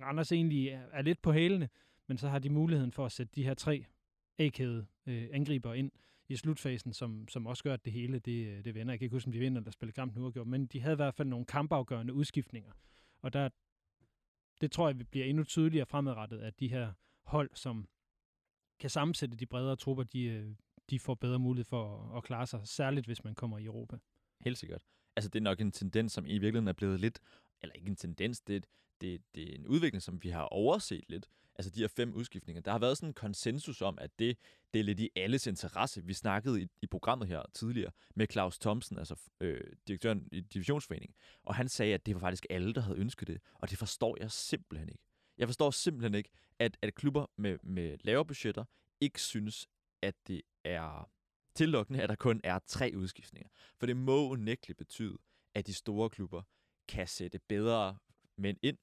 Randers 0.00 0.32
egentlig 0.32 0.68
er, 0.68 0.82
er 0.92 1.02
lidt 1.02 1.22
på 1.22 1.32
hælene, 1.32 1.68
men 2.06 2.18
så 2.18 2.28
har 2.28 2.38
de 2.38 2.50
muligheden 2.50 2.92
for 2.92 3.06
at 3.06 3.12
sætte 3.12 3.32
de 3.34 3.44
her 3.44 3.54
tre 3.54 3.84
A-kæde 4.38 4.86
øh, 5.06 5.28
angriber 5.32 5.74
ind 5.74 5.90
i 6.28 6.36
slutfasen, 6.36 6.92
som, 6.92 7.28
som 7.28 7.46
også 7.46 7.64
gør, 7.64 7.74
at 7.74 7.84
det 7.84 7.92
hele 7.92 8.18
det, 8.18 8.46
øh, 8.46 8.64
det 8.64 8.74
vender. 8.74 8.92
Jeg 8.92 8.98
kan 8.98 9.06
ikke 9.06 9.16
huske, 9.16 9.28
om 9.28 9.32
de 9.32 9.38
vinder 9.38 9.60
eller 9.60 9.70
spiller 9.70 9.92
kampen 9.92 10.22
uafgjort, 10.22 10.46
men 10.46 10.66
de 10.66 10.80
havde 10.80 10.92
i 10.92 10.96
hvert 10.96 11.14
fald 11.14 11.28
nogle 11.28 11.46
kampafgørende 11.46 12.12
udskiftninger. 12.12 12.72
Og 13.22 13.32
der, 13.32 13.48
det 14.60 14.72
tror 14.72 14.88
jeg, 14.88 14.98
vi 14.98 15.04
bliver 15.04 15.26
endnu 15.26 15.44
tydeligere 15.44 15.86
fremadrettet, 15.86 16.40
at 16.40 16.60
de 16.60 16.68
her 16.68 16.92
hold, 17.24 17.50
som 17.54 17.88
kan 18.78 18.90
sammensætte 18.90 19.36
de 19.36 19.46
bredere 19.46 19.76
trupper, 19.76 20.04
de, 20.04 20.22
øh, 20.22 20.54
de 20.90 20.98
får 20.98 21.14
bedre 21.14 21.38
mulighed 21.38 21.64
for 21.64 22.10
at, 22.10 22.16
at 22.16 22.24
klare 22.24 22.46
sig, 22.46 22.60
særligt 22.64 23.06
hvis 23.06 23.24
man 23.24 23.34
kommer 23.34 23.58
i 23.58 23.64
Europa. 23.64 23.98
Helt 24.40 24.58
sikkert. 24.58 24.82
Altså, 25.18 25.28
det 25.30 25.38
er 25.38 25.42
nok 25.42 25.60
en 25.60 25.72
tendens, 25.72 26.12
som 26.12 26.26
i 26.26 26.28
virkeligheden 26.32 26.68
er 26.68 26.72
blevet 26.72 27.00
lidt, 27.00 27.20
eller 27.62 27.74
ikke 27.74 27.88
en 27.88 27.96
tendens, 27.96 28.40
det 28.40 28.52
er, 28.52 28.56
et- 28.56 28.66
det, 29.00 29.20
det 29.34 29.50
er 29.50 29.54
en 29.54 29.66
udvikling, 29.66 30.02
som 30.02 30.22
vi 30.22 30.28
har 30.28 30.42
overset 30.42 31.04
lidt. 31.08 31.26
Altså, 31.54 31.70
de 31.70 31.80
her 31.80 31.88
fem 31.88 32.14
udskiftninger. 32.14 32.60
Der 32.62 32.70
har 32.72 32.78
været 32.78 32.96
sådan 32.96 33.08
en 33.08 33.14
konsensus 33.14 33.82
om, 33.82 33.98
at 34.00 34.10
det, 34.18 34.38
det 34.72 34.80
er 34.80 34.84
lidt 34.84 35.00
i 35.00 35.10
alles 35.16 35.46
interesse. 35.46 36.04
Vi 36.04 36.12
snakkede 36.14 36.62
i, 36.62 36.66
i 36.82 36.86
programmet 36.86 37.28
her 37.28 37.42
tidligere 37.54 37.90
med 38.14 38.26
Claus 38.32 38.58
Thomsen, 38.58 38.98
altså 38.98 39.16
øh, 39.40 39.60
direktøren 39.88 40.28
i 40.32 40.40
Divisionsforeningen, 40.40 41.14
og 41.42 41.54
han 41.54 41.68
sagde, 41.68 41.94
at 41.94 42.06
det 42.06 42.14
var 42.14 42.20
faktisk 42.20 42.46
alle, 42.50 42.74
der 42.74 42.80
havde 42.80 42.98
ønsket 42.98 43.28
det, 43.28 43.40
og 43.54 43.70
det 43.70 43.78
forstår 43.78 44.16
jeg 44.20 44.30
simpelthen 44.30 44.88
ikke. 44.88 45.02
Jeg 45.38 45.48
forstår 45.48 45.70
simpelthen 45.70 46.14
ikke, 46.14 46.30
at, 46.58 46.76
at 46.82 46.94
klubber 46.94 47.26
med, 47.36 47.58
med 47.62 47.98
lavere 48.04 48.24
budgetter 48.26 48.64
ikke 49.00 49.20
synes, 49.22 49.68
at 50.02 50.14
det 50.28 50.42
er 50.64 51.10
tillokkende, 51.58 52.02
at 52.02 52.08
der 52.08 52.14
kun 52.14 52.40
er 52.44 52.58
tre 52.66 52.92
udskiftninger. 52.96 53.48
For 53.78 53.86
det 53.86 53.96
må 53.96 54.28
unægteligt 54.28 54.78
betyde, 54.78 55.18
at 55.54 55.66
de 55.66 55.74
store 55.74 56.10
klubber 56.10 56.42
kan 56.88 57.06
sætte 57.06 57.38
bedre 57.38 57.98
mænd 58.36 58.58
ind, 58.62 58.78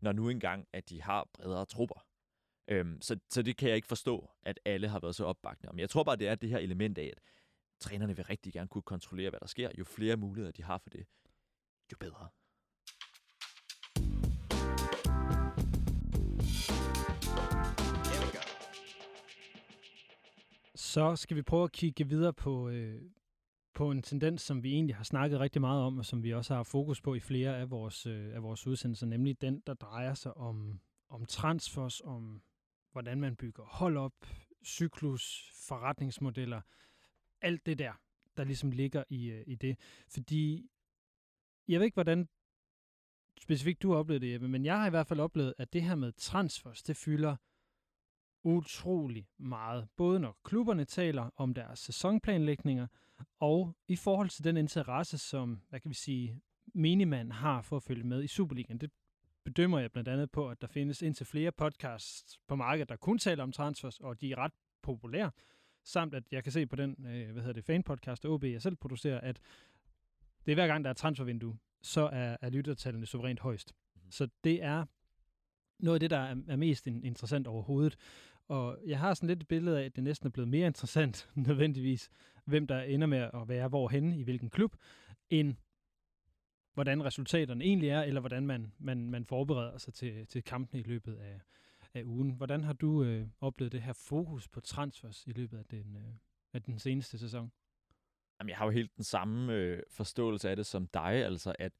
når 0.00 0.12
nu 0.12 0.28
engang, 0.28 0.68
at 0.72 0.88
de 0.88 1.02
har 1.02 1.28
bredere 1.32 1.66
trupper. 1.66 2.06
Øhm, 2.68 3.00
så, 3.00 3.18
så 3.30 3.42
det 3.42 3.56
kan 3.56 3.68
jeg 3.68 3.76
ikke 3.76 3.88
forstå, 3.88 4.30
at 4.42 4.60
alle 4.64 4.88
har 4.88 5.00
været 5.00 5.14
så 5.14 5.24
opbakne 5.24 5.68
om. 5.68 5.78
Jeg 5.78 5.90
tror 5.90 6.04
bare, 6.04 6.16
det 6.16 6.28
er 6.28 6.34
det 6.34 6.50
her 6.50 6.58
element 6.58 6.98
af, 6.98 7.12
at 7.16 7.20
trænerne 7.80 8.16
vil 8.16 8.24
rigtig 8.24 8.52
gerne 8.52 8.68
kunne 8.68 8.82
kontrollere, 8.82 9.30
hvad 9.30 9.40
der 9.40 9.46
sker. 9.46 9.70
Jo 9.78 9.84
flere 9.84 10.16
muligheder 10.16 10.52
de 10.52 10.62
har 10.62 10.78
for 10.78 10.90
det, 10.90 11.06
jo 11.92 11.96
bedre. 12.00 12.28
Så 20.90 21.16
skal 21.16 21.36
vi 21.36 21.42
prøve 21.42 21.64
at 21.64 21.72
kigge 21.72 22.08
videre 22.08 22.32
på, 22.32 22.68
øh, 22.68 23.02
på 23.74 23.90
en 23.90 24.02
tendens, 24.02 24.42
som 24.42 24.62
vi 24.62 24.72
egentlig 24.72 24.96
har 24.96 25.04
snakket 25.04 25.40
rigtig 25.40 25.60
meget 25.60 25.82
om, 25.82 25.98
og 25.98 26.04
som 26.04 26.22
vi 26.22 26.34
også 26.34 26.54
har 26.54 26.62
fokus 26.62 27.00
på 27.00 27.14
i 27.14 27.20
flere 27.20 27.58
af 27.58 27.70
vores, 27.70 28.06
øh, 28.06 28.34
af 28.34 28.42
vores 28.42 28.66
udsendelser, 28.66 29.06
nemlig 29.06 29.40
den, 29.40 29.62
der 29.66 29.74
drejer 29.74 30.14
sig 30.14 30.36
om, 30.36 30.80
om 31.08 31.26
transfers, 31.26 32.00
om 32.00 32.42
hvordan 32.92 33.20
man 33.20 33.36
bygger 33.36 33.64
hold 33.64 33.96
op, 33.96 34.26
cyklus, 34.64 35.52
forretningsmodeller, 35.68 36.60
alt 37.40 37.66
det 37.66 37.78
der, 37.78 37.92
der 38.36 38.44
ligesom 38.44 38.70
ligger 38.70 39.04
i, 39.08 39.30
øh, 39.30 39.44
i 39.46 39.54
det. 39.54 39.76
Fordi 40.08 40.70
jeg 41.68 41.80
ved 41.80 41.84
ikke, 41.84 41.96
hvordan 41.96 42.28
specifikt 43.40 43.82
du 43.82 43.90
har 43.90 43.98
oplevet 43.98 44.22
det, 44.22 44.32
Jeppe, 44.32 44.48
men 44.48 44.64
jeg 44.64 44.78
har 44.78 44.86
i 44.86 44.90
hvert 44.90 45.06
fald 45.06 45.20
oplevet, 45.20 45.54
at 45.58 45.72
det 45.72 45.82
her 45.82 45.94
med 45.94 46.12
transfers, 46.12 46.82
det 46.82 46.96
fylder 46.96 47.36
utrolig 48.44 49.28
meget. 49.38 49.88
Både 49.96 50.20
når 50.20 50.38
klubberne 50.44 50.84
taler 50.84 51.30
om 51.36 51.54
deres 51.54 51.78
sæsonplanlægninger, 51.78 52.86
og 53.40 53.76
i 53.88 53.96
forhold 53.96 54.28
til 54.28 54.44
den 54.44 54.56
interesse, 54.56 55.18
som, 55.18 55.60
hvad 55.68 55.80
kan 55.80 55.88
vi 55.88 55.94
sige, 55.94 56.40
minimand 56.74 57.32
har 57.32 57.62
for 57.62 57.76
at 57.76 57.82
følge 57.82 58.04
med 58.04 58.24
i 58.24 58.26
Superligaen. 58.26 58.78
Det 58.78 58.90
bedømmer 59.44 59.78
jeg 59.78 59.92
blandt 59.92 60.08
andet 60.08 60.30
på, 60.30 60.48
at 60.48 60.60
der 60.60 60.66
findes 60.66 61.02
indtil 61.02 61.26
flere 61.26 61.52
podcasts 61.52 62.38
på 62.48 62.56
markedet, 62.56 62.88
der 62.88 62.96
kun 62.96 63.18
taler 63.18 63.42
om 63.42 63.52
transfers, 63.52 64.00
og 64.00 64.20
de 64.20 64.32
er 64.32 64.38
ret 64.38 64.52
populære. 64.82 65.30
Samt 65.84 66.14
at 66.14 66.24
jeg 66.32 66.42
kan 66.42 66.52
se 66.52 66.66
på 66.66 66.76
den, 66.76 67.06
øh, 67.06 67.30
hvad 67.30 67.42
hedder 67.42 67.52
det, 67.52 67.64
fanpodcast, 67.64 68.24
OB, 68.24 68.44
jeg 68.44 68.62
selv 68.62 68.76
producerer, 68.76 69.20
at 69.20 69.40
det 70.46 70.52
er 70.52 70.56
hver 70.56 70.66
gang, 70.66 70.84
der 70.84 70.90
er 70.90 70.94
transfervindue, 70.94 71.58
så 71.82 72.00
er, 72.12 72.36
er 72.40 72.50
lyttertallene 72.50 73.06
suverænt 73.06 73.40
højst. 73.40 73.74
Mm-hmm. 73.94 74.10
Så 74.10 74.28
det 74.44 74.62
er 74.62 74.84
noget 75.78 75.96
af 75.96 76.00
det, 76.00 76.10
der 76.10 76.18
er, 76.18 76.36
er 76.48 76.56
mest 76.56 76.86
in, 76.86 77.04
interessant 77.04 77.46
overhovedet. 77.46 77.96
Og 78.50 78.78
jeg 78.86 78.98
har 78.98 79.14
sådan 79.14 79.26
lidt 79.26 79.40
et 79.40 79.48
billede 79.48 79.80
af, 79.80 79.84
at 79.84 79.96
det 79.96 80.04
næsten 80.04 80.26
er 80.26 80.30
blevet 80.30 80.48
mere 80.48 80.66
interessant, 80.72 81.30
nødvendigvis, 81.34 82.10
hvem 82.44 82.66
der 82.66 82.82
ender 82.82 83.06
med 83.06 83.18
at 83.18 83.48
være 83.48 83.68
hvorhen 83.68 84.12
i 84.12 84.22
hvilken 84.22 84.50
klub, 84.50 84.76
end 85.30 85.56
hvordan 86.74 87.04
resultaterne 87.04 87.64
egentlig 87.64 87.88
er, 87.88 88.02
eller 88.02 88.20
hvordan 88.20 88.46
man, 88.46 88.72
man, 88.78 89.10
man 89.10 89.24
forbereder 89.24 89.78
sig 89.78 89.94
til, 89.94 90.26
til 90.26 90.44
kampen 90.44 90.80
i 90.80 90.82
løbet 90.82 91.16
af, 91.16 91.40
af 91.94 92.02
ugen. 92.04 92.30
Hvordan 92.30 92.64
har 92.64 92.72
du 92.72 93.04
øh, 93.04 93.26
oplevet 93.40 93.72
det 93.72 93.82
her 93.82 93.92
fokus 93.92 94.48
på 94.48 94.60
transfers 94.60 95.26
i 95.26 95.32
løbet 95.32 95.58
af 95.58 95.64
den, 95.64 95.96
øh, 95.96 96.14
af 96.52 96.62
den 96.62 96.78
seneste 96.78 97.18
sæson? 97.18 97.52
Jamen, 98.40 98.48
jeg 98.48 98.58
har 98.58 98.64
jo 98.64 98.70
helt 98.70 98.96
den 98.96 99.04
samme 99.04 99.52
øh, 99.52 99.82
forståelse 99.90 100.50
af 100.50 100.56
det 100.56 100.66
som 100.66 100.86
dig, 100.86 101.12
altså 101.12 101.54
at, 101.58 101.72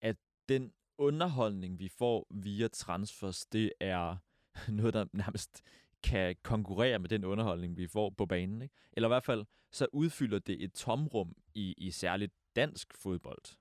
at 0.00 0.16
den 0.48 0.72
underholdning, 0.98 1.78
vi 1.78 1.88
får 1.88 2.26
via 2.30 2.68
transfers, 2.68 3.46
det 3.46 3.72
er 3.80 4.16
noget, 4.78 4.94
der 4.94 5.06
nærmest 5.12 5.62
kan 6.02 6.36
konkurrere 6.42 6.98
med 6.98 7.08
den 7.08 7.24
underholdning, 7.24 7.76
vi 7.76 7.86
får 7.86 8.10
på 8.10 8.26
banen. 8.26 8.62
Ikke? 8.62 8.74
Eller 8.92 9.08
i 9.08 9.10
hvert 9.10 9.24
fald, 9.24 9.44
så 9.72 9.86
udfylder 9.92 10.38
det 10.38 10.64
et 10.64 10.72
tomrum 10.72 11.36
i, 11.54 11.74
i 11.78 11.90
særligt 11.90 12.32
dansk 12.56 12.94
fodbold. 12.94 13.56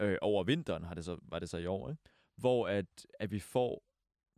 Øh, 0.00 0.16
over 0.22 0.44
vinteren 0.44 0.84
har 0.84 0.94
det 0.94 1.04
så, 1.04 1.18
var 1.22 1.38
det 1.38 1.48
så 1.50 1.58
i 1.58 1.66
år, 1.66 1.90
ikke? 1.90 2.02
hvor 2.36 2.68
at, 2.68 3.06
at 3.20 3.30
vi 3.30 3.38
får 3.38 3.84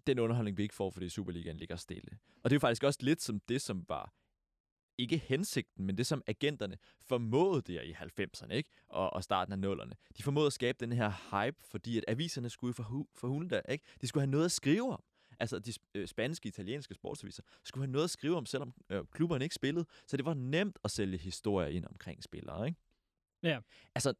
den 0.06 0.18
underholdning, 0.18 0.56
vi 0.56 0.62
ikke 0.62 0.74
får, 0.74 0.90
fordi 0.90 1.08
Superligaen 1.08 1.56
ligger 1.56 1.76
stille. 1.76 2.18
Og 2.42 2.50
det 2.50 2.52
er 2.52 2.56
jo 2.56 2.60
faktisk 2.60 2.84
også 2.84 2.98
lidt 3.02 3.22
som 3.22 3.40
det, 3.40 3.62
som 3.62 3.84
var 3.88 4.12
ikke 4.98 5.18
hensigten, 5.18 5.86
men 5.86 5.98
det 5.98 6.06
som 6.06 6.22
agenterne 6.26 6.78
formåede 7.00 7.62
der 7.62 7.82
i 7.82 7.92
90'erne, 7.92 8.52
ikke? 8.52 8.70
Og, 8.88 9.12
og 9.12 9.24
starten 9.24 9.52
af 9.52 9.58
nullerne. 9.58 9.94
De 10.18 10.22
formåede 10.22 10.46
at 10.46 10.52
skabe 10.52 10.78
den 10.80 10.92
her 10.92 11.10
hype, 11.30 11.56
fordi 11.64 11.98
at 11.98 12.04
aviserne 12.08 12.50
skulle 12.50 12.74
for, 12.74 12.82
hu- 12.82 13.08
for 13.14 13.28
hulen 13.28 13.50
der, 13.50 13.60
ikke? 13.68 13.84
De 14.00 14.06
skulle 14.06 14.22
have 14.22 14.30
noget 14.30 14.44
at 14.44 14.52
skrive 14.52 14.92
om. 14.92 15.02
Altså 15.40 15.58
de 15.58 15.72
øh, 15.94 16.08
spanske, 16.08 16.46
italienske 16.46 16.94
sportsaviser 16.94 17.42
skulle 17.64 17.86
have 17.86 17.92
noget 17.92 18.04
at 18.04 18.10
skrive 18.10 18.36
om, 18.36 18.46
selvom 18.46 18.74
øh, 18.90 19.04
klubberne 19.12 19.44
ikke 19.44 19.54
spillede. 19.54 19.86
Så 20.06 20.16
det 20.16 20.24
var 20.24 20.34
nemt 20.34 20.78
at 20.84 20.90
sælge 20.90 21.18
historier 21.18 21.68
ind 21.68 21.84
omkring 21.86 22.22
spillere, 22.22 22.66
ikke? 22.66 22.78
Ja. 23.42 23.60
Altså, 23.94 24.14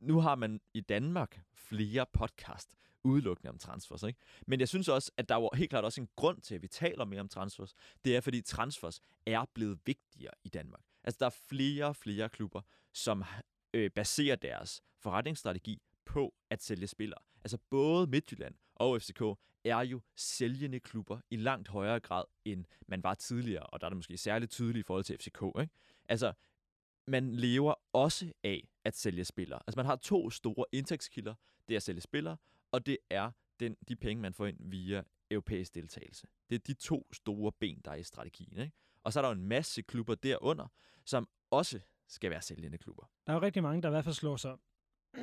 nu 0.00 0.20
har 0.20 0.34
man 0.34 0.60
i 0.74 0.80
Danmark 0.80 1.40
flere 1.54 2.06
podcast 2.12 2.76
udelukkende 3.04 3.50
om 3.50 3.58
transfers. 3.58 4.02
Ikke? 4.02 4.20
Men 4.46 4.60
jeg 4.60 4.68
synes 4.68 4.88
også, 4.88 5.12
at 5.16 5.28
der 5.28 5.34
var 5.34 5.56
helt 5.56 5.70
klart 5.70 5.84
også 5.84 6.00
en 6.00 6.08
grund 6.16 6.40
til, 6.40 6.54
at 6.54 6.62
vi 6.62 6.68
taler 6.68 7.04
mere 7.04 7.20
om 7.20 7.28
transfers. 7.28 7.74
Det 8.04 8.16
er, 8.16 8.20
fordi 8.20 8.40
transfers 8.40 9.00
er 9.26 9.44
blevet 9.54 9.78
vigtigere 9.86 10.32
i 10.44 10.48
Danmark. 10.48 10.80
Altså, 11.04 11.18
der 11.20 11.26
er 11.26 11.36
flere 11.48 11.86
og 11.86 11.96
flere 11.96 12.28
klubber, 12.28 12.60
som 12.92 13.24
øh, 13.74 13.90
baserer 13.90 14.36
deres 14.36 14.82
forretningsstrategi 14.98 15.82
på 16.04 16.34
at 16.50 16.62
sælge 16.62 16.86
spillere. 16.86 17.20
Altså, 17.44 17.58
både 17.70 18.06
Midtjylland 18.06 18.54
og 18.76 19.02
FCK 19.02 19.22
er 19.64 19.80
jo 19.80 20.00
sælgende 20.16 20.80
klubber 20.80 21.20
i 21.30 21.36
langt 21.36 21.68
højere 21.68 22.00
grad, 22.00 22.24
end 22.44 22.64
man 22.86 23.02
var 23.02 23.14
tidligere, 23.14 23.62
og 23.62 23.80
der 23.80 23.86
er 23.86 23.90
det 23.90 23.96
måske 23.96 24.16
særligt 24.16 24.50
tydeligt 24.50 24.84
i 24.84 24.86
forhold 24.86 25.04
til 25.04 25.18
FCK. 25.18 25.42
Ikke? 25.60 25.72
Altså, 26.08 26.32
man 27.06 27.34
lever 27.34 27.74
også 27.92 28.32
af 28.44 28.68
at 28.84 28.96
sælge 28.96 29.24
spillere. 29.24 29.60
Altså, 29.66 29.78
man 29.78 29.86
har 29.86 29.96
to 29.96 30.30
store 30.30 30.64
indtægtskilder. 30.72 31.34
Det 31.68 31.74
er 31.74 31.76
at 31.76 31.82
sælge 31.82 32.00
spillere, 32.00 32.36
og 32.72 32.86
det 32.86 32.98
er 33.10 33.30
den, 33.60 33.76
de 33.88 33.96
penge, 33.96 34.22
man 34.22 34.34
får 34.34 34.46
ind 34.46 34.56
via 34.60 35.02
europæisk 35.30 35.74
deltagelse. 35.74 36.26
Det 36.50 36.54
er 36.54 36.58
de 36.66 36.74
to 36.74 37.08
store 37.12 37.52
ben, 37.52 37.80
der 37.84 37.90
er 37.90 37.94
i 37.94 38.02
strategien. 38.02 38.58
Ikke? 38.58 38.72
Og 39.02 39.12
så 39.12 39.20
er 39.20 39.22
der 39.22 39.28
jo 39.28 39.34
en 39.34 39.48
masse 39.48 39.82
klubber 39.82 40.14
derunder, 40.14 40.66
som 41.04 41.28
også 41.50 41.80
skal 42.08 42.30
være 42.30 42.42
sælgende 42.42 42.78
klubber. 42.78 43.10
Der 43.26 43.32
er 43.32 43.36
jo 43.36 43.42
rigtig 43.42 43.62
mange, 43.62 43.82
der 43.82 43.88
i 43.88 43.90
hvert 43.90 44.04
fald 44.04 44.14
slår 44.14 44.36
sig 44.36 44.56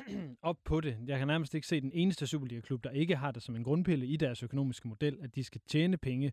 op 0.42 0.58
på 0.64 0.80
det. 0.80 0.98
Jeg 1.06 1.18
kan 1.18 1.28
nærmest 1.28 1.54
ikke 1.54 1.66
se 1.66 1.80
den 1.80 1.92
eneste 1.94 2.26
Superliga-klub, 2.26 2.84
der 2.84 2.90
ikke 2.90 3.16
har 3.16 3.30
det 3.30 3.42
som 3.42 3.56
en 3.56 3.64
grundpille 3.64 4.06
i 4.06 4.16
deres 4.16 4.42
økonomiske 4.42 4.88
model, 4.88 5.18
at 5.20 5.34
de 5.34 5.44
skal 5.44 5.60
tjene 5.66 5.96
penge 5.96 6.32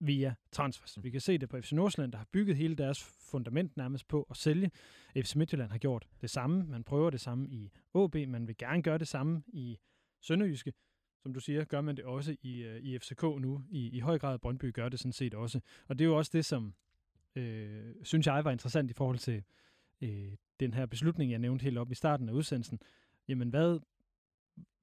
via 0.00 0.34
transfers. 0.52 0.98
Vi 1.02 1.10
kan 1.10 1.20
se 1.20 1.38
det 1.38 1.48
på 1.48 1.60
FC 1.60 1.72
Nordsjælland, 1.72 2.12
der 2.12 2.18
har 2.18 2.26
bygget 2.32 2.56
hele 2.56 2.76
deres 2.76 3.02
fundament 3.30 3.76
nærmest 3.76 4.08
på 4.08 4.26
at 4.30 4.36
sælge. 4.36 4.70
FC 5.16 5.34
Midtjylland 5.34 5.70
har 5.70 5.78
gjort 5.78 6.08
det 6.20 6.30
samme. 6.30 6.64
Man 6.64 6.84
prøver 6.84 7.10
det 7.10 7.20
samme 7.20 7.48
i 7.48 7.70
AB. 7.94 8.14
Man 8.14 8.48
vil 8.48 8.56
gerne 8.56 8.82
gøre 8.82 8.98
det 8.98 9.08
samme 9.08 9.42
i 9.46 9.78
Sønderjyske. 10.20 10.72
Som 11.22 11.34
du 11.34 11.40
siger, 11.40 11.64
gør 11.64 11.80
man 11.80 11.96
det 11.96 12.04
også 12.04 12.36
i, 12.42 12.66
uh, 12.66 12.76
i 12.76 12.98
FCK 12.98 13.22
nu. 13.22 13.62
I, 13.70 13.88
I 13.88 14.00
høj 14.00 14.18
grad 14.18 14.38
Brøndby 14.38 14.72
gør 14.72 14.88
det 14.88 14.98
sådan 14.98 15.12
set 15.12 15.34
også. 15.34 15.60
Og 15.88 15.98
det 15.98 16.04
er 16.04 16.08
jo 16.08 16.16
også 16.16 16.30
det, 16.34 16.44
som 16.44 16.74
øh, 17.36 17.94
synes 18.02 18.26
jeg 18.26 18.44
var 18.44 18.50
interessant 18.50 18.90
i 18.90 18.94
forhold 18.94 19.18
til 19.18 19.42
øh, 20.00 20.32
den 20.60 20.74
her 20.74 20.86
beslutning, 20.86 21.30
jeg 21.30 21.38
nævnte 21.38 21.62
helt 21.62 21.78
op 21.78 21.92
i 21.92 21.94
starten 21.94 22.28
af 22.28 22.32
udsendelsen. 22.32 22.80
Jamen, 23.28 23.48
hvad, 23.48 23.80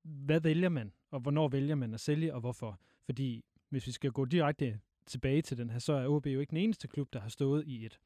hvad 0.03 0.39
vælger 0.39 0.69
man, 0.69 0.93
og 1.11 1.19
hvornår 1.19 1.47
vælger 1.47 1.75
man 1.75 1.93
at 1.93 1.99
sælge, 1.99 2.33
og 2.33 2.39
hvorfor? 2.39 2.79
Fordi 3.05 3.45
hvis 3.69 3.87
vi 3.87 3.91
skal 3.91 4.11
gå 4.11 4.25
direkte 4.25 4.79
tilbage 5.05 5.41
til 5.41 5.57
den 5.57 5.69
her, 5.69 5.79
så 5.79 5.93
er 5.93 6.07
OB 6.07 6.25
jo 6.25 6.39
ikke 6.39 6.49
den 6.49 6.57
eneste 6.57 6.87
klub, 6.87 7.13
der 7.13 7.19
har 7.19 7.29
stået 7.29 7.67
i 7.67 7.85
et 7.85 7.99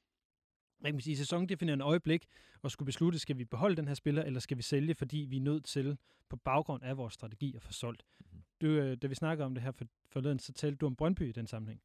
hvad 0.80 0.92
kan 0.92 0.96
man 0.96 1.02
sige, 1.02 1.18
sæsondefinerende 1.18 1.86
øjeblik 1.86 2.26
og 2.62 2.72
skulle 2.72 2.86
beslutte, 2.86 3.20
skal 3.20 3.38
vi 3.38 3.46
beholde 3.46 3.76
den 3.76 3.88
her 3.88 3.94
spiller, 3.94 4.24
eller 4.24 4.40
skal 4.40 4.58
vi 4.58 4.62
sælge, 4.62 4.96
fordi 4.96 5.18
vi 5.18 5.38
er 5.38 5.42
nødt 5.42 5.66
til 5.66 5.98
på 6.30 6.36
baggrund 6.36 6.84
af 6.84 6.98
vores 6.98 7.14
strategi 7.14 7.56
at 7.56 7.62
få 7.62 7.74
solgt. 7.74 8.04
Mm-hmm. 8.20 8.44
Du, 8.62 8.68
øh, 8.68 8.98
da 8.98 9.08
vi 9.08 9.16
snakker 9.16 9.46
om 9.46 9.54
det 9.54 9.64
her 9.64 9.72
for, 9.72 9.86
forleden, 10.10 10.40
så 10.40 10.54
talte 10.54 10.78
du 10.78 10.86
om 10.86 10.96
Brøndby 10.96 11.30
i 11.30 11.32
den 11.32 11.48
sammenhæng. 11.48 11.82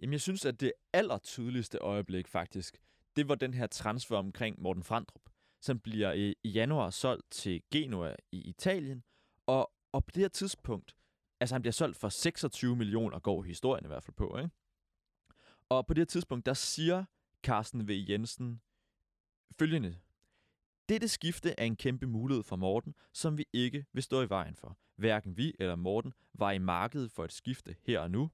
Jamen, 0.00 0.12
jeg 0.12 0.20
synes, 0.20 0.44
at 0.44 0.60
det 0.60 0.72
aller 0.92 1.18
tydeligste 1.18 1.78
øjeblik 1.78 2.28
faktisk, 2.28 2.78
det 3.16 3.28
var 3.28 3.34
den 3.34 3.54
her 3.54 3.66
transfer 3.66 4.16
omkring 4.16 4.62
Morten 4.62 4.82
Frandrup, 4.82 5.30
som 5.60 5.80
bliver 5.80 6.12
i, 6.12 6.34
i 6.42 6.50
januar 6.50 6.90
solgt 6.90 7.30
til 7.30 7.62
Genua 7.70 8.14
i 8.32 8.40
Italien, 8.40 9.02
og, 9.46 9.72
og 9.92 10.04
på 10.04 10.10
det 10.14 10.20
her 10.20 10.28
tidspunkt, 10.28 10.96
altså 11.40 11.54
han 11.54 11.62
bliver 11.62 11.72
solgt 11.72 11.96
for 11.96 12.08
26 12.08 12.76
millioner, 12.76 13.18
går 13.18 13.42
historien 13.42 13.84
i 13.84 13.88
hvert 13.88 14.04
fald 14.04 14.14
på, 14.14 14.38
ikke? 14.38 14.50
Og 15.68 15.86
på 15.86 15.94
det 15.94 16.00
her 16.00 16.06
tidspunkt, 16.06 16.46
der 16.46 16.54
siger 16.54 17.04
Carsten 17.42 17.88
V. 17.88 17.90
Jensen 18.08 18.60
følgende. 19.58 19.98
Dette 20.88 21.08
skifte 21.08 21.54
er 21.58 21.64
en 21.64 21.76
kæmpe 21.76 22.06
mulighed 22.06 22.42
for 22.42 22.56
Morten, 22.56 22.94
som 23.12 23.38
vi 23.38 23.46
ikke 23.52 23.86
vil 23.92 24.02
stå 24.02 24.22
i 24.22 24.28
vejen 24.28 24.54
for. 24.54 24.78
Hverken 24.96 25.36
vi 25.36 25.54
eller 25.58 25.76
Morten 25.76 26.12
var 26.34 26.50
i 26.50 26.58
markedet 26.58 27.10
for 27.10 27.24
et 27.24 27.32
skifte 27.32 27.76
her 27.82 28.00
og 28.00 28.10
nu, 28.10 28.30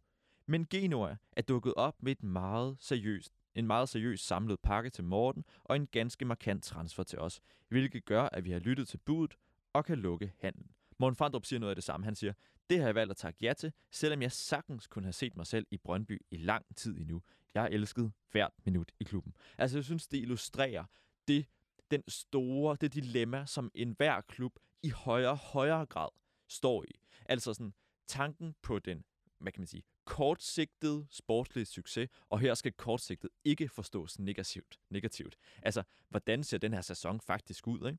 men 0.47 0.67
Genoa 0.71 1.17
er 1.33 1.43
dukket 1.43 1.75
op 1.75 2.03
med 2.03 2.13
et 2.13 2.23
meget 2.23 2.77
seriøst, 2.81 3.38
en 3.59 3.67
meget 3.67 3.89
seriøs 3.89 4.21
samlet 4.21 4.61
pakke 4.61 4.91
til 4.91 5.05
Morten 5.05 5.45
og 5.65 5.77
en 5.77 5.87
ganske 5.87 6.25
markant 6.25 6.65
transfer 6.65 7.03
til 7.03 7.19
os, 7.19 7.41
hvilket 7.69 8.05
gør, 8.05 8.23
at 8.23 8.45
vi 8.45 8.51
har 8.51 8.59
lyttet 8.59 8.89
til 8.89 8.99
budet 8.99 9.37
og 9.73 9.85
kan 9.85 9.99
lukke 9.99 10.33
handlen. 10.41 10.71
Morten 10.99 11.17
Fandrup 11.17 11.45
siger 11.45 11.61
noget 11.61 11.71
af 11.71 11.77
det 11.77 11.85
samme. 11.85 12.05
Han 12.05 12.15
siger, 12.15 12.33
det 12.71 12.79
har 12.79 12.87
jeg 12.87 12.95
valgt 12.95 13.11
at 13.11 13.17
takke 13.17 13.39
ja 13.43 13.53
til, 13.53 13.73
selvom 13.91 14.23
jeg 14.23 14.33
sagtens 14.33 14.87
kunne 14.87 15.05
have 15.05 15.13
set 15.13 15.37
mig 15.37 15.47
selv 15.47 15.67
i 15.71 15.77
Brøndby 15.77 16.23
i 16.31 16.37
lang 16.37 16.77
tid 16.77 16.99
endnu. 16.99 17.23
Jeg 17.55 17.63
har 17.63 17.69
elsket 17.69 18.13
hvert 18.31 18.53
minut 18.65 18.93
i 19.01 19.05
klubben. 19.05 19.35
Altså, 19.59 19.79
jeg 19.79 19.85
synes, 19.85 20.07
det 20.09 20.19
illustrerer 20.19 20.85
det, 21.29 21.47
den 21.91 22.03
store, 22.09 22.77
det 22.81 22.95
dilemma, 22.95 23.47
som 23.47 23.71
enhver 23.75 24.21
klub 24.21 24.59
i 24.83 24.89
højere 24.89 25.37
højere 25.37 25.87
grad 25.87 26.09
står 26.49 26.85
i. 26.85 27.01
Altså 27.27 27.55
sådan, 27.55 27.75
tanken 28.07 28.55
på 28.63 28.79
den, 28.79 29.05
hvad 29.39 29.53
kan 29.53 29.61
man 29.61 29.67
sige, 29.67 29.83
kortsigtet 30.09 31.07
sportslig 31.11 31.67
succes, 31.67 32.09
og 32.29 32.41
her 32.41 32.55
skal 32.55 32.73
kortsigtet 32.73 33.31
ikke 33.45 33.69
forstås 33.69 34.19
negativt. 34.19 34.81
negativt. 34.91 35.37
Altså, 35.63 35.83
hvordan 36.09 36.45
ser 36.45 36.59
den 36.59 36.73
her 36.73 36.81
sæson 36.81 37.21
faktisk 37.21 37.67
ud, 37.67 37.89
ikke? 37.89 37.99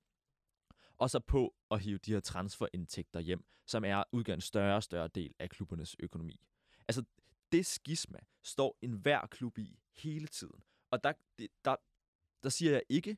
Og 0.98 1.10
så 1.10 1.19
på 1.19 1.56
at 1.72 1.82
hive 1.82 1.98
de 1.98 2.12
her 2.13 2.19
transferindtægter 2.19 3.19
hjem, 3.19 3.45
som 3.67 3.86
er 3.86 4.04
udgør 4.12 4.34
en 4.34 4.41
større 4.41 4.76
og 4.76 4.84
større 4.84 5.08
del 5.08 5.34
af 5.39 5.50
klubbernes 5.50 5.95
økonomi. 6.00 6.39
Altså, 6.88 7.04
det 7.52 7.65
skisma 7.65 8.19
står 8.43 8.78
enhver 8.82 9.28
klub 9.28 9.58
i 9.58 9.80
hele 9.95 10.28
tiden. 10.28 10.63
Og 10.91 11.04
der, 11.04 11.13
der, 11.65 11.76
der 12.43 12.50
siger 12.50 12.72
jeg 12.72 12.84
ikke, 12.89 13.17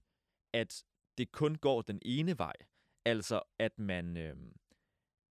at 0.54 0.84
det 1.18 1.32
kun 1.32 1.56
går 1.56 1.82
den 1.82 2.00
ene 2.06 2.38
vej. 2.38 2.56
Altså, 3.06 3.42
at 3.60 3.80
man, 3.80 4.18
øh, 4.18 4.36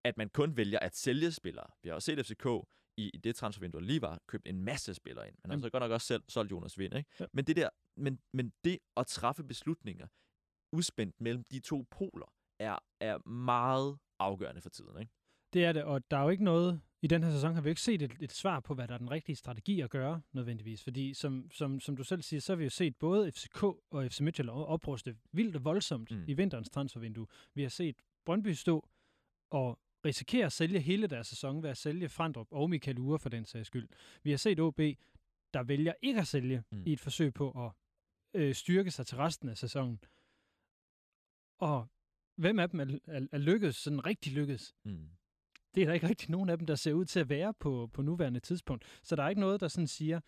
at 0.04 0.16
man 0.16 0.28
kun 0.28 0.56
vælger 0.56 0.78
at 0.78 0.96
sælge 0.96 1.32
spillere. 1.32 1.70
Vi 1.82 1.88
har 1.88 1.94
også 1.94 2.06
set 2.06 2.26
FCK 2.26 2.46
i, 2.96 3.10
i 3.14 3.16
det 3.18 3.36
transfervindue, 3.36 3.80
der 3.80 3.86
lige 3.86 4.02
var, 4.02 4.20
købt 4.26 4.48
en 4.48 4.60
masse 4.64 4.94
spillere 4.94 5.28
ind. 5.28 5.36
Man 5.44 5.58
har 5.58 5.62
så 5.66 5.70
godt 5.70 5.80
nok 5.80 5.90
også 5.92 6.06
selv 6.06 6.22
solgt 6.28 6.50
Jonas 6.50 6.78
Vind, 6.78 6.94
ikke? 6.94 7.10
Ja. 7.20 7.24
Men, 7.32 7.44
det 7.44 7.56
der, 7.56 7.68
men, 7.96 8.20
men 8.32 8.52
det 8.64 8.78
at 8.96 9.06
træffe 9.06 9.44
beslutninger 9.44 10.06
udspændt 10.72 11.20
mellem 11.20 11.44
de 11.44 11.60
to 11.60 11.84
poler, 11.90 12.32
er, 12.58 12.78
er 13.00 13.28
meget 13.28 13.98
afgørende 14.18 14.60
for 14.60 14.70
tiden, 14.70 15.00
ikke? 15.00 15.12
Det 15.52 15.64
er 15.64 15.72
det, 15.72 15.82
og 15.84 16.10
der 16.10 16.16
er 16.16 16.22
jo 16.22 16.28
ikke 16.28 16.44
noget... 16.44 16.80
I 17.02 17.06
den 17.06 17.22
her 17.22 17.30
sæson 17.30 17.54
har 17.54 17.60
vi 17.62 17.68
jo 17.68 17.70
ikke 17.70 17.80
set 17.80 18.02
et, 18.02 18.12
et 18.20 18.32
svar 18.32 18.60
på, 18.60 18.74
hvad 18.74 18.88
der 18.88 18.94
er 18.94 18.98
den 18.98 19.10
rigtige 19.10 19.36
strategi 19.36 19.80
at 19.80 19.90
gøre, 19.90 20.22
nødvendigvis. 20.32 20.82
Fordi 20.82 21.14
som, 21.14 21.50
som, 21.50 21.80
som 21.80 21.96
du 21.96 22.04
selv 22.04 22.22
siger, 22.22 22.40
så 22.40 22.52
har 22.52 22.56
vi 22.56 22.64
jo 22.64 22.70
set 22.70 22.96
både 22.96 23.32
FCK 23.32 23.62
og 23.62 24.06
FC 24.10 24.20
Midtjylland 24.20 24.56
opruste 24.56 25.16
vildt 25.32 25.56
og 25.56 25.64
voldsomt 25.64 26.10
Mm. 26.10 26.16
mm. 26.16 26.24
i 26.28 26.32
vinterens 26.34 26.70
transfervindue. 26.70 27.26
Vi 27.54 27.62
har 27.62 27.68
set 27.68 27.96
Brøndby 28.24 28.48
stå 28.52 28.88
og 29.50 29.78
risikere 30.04 30.46
at 30.46 30.52
sælge 30.52 30.80
hele 30.80 31.06
deres 31.06 31.26
sæson 31.26 31.62
ved 31.62 31.70
at 31.70 31.76
sælge 31.76 32.08
Frandrup 32.08 32.46
og 32.50 32.70
Michael 32.70 32.98
Ure 32.98 33.18
for 33.18 33.28
den 33.28 33.44
sags 33.44 33.66
skyld. 33.66 33.88
Vi 34.22 34.30
har 34.30 34.36
set 34.36 34.60
OB, 34.60 34.80
der 35.54 35.62
vælger 35.62 35.92
ikke 36.02 36.20
at 36.20 36.26
sælge 36.26 36.62
Mm. 36.70 36.82
i 36.86 36.92
et 36.92 37.00
forsøg 37.00 37.34
på 37.34 37.66
at 37.66 37.72
øh, 38.40 38.54
styrke 38.54 38.90
sig 38.90 39.06
til 39.06 39.16
resten 39.16 39.48
af 39.48 39.58
sæsonen. 39.58 40.00
Og 41.58 41.86
hvem 42.36 42.58
af 42.58 42.70
dem 42.70 42.80
er, 42.80 42.98
er, 43.06 43.26
er 43.32 43.38
lykkedes, 43.38 43.76
sådan 43.76 44.06
rigtig 44.06 44.32
lykkedes? 44.32 44.74
Mm. 44.84 45.08
Det 45.74 45.82
er 45.82 45.86
der 45.86 45.92
ikke 45.94 46.08
rigtig 46.08 46.30
nogen 46.30 46.48
af 46.48 46.58
dem, 46.58 46.66
der 46.66 46.74
ser 46.74 46.92
ud 46.92 47.04
til 47.04 47.20
at 47.20 47.28
være 47.28 47.54
på, 47.54 47.90
på 47.92 48.02
nuværende 48.02 48.40
tidspunkt. 48.40 48.84
Så 49.02 49.16
der 49.16 49.22
er 49.22 49.28
ikke 49.28 49.40
noget, 49.40 49.60
der 49.60 49.68
sådan 49.68 49.86
siger 49.88 50.20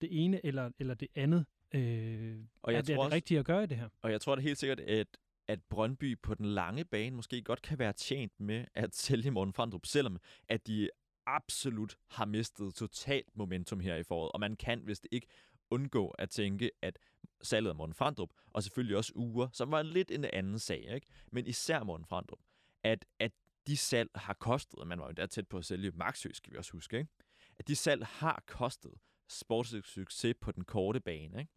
det 0.00 0.24
ene 0.24 0.46
eller, 0.46 0.70
eller 0.78 0.94
det 0.94 1.08
andet. 1.14 1.46
Øh, 1.74 2.44
Og 2.62 2.72
jeg 2.72 2.78
er 2.78 2.82
det, 2.82 2.90
er 2.92 2.96
tror 2.96 3.02
det 3.02 3.06
også- 3.06 3.14
rigtige 3.14 3.38
at 3.38 3.44
gøre 3.44 3.64
i 3.64 3.66
det 3.66 3.76
her? 3.76 3.88
Og 4.02 4.10
jeg 4.12 4.20
tror 4.20 4.34
da 4.34 4.40
helt 4.42 4.58
sikkert, 4.58 4.80
at, 4.80 5.06
at 5.48 5.62
Brøndby 5.62 6.20
på 6.22 6.34
den 6.34 6.46
lange 6.46 6.84
bane 6.84 7.16
måske 7.16 7.42
godt 7.42 7.62
kan 7.62 7.78
være 7.78 7.92
tjent 7.92 8.40
med 8.40 8.64
at 8.74 8.94
sælge 9.04 9.30
Morten 9.30 9.54
Frandrup, 9.54 9.86
selvom 9.86 10.18
at 10.48 10.66
de 10.66 10.90
absolut 11.26 11.96
har 12.08 12.24
mistet 12.24 12.74
totalt 12.74 13.36
momentum 13.36 13.80
her 13.80 13.96
i 13.96 14.02
foråret. 14.02 14.32
Og 14.32 14.40
man 14.40 14.56
kan 14.56 14.86
vist 14.86 15.06
ikke 15.12 15.26
undgå 15.70 16.08
at 16.08 16.30
tænke, 16.30 16.70
at 16.82 16.98
salget 17.42 17.70
af 17.70 17.76
Morten 17.76 17.94
Frandrup, 17.94 18.30
og 18.52 18.62
selvfølgelig 18.62 18.96
også 18.96 19.12
Uger, 19.14 19.48
som 19.52 19.70
var 19.70 19.82
lidt 19.82 20.10
en 20.10 20.24
anden 20.24 20.58
sag, 20.58 20.94
ikke? 20.94 21.06
men 21.32 21.46
især 21.46 21.82
Morten 21.82 22.06
Frandrup, 22.06 22.38
at, 22.82 23.04
at 23.18 23.32
de 23.66 23.76
salg 23.76 24.10
har 24.14 24.34
kostet, 24.34 24.86
man 24.86 24.98
var 24.98 25.06
jo 25.06 25.12
der 25.12 25.26
tæt 25.26 25.48
på 25.48 25.58
at 25.58 25.64
sælge 25.64 25.90
Maxø, 25.90 26.28
skal 26.32 26.52
vi 26.52 26.58
også 26.58 26.72
huske, 26.72 26.98
ikke? 26.98 27.10
at 27.58 27.68
de 27.68 27.76
salg 27.76 28.06
har 28.06 28.42
kostet 28.46 28.92
sportslig 29.28 29.84
succes 29.84 30.34
på 30.40 30.52
den 30.52 30.64
korte 30.64 31.00
bane. 31.00 31.40
Ikke? 31.40 31.52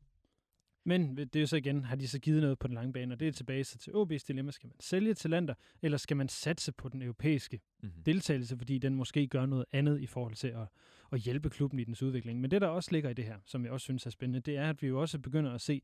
Men 0.88 1.18
det 1.18 1.36
er 1.36 1.40
jo 1.40 1.48
så 1.48 1.56
igen, 1.56 1.84
har 1.84 1.96
de 1.96 2.08
så 2.08 2.20
givet 2.20 2.42
noget 2.42 2.60
på 2.60 2.68
den 2.68 2.74
lange 2.76 2.94
bane, 2.94 3.14
og 3.14 3.20
det 3.20 3.28
er 3.28 3.32
tilbage 3.32 3.64
så 3.64 3.78
til 3.78 3.92
OB's 3.92 4.26
dilemma. 4.28 4.52
Skal 4.52 4.68
man 4.68 4.76
sælge 4.80 5.14
talenter, 5.14 5.54
eller 5.82 5.98
skal 5.98 6.18
man 6.18 6.28
satse 6.28 6.72
på 6.72 6.90
den 6.90 7.02
europæiske 7.02 7.60
Mm-hmm. 7.82 8.04
deltagelse, 8.04 8.58
fordi 8.58 8.78
den 8.78 8.96
måske 8.96 9.28
gør 9.28 9.46
noget 9.46 9.66
andet 9.72 10.02
i 10.02 10.06
forhold 10.06 10.36
til 10.36 10.48
at, 10.48 10.68
at 11.12 11.20
hjælpe 11.20 11.50
klubben 11.50 11.80
i 11.80 11.84
dens 11.84 12.04
udvikling. 12.04 12.42
Men 12.42 12.52
det, 12.52 12.62
der 12.62 12.68
også 12.68 12.92
ligger 12.92 13.10
i 13.10 13.14
det 13.14 13.26
her, 13.26 13.40
som 13.46 13.64
jeg 13.64 13.72
også 13.72 13.84
synes 13.84 14.06
er 14.06 14.10
spændende, 14.10 14.40
det 14.40 14.58
er, 14.58 14.70
at 14.70 14.82
vi 14.82 14.88
jo 14.88 15.02
også 15.02 15.20
begynder 15.20 15.54
at 15.54 15.62
se 15.62 15.82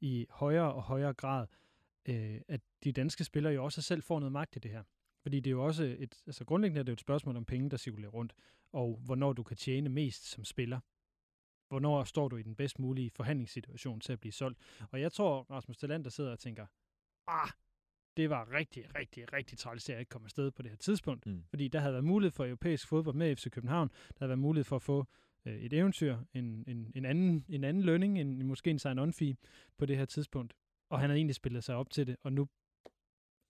i 0.00 0.26
højere 0.30 0.72
og 0.72 0.82
højere 0.82 1.14
grad, 1.14 1.46
øh, 2.08 2.40
at 2.48 2.60
de 2.84 2.92
danske 2.92 3.24
spillere 3.24 3.52
jo 3.52 3.64
også 3.64 3.82
selv 3.82 4.02
får 4.02 4.20
noget 4.20 4.32
magt 4.32 4.56
i 4.56 4.58
det 4.58 4.70
her. 4.70 4.82
Fordi 5.22 5.40
det 5.40 5.50
er 5.50 5.52
jo 5.52 5.64
også 5.64 5.96
et, 5.98 6.14
altså 6.26 6.44
grundlæggende 6.44 6.78
er 6.78 6.82
det 6.82 6.92
jo 6.92 6.94
et 6.94 7.00
spørgsmål 7.00 7.36
om 7.36 7.44
penge, 7.44 7.70
der 7.70 7.76
cirkulerer 7.76 8.10
rundt, 8.10 8.32
og 8.72 9.00
hvornår 9.04 9.32
du 9.32 9.42
kan 9.42 9.56
tjene 9.56 9.88
mest 9.88 10.30
som 10.30 10.44
spiller. 10.44 10.80
Hvornår 11.68 12.04
står 12.04 12.28
du 12.28 12.36
i 12.36 12.42
den 12.42 12.54
bedst 12.54 12.78
mulige 12.78 13.10
forhandlingssituation 13.10 14.00
til 14.00 14.12
at 14.12 14.20
blive 14.20 14.32
solgt. 14.32 14.58
Og 14.90 15.00
jeg 15.00 15.12
tror, 15.12 15.46
Rasmus 15.50 15.76
Talander 15.76 16.10
sidder 16.10 16.32
og 16.32 16.38
tænker, 16.38 16.66
ah, 17.26 17.50
det 18.16 18.30
var 18.30 18.52
rigtig, 18.52 18.94
rigtig, 18.94 19.32
rigtig 19.32 19.58
træls, 19.58 19.88
at 19.88 19.92
jeg 19.92 20.00
ikke 20.00 20.08
kom 20.08 20.24
afsted 20.24 20.50
på 20.50 20.62
det 20.62 20.70
her 20.70 20.76
tidspunkt. 20.76 21.26
Mm. 21.26 21.44
Fordi 21.48 21.68
der 21.68 21.78
havde 21.78 21.92
været 21.92 22.04
mulighed 22.04 22.32
for 22.32 22.44
europæisk 22.44 22.88
fodbold 22.88 23.16
med 23.16 23.36
FC 23.36 23.50
København. 23.50 23.88
Der 23.88 24.14
havde 24.18 24.28
været 24.28 24.38
mulighed 24.38 24.64
for 24.64 24.76
at 24.76 24.82
få 24.82 25.06
øh, 25.46 25.54
et 25.54 25.72
eventyr, 25.72 26.18
en, 26.34 26.64
en, 26.66 26.92
en, 26.94 27.04
anden, 27.04 27.44
en 27.48 27.64
anden 27.64 27.82
lønning, 27.82 28.20
en, 28.20 28.46
måske 28.46 28.70
en 28.70 28.78
sign-on-fee 28.78 29.36
på 29.78 29.86
det 29.86 29.96
her 29.96 30.04
tidspunkt. 30.04 30.54
Og 30.90 31.00
han 31.00 31.10
havde 31.10 31.18
egentlig 31.18 31.34
spillet 31.34 31.64
sig 31.64 31.76
op 31.76 31.90
til 31.90 32.06
det, 32.06 32.16
og 32.22 32.32
nu 32.32 32.42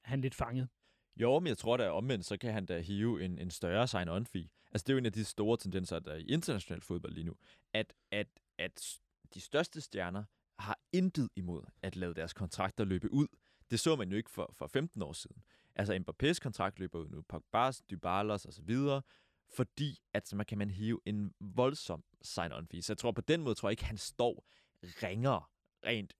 er 0.05 0.09
han 0.09 0.21
lidt 0.21 0.35
fanget. 0.35 0.69
Jo, 1.17 1.39
men 1.39 1.47
jeg 1.47 1.59
tror 1.59 1.77
da 1.77 1.91
omvendt, 1.91 2.25
så 2.25 2.37
kan 2.37 2.53
han 2.53 2.67
da 2.67 2.81
hive 2.81 3.25
en, 3.25 3.39
en 3.39 3.51
større 3.51 3.87
sign-on-fee. 3.87 4.49
Altså, 4.73 4.85
det 4.85 4.89
er 4.89 4.95
jo 4.95 4.99
en 4.99 5.07
af 5.07 5.13
de 5.13 5.25
store 5.25 5.57
tendenser, 5.57 5.99
der 5.99 6.13
er 6.13 6.17
i 6.17 6.27
international 6.27 6.81
fodbold 6.81 7.13
lige 7.13 7.25
nu, 7.25 7.35
at, 7.73 7.95
at, 8.11 8.29
at 8.59 9.01
de 9.35 9.41
største 9.41 9.81
stjerner 9.81 10.25
har 10.59 10.79
intet 10.93 11.29
imod 11.37 11.63
at 11.83 11.97
lade 11.97 12.15
deres 12.15 12.33
kontrakter 12.33 12.85
løbe 12.85 13.13
ud. 13.13 13.27
Det 13.71 13.81
så 13.81 13.97
man 13.97 14.11
jo 14.11 14.17
ikke 14.17 14.31
for, 14.31 14.55
for 14.59 14.67
15 14.67 15.03
år 15.03 15.13
siden. 15.13 15.43
Altså, 15.75 15.95
Mbappé's 15.95 16.39
kontrakt 16.43 16.79
løber 16.79 16.99
ud 16.99 17.09
nu, 17.09 17.25
Pogba's, 17.33 17.81
Dybalas 17.91 18.45
og 18.45 18.53
så 18.53 18.63
videre, 18.63 19.03
fordi 19.57 19.99
at 20.15 20.33
man 20.35 20.47
kan 20.47 20.59
man 20.59 20.71
hive 20.71 21.01
en 21.07 21.33
voldsom 21.41 22.05
sign-on-fee. 22.23 22.83
Så 22.83 22.93
jeg 22.93 22.99
tror 22.99 23.13
på 23.13 23.21
den 23.21 23.43
måde, 23.43 23.55
tror 23.55 23.69
jeg 23.69 23.73
ikke, 23.73 23.85
han 23.85 23.97
står 23.97 24.47
ringere 24.83 25.43
rent 25.87 26.15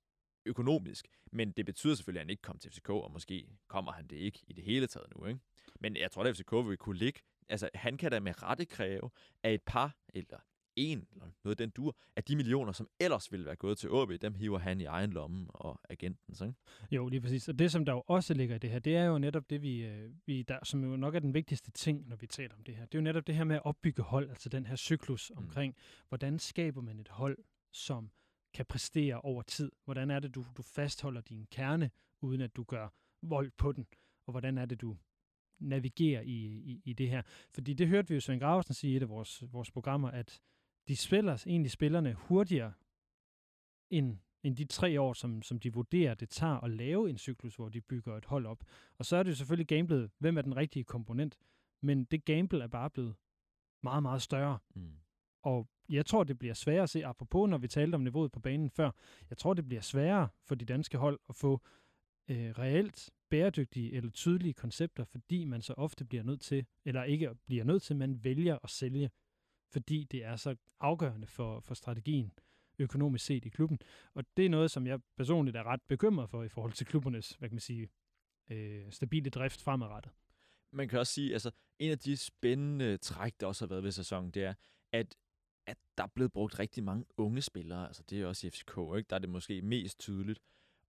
økonomisk. 0.47 1.09
Men 1.33 1.53
det 1.53 1.67
betyder 1.67 1.95
selvfølgelig, 1.95 2.21
at 2.21 2.25
han 2.25 2.31
ikke 2.31 2.43
kommer 2.43 2.61
til 2.61 2.71
FCK, 2.71 2.89
og 2.91 3.13
måske 3.13 3.49
kommer 3.69 3.93
han 3.93 4.07
det 4.07 4.17
ikke 4.17 4.45
i 4.47 4.53
det 4.53 4.65
hele 4.65 4.87
taget 4.87 5.07
nu. 5.17 5.27
Ikke? 5.27 5.41
Men 5.81 5.97
jeg 5.97 6.11
tror, 6.11 6.25
at 6.25 6.37
FCK 6.37 6.53
vil 6.53 6.77
kunne 6.77 6.99
ligge... 6.99 7.21
Altså, 7.49 7.71
han 7.75 7.97
kan 7.97 8.11
da 8.11 8.21
med 8.21 8.43
rette 8.43 8.65
kræve 8.65 9.11
af 9.43 9.55
et 9.55 9.63
par, 9.67 9.97
eller 10.15 10.39
en, 10.77 11.07
eller 11.13 11.27
noget 11.45 11.59
den 11.59 11.71
dur, 11.71 11.97
af 12.17 12.25
de 12.25 12.37
millioner, 12.37 12.73
som 12.73 12.89
ellers 13.01 13.33
ville 13.33 13.47
være 13.47 13.57
gået 13.57 13.79
til 13.79 13.89
AB, 13.93 14.11
dem 14.23 14.35
hiver 14.35 14.59
han 14.59 14.81
i 14.81 14.85
egen 14.85 15.11
lomme 15.13 15.51
og 15.51 15.81
agenten. 15.91 16.35
Så, 16.35 16.45
ikke? 16.45 16.57
Jo, 16.91 17.09
lige 17.09 17.21
præcis. 17.21 17.49
Og 17.49 17.59
det, 17.59 17.73
som 17.73 17.85
der 17.85 17.93
jo 17.93 18.03
også 18.07 18.35
ligger 18.35 18.57
i 18.57 18.59
det 18.59 18.71
her, 18.71 18.79
det 18.79 18.97
er 18.97 19.05
jo 19.05 19.19
netop 19.19 19.51
det, 19.51 19.63
vi, 19.63 19.85
øh, 19.87 20.11
vi 20.27 20.43
der, 20.43 20.59
som 20.65 20.85
jo 20.85 20.97
nok 20.97 21.15
er 21.15 21.19
den 21.19 21.35
vigtigste 21.35 21.71
ting, 21.71 22.09
når 22.09 22.17
vi 22.17 22.27
taler 22.27 22.55
om 22.55 22.65
det 22.65 22.77
her. 22.77 22.87
Det 22.87 22.95
er 22.95 22.99
jo 22.99 23.05
netop 23.05 23.27
det 23.27 23.35
her 23.35 23.45
med 23.45 23.57
at 23.57 23.65
opbygge 23.65 24.03
hold, 24.03 24.31
altså 24.31 24.49
den 24.49 24.67
her 24.67 24.77
cyklus 24.77 25.31
Mm. 25.31 25.39
omkring, 25.45 25.77
hvordan 26.09 26.39
skaber 26.39 26.81
man 26.81 27.01
et 27.01 27.09
hold, 27.09 27.39
som 27.73 28.11
kan 28.55 28.67
præstere 28.67 29.21
over 29.21 29.43
tid? 29.43 29.73
Hvordan 29.85 30.11
er 30.11 30.21
det, 30.21 30.35
du, 30.35 30.45
du 30.57 30.63
fastholder 30.63 31.21
din 31.21 31.47
kerne, 31.51 31.91
uden 32.21 32.41
at 32.41 32.57
du 32.57 32.65
gør 32.65 32.89
vold 33.23 33.51
på 33.59 33.73
den? 33.73 33.87
Og 34.27 34.31
hvordan 34.31 34.59
er 34.59 34.67
det, 34.67 34.81
du 34.81 34.97
navigerer 35.59 36.23
i, 36.23 36.45
i, 36.45 36.83
i 36.85 36.93
det 36.93 37.09
her? 37.09 37.23
Fordi 37.55 37.75
det 37.75 37.89
hørte 37.89 38.09
vi 38.09 38.15
jo 38.15 38.21
Svend 38.21 38.41
Graversen 38.41 38.75
sige 38.75 38.93
i 38.93 38.97
et 38.97 39.03
af 39.03 39.09
vores, 39.09 39.45
vores 39.53 39.71
programmer, 39.71 40.11
at 40.11 40.41
de 40.89 40.97
spiller 40.97 41.45
egentlig 41.47 41.71
spillerne 41.71 42.13
hurtigere 42.13 42.73
end, 43.91 44.19
end 44.43 44.57
de 44.57 44.65
tre 44.65 45.01
år, 45.01 45.13
som, 45.13 45.43
som 45.43 45.61
de 45.61 45.73
vurderer, 45.73 46.15
det 46.15 46.29
tager 46.29 46.65
at 46.65 46.71
lave 46.71 47.11
en 47.11 47.19
cyklus, 47.19 47.57
hvor 47.57 47.69
de 47.69 47.81
bygger 47.81 48.17
et 48.17 48.25
hold 48.25 48.47
op. 48.47 48.65
Og 48.99 49.07
så 49.07 49.17
er 49.17 49.23
det 49.23 49.31
jo 49.31 49.37
selvfølgelig 49.37 49.67
gamblet, 49.67 50.11
hvem 50.19 50.39
er 50.39 50.43
den 50.43 50.57
rigtige 50.57 50.85
komponent. 50.85 51.39
Men 51.83 52.05
det 52.05 52.25
gamble 52.25 52.63
er 52.63 52.69
bare 52.69 52.91
blevet 52.91 53.15
meget, 53.83 54.03
meget 54.03 54.23
større. 54.23 54.59
Mm. 54.75 54.93
Og 55.43 55.69
jeg 55.89 56.07
tror, 56.07 56.25
det 56.25 56.39
bliver 56.39 56.55
sværere 56.55 56.83
at 56.83 56.91
se, 56.91 57.07
apropos 57.07 57.51
når 57.51 57.59
vi 57.59 57.69
talte 57.69 57.95
om 57.95 58.01
niveauet 58.01 58.33
på 58.33 58.41
banen 58.41 58.71
før, 58.71 58.91
jeg 59.31 59.39
tror, 59.39 59.55
det 59.55 59.67
bliver 59.67 59.81
sværere 59.81 60.29
for 60.45 60.55
de 60.55 60.65
danske 60.65 60.99
hold 60.99 61.21
at 61.29 61.37
få 61.37 61.61
øh, 62.29 62.51
reelt 62.51 63.11
bæredygtige 63.31 63.93
eller 63.93 64.11
tydelige 64.11 64.55
koncepter, 64.55 65.05
fordi 65.05 65.45
man 65.45 65.63
så 65.63 65.73
ofte 65.77 66.05
bliver 66.05 66.23
nødt 66.25 66.41
til, 66.41 66.67
eller 66.85 67.05
ikke 67.05 67.31
bliver 67.47 67.65
nødt 67.65 67.83
til, 67.83 67.97
man 67.97 68.25
vælger 68.25 68.59
at 68.65 68.71
sælge, 68.71 69.11
fordi 69.73 70.05
det 70.05 70.25
er 70.25 70.37
så 70.37 70.57
afgørende 70.81 71.27
for, 71.27 71.61
for 71.61 71.75
strategien 71.75 72.33
økonomisk 72.79 73.25
set 73.25 73.45
i 73.45 73.49
klubben. 73.49 73.79
Og 74.15 74.25
det 74.37 74.47
er 74.47 74.49
noget, 74.49 74.71
som 74.71 74.87
jeg 74.87 75.01
personligt 75.17 75.57
er 75.57 75.63
ret 75.63 75.83
bekymret 75.83 76.31
for 76.31 76.43
i 76.43 76.49
forhold 76.49 76.73
til 76.73 76.87
klubbernes, 76.87 77.31
hvad 77.31 77.49
kan 77.49 77.55
man 77.55 77.61
sige, 77.61 77.89
øh, 78.51 78.93
stabile 78.93 79.31
drift 79.31 79.63
fremadrettet. 79.63 80.13
Man 80.73 80.89
kan 80.89 80.99
også 80.99 81.13
sige, 81.13 81.33
altså 81.33 81.51
en 81.79 81.91
af 81.91 81.99
de 81.99 82.17
spændende 82.17 82.97
træk, 82.97 83.41
der 83.41 83.47
også 83.47 83.65
har 83.65 83.69
været 83.69 83.83
ved 83.83 83.93
sæsonen, 83.93 84.31
det 84.31 84.45
er, 84.45 84.55
at, 84.93 85.15
at 85.67 85.77
der 85.99 86.05
er 86.05 86.09
blevet 86.15 86.33
brugt 86.33 86.59
rigtig 86.59 86.85
mange 86.85 87.05
unge 87.17 87.43
spillere. 87.43 87.87
Altså 87.87 88.03
det 88.11 88.21
er 88.21 88.27
også 88.27 88.47
i 88.47 88.51
FCK, 88.51 88.79
ikke? 88.97 89.09
der 89.11 89.17
er 89.17 89.19
det 89.19 89.29
måske 89.29 89.63
mest 89.63 89.99
tydeligt. 89.99 90.41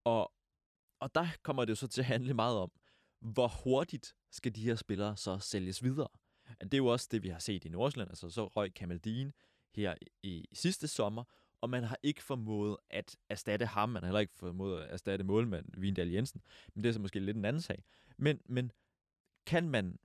Og, 0.04 0.34
og 1.00 1.16
der 1.16 1.28
kommer 1.44 1.66
det 1.66 1.70
jo 1.70 1.76
så 1.76 1.88
til 1.88 2.02
at 2.02 2.06
handle 2.06 2.34
meget 2.34 2.58
om, 2.58 2.72
hvor 3.20 3.48
hurtigt 3.48 4.16
skal 4.32 4.56
de 4.56 4.62
her 4.62 4.76
spillere 4.76 5.18
så 5.18 5.40
sælges 5.40 5.84
videre. 5.84 6.08
Det 6.62 6.74
er 6.74 6.78
jo 6.78 6.86
også 6.86 7.08
det, 7.12 7.24
vi 7.24 7.30
har 7.30 7.40
set 7.40 7.66
i 7.66 7.70
Nordsjælland. 7.70 8.10
Altså 8.10 8.30
så 8.30 8.48
røg 8.48 8.74
Kamaldin 8.74 9.34
her 9.76 9.96
i, 10.02 10.30
i 10.30 10.48
sidste 10.54 10.88
sommer, 10.88 11.24
og 11.62 11.70
man 11.70 11.84
har 11.84 11.98
ikke 12.04 12.24
formået 12.24 12.78
at 12.90 13.18
erstatte 13.30 13.66
ham. 13.66 13.90
Man 13.90 14.04
har 14.04 14.08
heller 14.08 14.20
ikke 14.20 14.34
formået 14.36 14.82
at 14.82 14.92
erstatte 14.94 15.26
målmand 15.26 15.66
Vindal 15.78 16.10
Jensen. 16.10 16.42
Men 16.74 16.84
det 16.84 16.90
er 16.90 16.94
så 16.94 17.00
måske 17.00 17.20
lidt 17.20 17.38
en 17.38 17.46
anden 17.46 17.62
sag. 17.62 17.84
Men, 18.18 18.42
men 18.46 18.72
kan 19.46 19.70
man, 19.70 20.00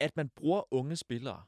at 0.00 0.16
man 0.16 0.28
bruger 0.28 0.74
unge 0.74 0.96
spillere, 0.96 1.44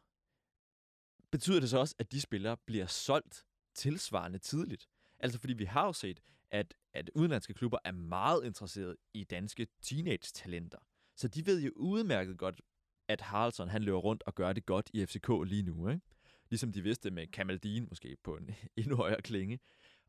betyder 1.31 1.61
det 1.61 1.71
så 1.71 1.79
også, 1.79 1.95
at 1.99 2.13
de 2.13 2.21
spillere 2.21 2.57
bliver 2.57 2.87
solgt 2.87 3.47
tilsvarende 3.75 4.39
tidligt? 4.39 4.89
Altså 5.19 5.39
fordi 5.41 5.53
vi 5.53 5.65
har 5.65 5.87
jo 5.87 5.93
set, 5.93 6.21
at, 6.55 6.75
at 6.93 7.11
udenlandske 7.15 7.55
klubber 7.55 7.79
er 7.85 7.93
meget 7.93 8.45
interesseret 8.45 8.97
i 9.15 9.25
danske 9.25 9.67
teenage-talenter. 9.83 10.79
Så 11.17 11.29
de 11.29 11.47
ved 11.47 11.63
jo 11.63 11.71
udmærket 11.77 12.39
godt, 12.39 12.61
at 13.09 13.21
Haraldsson 13.21 13.69
han 13.69 13.83
løber 13.83 13.99
rundt 13.99 14.23
og 14.27 14.35
gør 14.35 14.53
det 14.53 14.67
godt 14.67 14.91
i 14.93 15.07
FCK 15.07 15.29
lige 15.47 15.63
nu. 15.63 15.89
Ikke? 15.89 16.01
Ligesom 16.51 16.73
de 16.73 16.83
vidste 16.83 17.11
med 17.11 17.27
Kamaldin 17.27 17.87
måske 17.89 18.17
på 18.23 18.37
en 18.37 18.51
endnu 18.77 18.97
højere 18.97 19.23
klinge. 19.23 19.59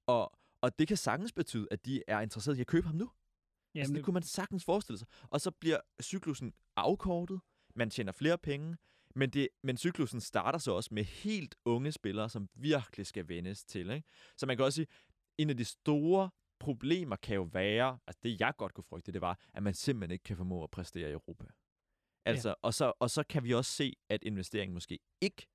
Og, 0.07 0.31
og 0.61 0.79
det 0.79 0.87
kan 0.87 0.97
sagtens 0.97 1.31
betyde, 1.31 1.67
at 1.71 1.85
de 1.85 2.03
er 2.07 2.19
interesseret 2.19 2.57
i 2.57 2.61
at 2.61 2.67
købe 2.67 2.87
ham 2.87 2.95
nu. 2.95 3.11
Jamen, 3.73 3.81
altså, 3.81 3.93
det 3.93 4.03
kunne 4.03 4.13
man 4.13 4.23
sagtens 4.23 4.65
forestille 4.65 4.99
sig. 4.99 5.07
Og 5.29 5.41
så 5.41 5.51
bliver 5.51 5.77
cyklusen 6.01 6.53
afkortet, 6.75 7.39
man 7.75 7.89
tjener 7.89 8.11
flere 8.11 8.37
penge, 8.37 8.77
men, 9.15 9.29
det, 9.29 9.47
men 9.63 9.77
cyklusen 9.77 10.21
starter 10.21 10.59
så 10.59 10.71
også 10.71 10.89
med 10.93 11.03
helt 11.03 11.55
unge 11.65 11.91
spillere, 11.91 12.29
som 12.29 12.49
virkelig 12.55 13.05
skal 13.05 13.27
vendes 13.27 13.63
til. 13.63 13.89
Ikke? 13.89 14.07
Så 14.37 14.45
man 14.45 14.57
kan 14.57 14.65
også 14.65 14.75
sige, 14.75 14.87
en 15.37 15.49
af 15.49 15.57
de 15.57 15.65
store 15.65 16.29
problemer 16.59 17.15
kan 17.15 17.35
jo 17.35 17.43
være, 17.43 17.99
altså 18.07 18.19
det 18.23 18.39
jeg 18.39 18.53
godt 18.57 18.73
kunne 18.73 18.83
frygte, 18.83 19.11
det 19.11 19.21
var, 19.21 19.39
at 19.53 19.63
man 19.63 19.73
simpelthen 19.73 20.11
ikke 20.11 20.23
kan 20.23 20.37
formå 20.37 20.63
at 20.63 20.71
præstere 20.71 21.09
i 21.09 21.13
Europa. 21.13 21.45
Altså, 22.25 22.55
og, 22.61 22.73
så, 22.73 22.93
og 22.99 23.09
så 23.09 23.23
kan 23.23 23.43
vi 23.43 23.53
også 23.53 23.71
se, 23.71 23.93
at 24.09 24.23
investeringen 24.23 24.73
måske 24.73 24.99
ikke 25.21 25.47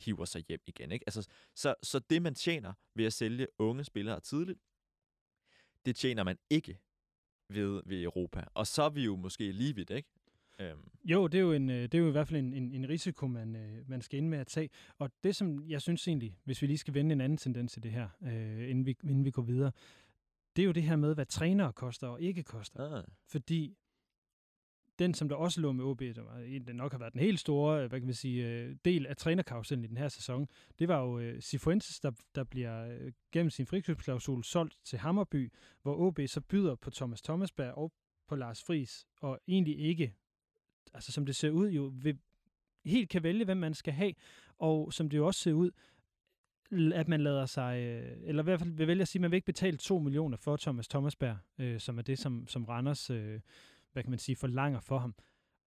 hiver 0.00 0.24
sig 0.24 0.44
hjem 0.48 0.60
igen. 0.66 0.92
Ikke? 0.92 1.04
Altså, 1.06 1.28
så, 1.54 1.74
så 1.82 1.98
det, 1.98 2.22
man 2.22 2.34
tjener 2.34 2.72
ved 2.94 3.04
at 3.04 3.12
sælge 3.12 3.46
unge 3.58 3.84
spillere 3.84 4.20
tidligt, 4.20 4.58
det 5.86 5.96
tjener 5.96 6.22
man 6.22 6.38
ikke 6.50 6.78
ved, 7.48 7.82
ved 7.86 8.02
Europa. 8.02 8.44
Og 8.54 8.66
så 8.66 8.82
er 8.82 8.90
vi 8.90 9.04
jo 9.04 9.16
måske 9.16 9.52
lige 9.52 9.74
vidt, 9.74 9.90
ikke? 9.90 10.08
Øhm, 10.58 10.92
Jo, 11.04 11.26
det 11.26 11.38
er 11.38 11.42
jo, 11.42 11.52
en, 11.52 11.70
øh, 11.70 11.82
det 11.82 11.94
er 11.94 11.98
jo 11.98 12.08
i 12.08 12.10
hvert 12.10 12.28
fald 12.28 12.38
en, 12.38 12.54
en, 12.54 12.72
en 12.72 12.88
risiko, 12.88 13.26
man, 13.26 13.56
øh, 13.56 13.88
man 13.88 14.02
skal 14.02 14.18
ind 14.18 14.28
med 14.28 14.38
at 14.38 14.46
tage. 14.46 14.70
Og 14.98 15.10
det, 15.24 15.36
som 15.36 15.68
jeg 15.68 15.82
synes 15.82 16.08
egentlig, 16.08 16.38
hvis 16.44 16.62
vi 16.62 16.66
lige 16.66 16.78
skal 16.78 16.94
vende 16.94 17.12
en 17.12 17.20
anden 17.20 17.38
tendens 17.38 17.72
til 17.72 17.82
det 17.82 17.90
her, 17.90 18.08
øh, 18.22 18.70
inden, 18.70 18.86
vi, 18.86 18.96
inden 19.04 19.24
vi 19.24 19.30
går 19.30 19.42
videre, 19.42 19.72
det 20.56 20.62
er 20.62 20.66
jo 20.66 20.72
det 20.72 20.82
her 20.82 20.96
med, 20.96 21.14
hvad 21.14 21.26
trænere 21.26 21.72
koster 21.72 22.08
og 22.08 22.20
ikke 22.20 22.42
koster. 22.42 22.98
ah, 22.98 23.04
Fordi 23.26 23.76
den, 24.98 25.14
som 25.14 25.28
der 25.28 25.36
også 25.36 25.60
lå 25.60 25.72
med 25.72 25.84
OB, 25.84 26.00
der 26.00 26.22
var 26.22 26.38
en, 26.38 26.66
der 26.66 26.72
nok 26.72 26.92
har 26.92 26.98
været 26.98 27.12
den 27.12 27.20
helt 27.20 27.40
store 27.40 27.82
øh, 27.82 27.88
hvad 27.88 28.00
kan 28.00 28.06
man 28.06 28.14
sige, 28.14 28.74
del 28.74 29.06
af 29.06 29.16
trænerkarusellen 29.16 29.84
i 29.84 29.88
den 29.88 29.96
her 29.96 30.08
sæson, 30.08 30.48
det 30.78 30.88
var 30.88 31.00
jo 31.00 31.40
Cifuentes, 31.40 32.00
der, 32.00 32.10
der 32.34 32.44
bliver 32.44 33.08
gennem 33.32 33.50
sin 33.50 33.66
frikøbsklausul 33.66 34.44
solgt 34.44 34.78
til 34.84 34.98
Hammerby, 34.98 35.52
hvor 35.82 35.96
OB 35.96 36.20
så 36.26 36.40
byder 36.40 36.74
på 36.74 36.90
Thomas 36.90 37.22
Thomasberg 37.22 37.74
og 37.74 37.92
på 38.28 38.36
Lars 38.36 38.64
Friis, 38.64 39.06
og 39.20 39.40
egentlig 39.48 39.78
ikke, 39.78 40.14
altså 40.94 41.12
som 41.12 41.26
det 41.26 41.36
ser 41.36 41.50
ud 41.50 41.68
jo, 41.68 41.92
vil, 41.94 42.18
helt 42.84 43.08
kan 43.08 43.22
vælge, 43.22 43.44
hvem 43.44 43.56
man 43.56 43.74
skal 43.74 43.92
have, 43.92 44.12
og 44.58 44.92
som 44.92 45.08
det 45.08 45.16
jo 45.16 45.26
også 45.26 45.40
ser 45.40 45.52
ud, 45.52 45.70
at 46.94 47.08
man 47.08 47.20
lader 47.20 47.46
sig, 47.46 47.80
øh, 47.80 48.16
eller 48.22 48.42
i 48.42 48.44
hvert 48.44 48.58
fald 48.60 48.70
vil 48.70 48.86
vælge 48.86 49.02
at 49.02 49.08
sige, 49.08 49.20
at 49.20 49.22
man 49.22 49.30
vil 49.30 49.36
ikke 49.36 49.46
betale 49.46 49.76
2 49.76 49.98
millioner 49.98 50.36
for 50.36 50.56
Thomas 50.56 50.88
Thomasberg, 50.88 51.36
øh, 51.58 51.80
som 51.80 51.98
er 51.98 52.02
det, 52.02 52.18
som, 52.18 52.46
som 52.48 52.64
Randers, 52.64 53.10
øh, 53.10 53.40
hvad 53.92 54.02
kan 54.02 54.10
man 54.10 54.18
sige, 54.18 54.36
forlanger 54.36 54.80
for 54.80 54.98
ham. 54.98 55.14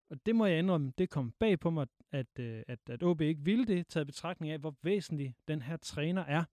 Og 0.09 0.25
det 0.25 0.35
må 0.35 0.45
jeg 0.45 0.59
indrømme, 0.59 0.93
det 0.97 1.09
kom 1.09 1.31
bag 1.39 1.59
på 1.59 1.69
mig, 1.69 1.87
at, 2.11 2.39
øh, 2.39 2.63
at, 2.67 2.79
at 2.89 3.03
OB 3.03 3.21
ikke 3.21 3.41
ville 3.43 3.65
det, 3.65 3.87
taget 3.87 4.07
betragtning 4.07 4.51
af, 4.51 4.59
hvor 4.59 4.75
væsentlig 4.81 5.35
den 5.47 5.61
her 5.61 5.77
træner 5.77 6.25
er. 6.25 6.43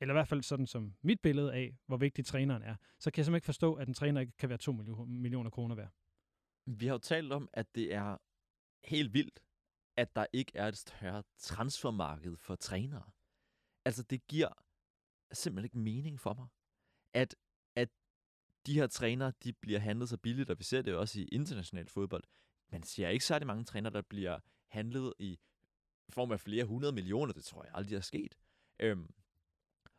Eller 0.00 0.14
i 0.14 0.16
hvert 0.16 0.28
fald 0.28 0.42
sådan 0.42 0.66
som 0.66 0.94
mit 1.02 1.20
billede 1.20 1.54
af, 1.54 1.76
hvor 1.86 1.96
vigtig 1.96 2.24
træneren 2.24 2.62
er. 2.62 2.74
Så 2.98 3.10
kan 3.10 3.18
jeg 3.18 3.24
simpelthen 3.24 3.34
ikke 3.36 3.46
forstå, 3.46 3.74
at 3.74 3.88
en 3.88 3.94
træner 3.94 4.20
ikke 4.20 4.36
kan 4.38 4.48
være 4.48 4.58
2 4.58 4.72
millioner 5.06 5.50
kroner 5.50 5.74
værd 5.74 5.90
vi 6.70 6.86
har 6.86 6.94
jo 6.94 6.98
talt 6.98 7.32
om, 7.32 7.48
at 7.52 7.74
det 7.74 7.94
er 7.94 8.16
helt 8.84 9.14
vildt, 9.14 9.42
at 9.96 10.16
der 10.16 10.26
ikke 10.32 10.52
er 10.54 10.68
et 10.68 10.76
større 10.76 11.22
transfermarked 11.38 12.36
for 12.36 12.56
trænere. 12.56 13.10
Altså, 13.84 14.02
det 14.02 14.26
giver 14.26 14.48
simpelthen 15.32 15.64
ikke 15.64 15.78
mening 15.78 16.20
for 16.20 16.34
mig, 16.34 16.48
at, 17.14 17.36
at 17.76 17.88
de 18.66 18.74
her 18.74 18.86
trænere, 18.86 19.32
de 19.42 19.52
bliver 19.52 19.78
handlet 19.78 20.08
så 20.08 20.16
billigt, 20.16 20.50
og 20.50 20.58
vi 20.58 20.64
ser 20.64 20.82
det 20.82 20.92
jo 20.92 21.00
også 21.00 21.20
i 21.20 21.24
international 21.24 21.88
fodbold. 21.88 22.24
Man 22.72 22.82
ser 22.82 23.08
ikke 23.08 23.24
særlig 23.24 23.46
mange 23.46 23.64
trænere, 23.64 23.92
der 23.92 24.02
bliver 24.02 24.38
handlet 24.66 25.14
i 25.18 25.38
form 26.10 26.32
af 26.32 26.40
flere 26.40 26.64
hundrede 26.64 26.92
millioner. 26.92 27.32
Det 27.32 27.44
tror 27.44 27.64
jeg 27.64 27.72
aldrig 27.74 27.96
er 27.96 28.00
sket. 28.00 28.34
Øhm, 28.78 29.14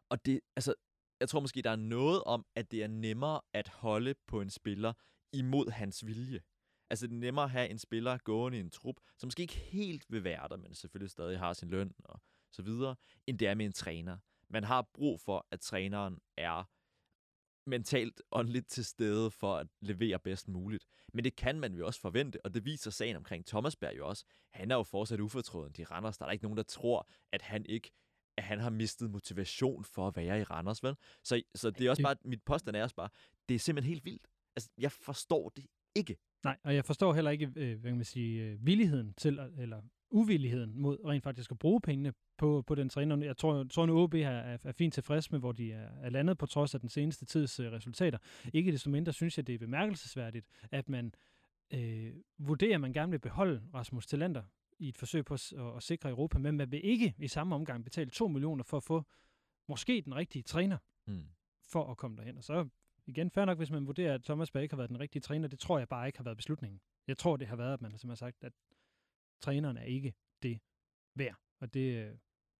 og 0.10 0.26
det, 0.26 0.42
altså, 0.56 0.76
jeg 1.20 1.30
tror 1.30 1.40
måske, 1.40 1.62
der 1.62 1.70
er 1.70 1.76
noget 1.76 2.24
om, 2.24 2.46
at 2.56 2.72
det 2.72 2.84
er 2.84 2.88
nemmere 2.88 3.42
at 3.54 3.68
holde 3.68 4.16
på 4.28 4.42
en 4.42 4.50
spiller 4.50 4.94
imod 5.34 5.72
hans 5.72 6.06
vilje. 6.06 6.42
Altså, 6.92 7.08
det 7.08 7.14
er 7.14 7.20
nemmere 7.20 7.46
at 7.46 7.52
have 7.52 7.70
en 7.70 7.80
spiller 7.80 8.18
gående 8.18 8.58
i 8.58 8.62
en 8.62 8.70
trup, 8.70 8.96
som 9.18 9.28
måske 9.28 9.42
ikke 9.42 9.54
helt 9.54 10.06
vil 10.10 10.24
være 10.24 10.48
der, 10.50 10.58
men 10.58 10.74
selvfølgelig 10.74 11.12
stadig 11.12 11.40
har 11.40 11.54
sin 11.54 11.70
løn 11.70 11.92
og 12.04 12.22
så 12.52 12.62
videre, 12.62 12.96
end 13.28 13.40
det 13.40 13.48
er 13.48 13.56
med 13.56 13.66
en 13.66 13.74
træner. 13.74 14.18
Man 14.50 14.64
har 14.64 14.90
brug 14.94 15.20
for, 15.20 15.48
at 15.52 15.60
træneren 15.60 16.20
er 16.38 16.70
mentalt 17.70 18.22
åndeligt 18.32 18.68
til 18.68 18.86
stede 18.86 19.32
for 19.32 19.56
at 19.56 19.68
levere 19.82 20.20
bedst 20.20 20.48
muligt. 20.48 20.86
Men 21.14 21.24
det 21.24 21.36
kan 21.36 21.60
man 21.60 21.74
jo 21.74 21.86
også 21.86 22.00
forvente, 22.00 22.46
og 22.46 22.54
det 22.54 22.66
viser 22.66 22.92
sagen 22.92 23.16
omkring 23.16 23.46
Thomasberg 23.46 23.98
jo 23.98 24.08
også. 24.08 24.26
Han 24.52 24.72
er 24.72 24.76
jo 24.76 24.84
fortsat 24.84 25.20
ufortrøden 25.20 25.76
i 25.78 25.84
Randers. 25.84 26.18
Der 26.18 26.26
er 26.26 26.32
ikke 26.32 26.44
nogen, 26.44 26.58
der 26.58 26.64
tror, 26.64 27.08
at 27.32 27.42
han 27.42 27.66
ikke 27.66 27.92
at 28.38 28.44
han 28.44 28.60
har 28.60 28.70
mistet 28.70 29.12
motivation 29.12 29.86
for 29.86 30.08
at 30.08 30.16
være 30.16 30.40
i 30.40 30.44
Randers, 30.44 30.84
vel? 30.84 30.96
Så, 31.24 31.42
så 31.56 31.72
det 31.72 31.86
er 31.86 31.90
også 31.90 32.04
bare, 32.04 32.16
mit 32.24 32.44
påstand 32.44 32.76
er 32.76 32.84
også 32.84 32.96
bare, 32.96 33.10
det 33.50 33.56
er 33.56 33.60
simpelthen 33.60 33.90
helt 33.90 34.06
vildt. 34.06 34.28
Altså, 34.56 34.70
jeg 34.78 34.92
forstår 34.92 35.50
det 35.50 35.66
ikke. 35.96 36.18
Nej, 36.44 36.58
og 36.64 36.76
jeg 36.76 36.86
forstår 36.86 37.14
heller 37.14 37.32
ikke, 37.32 37.52
øh, 37.56 37.80
hvad 37.80 37.92
kan 37.92 37.96
man 37.96 38.06
sige, 38.06 38.44
øh, 38.44 38.66
villigheden 38.66 39.14
til, 39.14 39.40
eller 39.58 39.82
uvilligheden 40.10 40.82
mod 40.82 40.98
rent 41.06 41.24
faktisk 41.24 41.52
at 41.52 41.60
bruge 41.60 41.82
pengene 41.82 42.14
på, 42.38 42.64
på 42.68 42.76
den 42.76 42.90
træner. 42.90 43.18
Jeg 43.26 43.38
tror, 43.38 43.64
tror 43.64 43.86
nu, 43.86 44.00
OB 44.04 44.14
er, 44.14 44.20
er, 44.30 44.58
er 44.64 44.72
fint 44.72 44.94
tilfreds 44.94 45.32
med, 45.32 45.40
hvor 45.40 45.52
de 45.52 45.72
er, 45.72 45.90
er 46.02 46.10
landet 46.10 46.38
på 46.38 46.46
trods 46.46 46.74
af 46.76 46.80
den 46.80 46.90
seneste 46.90 47.26
tids 47.26 47.60
øh, 47.60 47.72
resultater. 47.72 48.18
Ikke 48.54 48.72
desto 48.72 48.90
mindre 48.90 49.14
synes 49.14 49.38
jeg, 49.38 49.48
det 49.48 49.56
er 49.56 49.60
bemærkelsesværdigt, 49.60 50.46
at 50.72 50.90
man 50.90 51.14
øh, 51.74 52.14
vurderer, 52.38 52.76
at 52.76 52.82
man 52.82 52.94
gerne 52.94 53.12
vil 53.12 53.20
beholde 53.20 53.62
Rasmus 53.74 54.08
Talander 54.08 54.44
i 54.80 54.88
et 54.90 54.98
forsøg 54.98 55.26
på 55.26 55.34
at, 55.34 55.54
at, 55.54 55.76
at 55.78 55.84
sikre 55.84 56.10
Europa, 56.10 56.40
men 56.40 56.58
man 56.58 56.72
vil 56.72 56.82
ikke 56.86 57.14
i 57.18 57.28
samme 57.28 57.56
omgang 57.56 57.84
betale 57.84 58.10
2 58.10 58.28
millioner 58.28 58.64
for 58.64 58.78
at 58.78 58.84
få 58.84 59.04
måske 59.68 60.02
den 60.06 60.16
rigtige 60.16 60.44
træner 60.44 60.78
Mm. 61.06 61.24
for 61.64 61.92
at 61.92 61.98
komme 61.98 62.18
derhen. 62.18 62.38
Og 62.38 62.44
så 62.44 62.68
igen, 63.12 63.32
fair 63.32 63.46
nok, 63.46 63.58
hvis 63.58 63.72
man 63.72 63.88
vurderer, 63.88 64.14
at 64.14 64.24
Thomas 64.24 64.52
Berg 64.52 64.64
ikke 64.64 64.74
har 64.74 64.78
været 64.78 64.90
den 64.90 65.00
rigtige 65.00 65.22
træner. 65.22 65.48
Det 65.48 65.60
tror 65.60 65.78
jeg 65.78 65.90
bare 65.90 66.08
ikke 66.08 66.20
har 66.20 66.24
været 66.24 66.38
beslutningen. 66.38 66.82
Jeg 67.08 67.18
tror, 67.18 67.38
det 67.38 67.48
har 67.48 67.56
været, 67.56 67.74
at 67.74 67.82
man 67.82 67.92
har 67.92 68.16
sagt, 68.16 68.44
at 68.44 68.54
træneren 69.42 69.78
er 69.78 69.84
ikke 69.84 70.14
det 70.44 70.60
værd. 71.16 71.36
Og 71.60 71.74
det, 71.74 72.06
øh, 72.06 72.16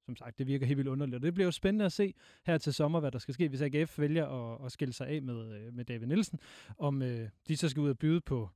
som 0.06 0.16
sagt, 0.16 0.40
det 0.40 0.48
virker 0.48 0.66
helt 0.66 0.78
vildt 0.78 0.90
underligt. 0.90 1.16
Og 1.16 1.22
det 1.22 1.34
bliver 1.34 1.46
jo 1.46 1.52
spændende 1.52 1.86
at 1.86 1.92
se 1.92 2.14
her 2.46 2.58
til 2.58 2.74
sommer, 2.74 3.00
hvad 3.00 3.12
der 3.12 3.20
skal 3.20 3.34
ske, 3.34 3.50
hvis 3.50 3.62
AGF 3.62 4.00
vælger 4.00 4.28
at, 4.28 4.66
at 4.66 4.72
skille 4.72 4.94
sig 4.94 5.08
af 5.08 5.22
med, 5.22 5.54
øh, 5.54 5.74
med 5.74 5.86
David 5.86 6.08
Nielsen. 6.08 6.40
Om 6.78 7.02
øh, 7.02 7.30
de 7.48 7.58
så 7.58 7.70
skal 7.70 7.82
ud 7.82 7.90
og 7.90 7.98
byde 7.98 8.22
på 8.22 8.50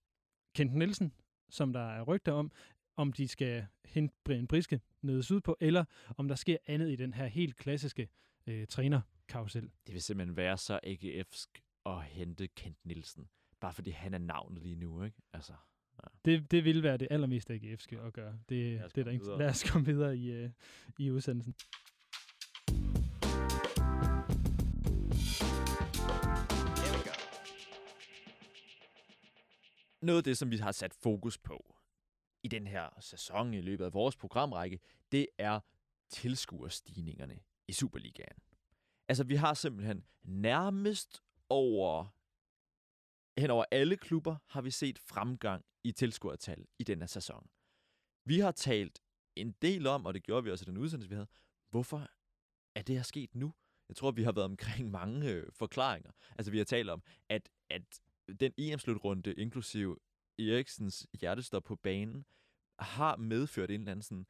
Kent 0.56 0.76
Nielsen, 0.76 1.14
som 1.50 1.74
der 1.74 1.90
er 1.90 2.02
rygter 2.02 2.32
om, 2.32 2.52
om 2.98 3.14
de 3.14 3.28
skal 3.28 3.68
hente 3.86 4.16
Brian 4.24 4.48
Briske 4.48 4.82
nede 5.02 5.24
sydpå, 5.24 5.58
eller 5.60 5.86
om 6.18 6.28
der 6.28 6.36
sker 6.36 6.58
andet 6.68 6.92
i 6.92 6.96
den 6.96 7.14
her 7.14 7.26
helt 7.26 7.56
klassiske 7.56 8.10
øh, 8.48 8.68
trænerkarusel. 8.68 9.72
Det 9.88 9.94
vil 9.94 10.02
simpelthen 10.02 10.38
være 10.38 10.58
så 10.58 10.80
AGF'sk 10.84 11.65
at 11.86 12.04
hente 12.04 12.48
Kent 12.48 12.86
Nielsen. 12.86 13.30
Bare 13.60 13.74
fordi 13.74 13.92
han 13.92 14.14
er 14.14 14.18
navnet 14.18 14.64
lige 14.64 14.76
nu, 14.76 15.04
ikke? 15.04 15.18
Altså, 15.34 15.54
Det, 16.26 16.52
det 16.52 16.64
vil 16.64 16.84
være 16.84 16.98
det 16.98 17.08
allermest 17.12 17.52
AGF'ske 17.52 17.98
at 17.98 18.14
gøre. 18.14 18.40
Det, 18.50 18.82
det 18.96 18.98
er 18.98 19.04
der 19.04 19.12
ikke. 19.12 19.26
Lad 19.38 19.50
os 19.50 19.64
komme 19.64 19.86
videre 19.86 20.18
i, 20.18 20.32
øh, 20.32 20.50
i 21.00 21.12
udsendelsen. 21.12 21.56
Noget 30.02 30.18
af 30.18 30.24
det, 30.24 30.38
som 30.38 30.52
vi 30.52 30.58
har 30.58 30.72
sat 30.72 30.94
fokus 30.94 31.38
på 31.38 31.76
i 32.44 32.48
den 32.48 32.68
her 32.68 32.90
sæson 33.00 33.54
i 33.54 33.62
løbet 33.62 33.86
af 33.86 33.94
vores 33.94 34.16
programrække, 34.16 34.80
det 35.12 35.28
er 35.38 35.60
tilskuerstigningerne 36.10 37.40
i 37.68 37.74
Superligaen. 37.74 38.38
Altså, 39.08 39.24
vi 39.24 39.36
har 39.36 39.54
simpelthen 39.54 40.04
nærmest 40.24 41.24
over 41.50 42.16
hen 43.38 43.50
over 43.50 43.66
alle 43.72 43.98
klubber 43.98 44.36
har 44.48 44.62
vi 44.62 44.72
set 44.72 45.00
fremgang 45.00 45.66
i 45.84 45.92
tilskuertal 45.92 46.66
i 46.80 46.84
denne 46.84 47.08
sæson. 47.08 47.50
Vi 48.26 48.40
har 48.40 48.52
talt 48.52 49.02
en 49.36 49.52
del 49.62 49.88
om, 49.88 50.06
og 50.06 50.14
det 50.14 50.24
gjorde 50.24 50.44
vi 50.44 50.52
også 50.52 50.64
i 50.64 50.70
den 50.70 50.78
udsendelse, 50.78 51.10
vi 51.10 51.16
havde, 51.16 51.28
hvorfor 51.70 52.08
er 52.76 52.82
det 52.82 52.96
her 52.96 53.04
sket 53.04 53.36
nu? 53.36 53.54
Jeg 53.90 53.96
tror, 53.96 54.12
vi 54.12 54.24
har 54.24 54.32
været 54.32 54.46
omkring 54.46 54.92
mange 54.92 55.30
øh, 55.32 55.52
forklaringer. 55.52 56.12
Altså, 56.38 56.52
vi 56.52 56.58
har 56.58 56.66
talt 56.66 56.90
om, 56.90 57.04
at, 57.30 57.50
at 57.70 58.02
den 58.40 58.54
EM-slutrunde, 58.58 59.34
inklusive 59.34 59.98
Eriksens 60.40 61.08
hjertestop 61.20 61.64
på 61.64 61.76
banen, 61.76 62.26
har 62.80 63.16
medført 63.16 63.72
en 63.72 63.80
eller 63.80 63.92
anden 63.92 64.04
sådan... 64.04 64.26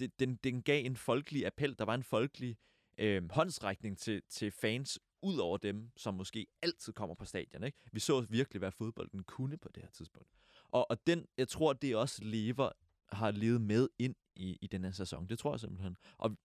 Det, 0.00 0.20
den, 0.20 0.36
den 0.36 0.62
gav 0.62 0.84
en 0.84 0.96
folkelig 0.96 1.46
appel. 1.46 1.78
Der 1.78 1.84
var 1.84 1.94
en 1.94 2.02
folkelig 2.02 2.56
øh, 2.98 3.30
håndsrækning 3.30 3.98
til, 3.98 4.22
til 4.28 4.50
fans, 4.50 4.98
ud 5.24 5.38
over 5.38 5.56
dem, 5.56 5.90
som 5.96 6.14
måske 6.14 6.46
altid 6.62 6.92
kommer 6.92 7.14
på 7.14 7.24
stadion. 7.24 7.64
Ikke? 7.64 7.78
Vi 7.92 8.00
så 8.00 8.20
virkelig, 8.20 8.58
hvad 8.58 8.72
fodbolden 8.72 9.24
kunne 9.24 9.56
på 9.56 9.68
det 9.74 9.82
her 9.82 9.90
tidspunkt. 9.90 10.30
Og, 10.70 10.90
og 10.90 11.06
den, 11.06 11.26
jeg 11.38 11.48
tror, 11.48 11.72
det 11.72 11.96
også 11.96 12.24
lever, 12.24 12.70
har 13.12 13.30
levet 13.30 13.60
med 13.60 13.88
ind 13.98 14.14
i, 14.36 14.58
i 14.62 14.66
den 14.66 14.84
her 14.84 14.90
sæson. 14.90 15.26
Det 15.28 15.38
tror 15.38 15.52
jeg 15.52 15.60
simpelthen. 15.60 15.96
Og 16.18 16.36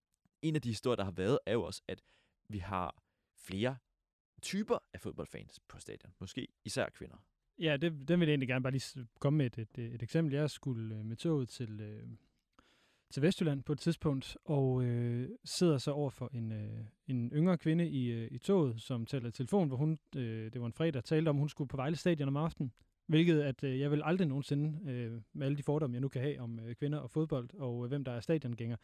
en 0.42 0.56
af 0.56 0.62
de 0.62 0.70
historier, 0.70 0.96
der 0.96 1.04
har 1.04 1.12
været, 1.12 1.40
er 1.46 1.54
jo 1.54 1.64
også, 1.64 1.82
at 1.88 2.02
vi 2.50 2.58
har 2.58 3.04
flere 3.38 3.78
typer 4.42 4.78
af 4.94 5.02
fodboldfans 5.02 5.60
på 5.68 5.80
stadion. 5.80 6.14
Måske 6.20 6.48
især 6.66 6.90
kvinder. 6.90 7.18
Ja, 7.60 7.78
det, 7.78 8.08
den 8.08 8.20
vil 8.20 8.26
jeg 8.26 8.34
egentlig 8.34 8.48
gerne 8.48 8.64
bare 8.64 8.72
lige 8.72 9.08
komme 9.20 9.38
med 9.38 9.46
et, 9.46 9.58
et, 9.58 9.94
et 9.94 10.04
eksempel. 10.04 10.34
Jeg 10.34 10.50
skulle 10.50 10.96
øh, 10.96 11.06
med 11.06 11.16
toget 11.16 11.50
til, 11.50 11.82
øh, 11.82 12.10
til 13.14 13.24
Vestjylland 13.24 13.64
på 13.64 13.72
et 13.72 13.80
tidspunkt, 13.80 14.38
og 14.45 14.84
øh, 14.84 15.30
sidder 15.45 15.78
så 15.78 15.91
over 15.91 16.10
for 16.10 16.30
en, 16.34 16.51
øh, 16.51 16.86
en 17.07 17.32
yngre 17.34 17.57
kvinde 17.57 17.89
i, 17.89 18.12
øh, 18.12 18.28
i 18.32 18.38
toget, 18.38 18.82
som 18.82 19.05
taler 19.05 19.30
i 19.30 19.32
telefon, 19.32 19.68
hvor 19.68 19.78
hun, 19.78 19.99
øh, 20.16 20.53
det 20.53 20.62
var 20.62 20.68
en 20.68 20.74
fredag, 20.74 21.03
talte 21.03 21.30
om, 21.30 21.36
at 21.36 21.39
hun 21.39 21.49
skulle 21.49 21.68
på 21.68 21.78
Vejle 21.78 21.95
Stadion 21.95 22.28
om 22.28 22.38
aftenen. 22.38 22.72
Hvilket 23.07 23.41
at 23.41 23.64
øh, 23.64 23.80
jeg 23.80 23.91
vil 23.91 24.01
aldrig 24.05 24.28
nogensinde, 24.28 24.91
øh, 24.91 25.22
med 25.34 25.45
alle 25.45 25.57
de 25.57 25.64
fordomme, 25.64 25.93
jeg 25.93 26.01
nu 26.01 26.07
kan 26.07 26.22
have 26.22 26.39
om 26.39 26.60
øh, 26.60 26.76
kvinder 26.76 26.99
og 26.99 27.12
fodbold, 27.12 27.49
og 27.53 27.86
øh, 27.86 27.89
hvem 27.89 28.03
der 28.03 28.12
er 28.12 28.20
stadiongænger, 28.20 28.78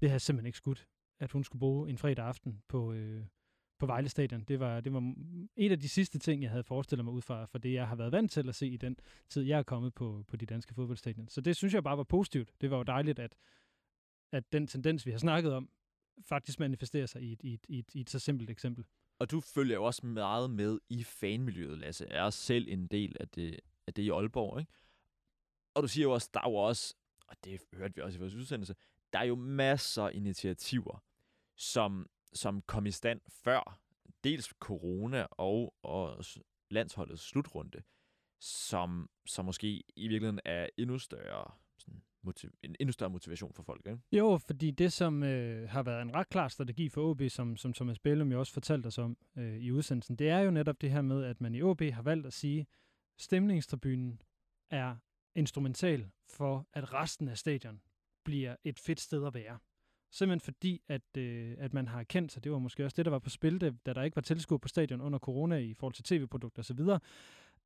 det 0.00 0.08
har 0.08 0.14
jeg 0.14 0.20
simpelthen 0.20 0.46
ikke 0.46 0.58
skudt, 0.58 0.86
at 1.18 1.32
hun 1.32 1.44
skulle 1.44 1.60
bruge 1.60 1.90
en 1.90 1.98
fredag 1.98 2.24
aften 2.24 2.62
på, 2.68 2.92
øh, 2.92 3.22
på 3.78 3.86
Vejle 3.86 4.08
Stadion. 4.08 4.44
Det 4.44 4.60
var, 4.60 4.80
det 4.80 4.92
var 4.92 5.14
et 5.56 5.72
af 5.72 5.80
de 5.80 5.88
sidste 5.88 6.18
ting, 6.18 6.42
jeg 6.42 6.50
havde 6.50 6.64
forestillet 6.64 7.04
mig 7.04 7.14
ud 7.14 7.22
fra, 7.22 7.44
for 7.44 7.58
det, 7.58 7.72
jeg 7.72 7.88
har 7.88 7.96
været 7.96 8.12
vant 8.12 8.32
til 8.32 8.48
at 8.48 8.54
se 8.54 8.68
i 8.68 8.76
den 8.76 8.96
tid, 9.28 9.42
jeg 9.42 9.58
er 9.58 9.62
kommet 9.62 9.94
på, 9.94 10.24
på 10.28 10.36
de 10.36 10.46
danske 10.46 10.74
fodboldstadion. 10.74 11.28
Så 11.28 11.40
det 11.40 11.56
synes 11.56 11.74
jeg 11.74 11.84
bare 11.84 11.96
var 11.96 12.04
positivt. 12.04 12.52
Det 12.60 12.70
var 12.70 12.76
jo 12.76 12.82
dejligt, 12.82 13.18
at, 13.18 13.34
at 14.32 14.52
den 14.52 14.66
tendens, 14.66 15.06
vi 15.06 15.10
har 15.10 15.18
snakket 15.18 15.52
om, 15.52 15.68
faktisk 16.24 16.60
manifesterer 16.60 17.06
sig 17.06 17.22
i 17.22 17.32
et, 17.32 17.40
i 17.42 17.54
et, 17.54 17.66
i 17.68 17.78
et, 17.78 17.94
i 17.94 18.00
et 18.00 18.10
så 18.10 18.18
simpelt 18.18 18.50
eksempel. 18.50 18.84
Og 19.18 19.30
du 19.30 19.40
følger 19.40 19.74
jo 19.74 19.84
også 19.84 20.06
meget 20.06 20.50
med 20.50 20.78
i 20.88 21.04
fanmiljøet, 21.04 21.78
Lasse. 21.78 22.06
Jeg 22.10 22.26
er 22.26 22.30
selv 22.30 22.66
en 22.68 22.86
del 22.86 23.16
af 23.20 23.28
det, 23.28 23.60
af 23.86 23.94
det 23.94 24.02
i 24.02 24.10
Aalborg, 24.10 24.60
ikke? 24.60 24.72
Og 25.74 25.82
du 25.82 25.88
siger 25.88 26.02
jo 26.02 26.12
også, 26.12 26.30
der 26.34 26.40
er 26.40 26.50
jo 26.50 26.56
også, 26.56 26.94
og 27.28 27.36
det 27.44 27.60
hørte 27.72 27.94
vi 27.94 28.00
også 28.00 28.18
i 28.18 28.20
vores 28.20 28.34
udsendelse, 28.34 28.74
der 29.12 29.18
er 29.18 29.24
jo 29.24 29.34
masser 29.34 30.02
af 30.02 30.10
initiativer, 30.14 31.02
som, 31.56 32.06
som 32.36 32.62
kom 32.62 32.86
i 32.86 32.90
stand 32.90 33.20
før 33.30 33.80
dels 34.24 34.54
corona 34.60 35.26
og, 35.30 35.74
og 35.82 36.24
landsholdets 36.70 37.22
slutrunde, 37.22 37.82
som, 38.40 39.10
som 39.26 39.44
måske 39.44 39.68
i 39.96 40.08
virkeligheden 40.08 40.40
er 40.44 40.68
endnu 40.78 40.98
større, 40.98 41.52
sådan, 41.78 42.02
motiv- 42.22 42.52
en 42.62 42.76
endnu 42.80 42.92
større 42.92 43.10
motivation 43.10 43.54
for 43.54 43.62
folk, 43.62 43.86
ikke? 43.86 44.00
Jo, 44.12 44.38
fordi 44.38 44.70
det, 44.70 44.92
som 44.92 45.22
øh, 45.22 45.68
har 45.68 45.82
været 45.82 46.02
en 46.02 46.14
ret 46.14 46.28
klar 46.28 46.48
strategi 46.48 46.88
for 46.88 47.10
OB, 47.10 47.22
som, 47.28 47.56
som 47.56 47.72
Thomas 47.72 47.98
Bellum 47.98 48.32
jo 48.32 48.38
også 48.38 48.52
fortalte 48.52 48.86
os 48.86 48.98
om 48.98 49.16
øh, 49.36 49.56
i 49.56 49.72
udsendelsen, 49.72 50.16
det 50.16 50.28
er 50.28 50.38
jo 50.38 50.50
netop 50.50 50.80
det 50.80 50.90
her 50.90 51.02
med, 51.02 51.24
at 51.24 51.40
man 51.40 51.54
i 51.54 51.62
OB 51.62 51.82
har 51.82 52.02
valgt 52.02 52.26
at 52.26 52.32
sige, 52.32 52.66
stemningstribunen 53.18 54.22
er 54.70 54.96
instrumental 55.34 56.10
for, 56.28 56.66
at 56.72 56.92
resten 56.92 57.28
af 57.28 57.38
stadion 57.38 57.80
bliver 58.24 58.56
et 58.64 58.78
fedt 58.78 59.00
sted 59.00 59.26
at 59.26 59.34
være. 59.34 59.58
Simpelthen 60.10 60.40
fordi, 60.40 60.82
at, 60.88 61.16
øh, 61.18 61.56
at 61.58 61.74
man 61.74 61.88
har 61.88 62.00
erkendt 62.00 62.32
sig, 62.32 62.44
det 62.44 62.52
var 62.52 62.58
måske 62.58 62.84
også 62.84 62.94
det, 62.94 63.04
der 63.04 63.10
var 63.10 63.18
på 63.18 63.30
spil, 63.30 63.60
da, 63.60 63.70
da 63.86 63.92
der 63.92 64.02
ikke 64.02 64.16
var 64.16 64.22
tilskuer 64.22 64.58
på 64.58 64.68
stadion 64.68 65.00
under 65.00 65.18
corona 65.18 65.56
i 65.56 65.74
forhold 65.74 65.94
til 65.94 66.04
tv-produkter 66.04 66.62
osv., 66.62 66.80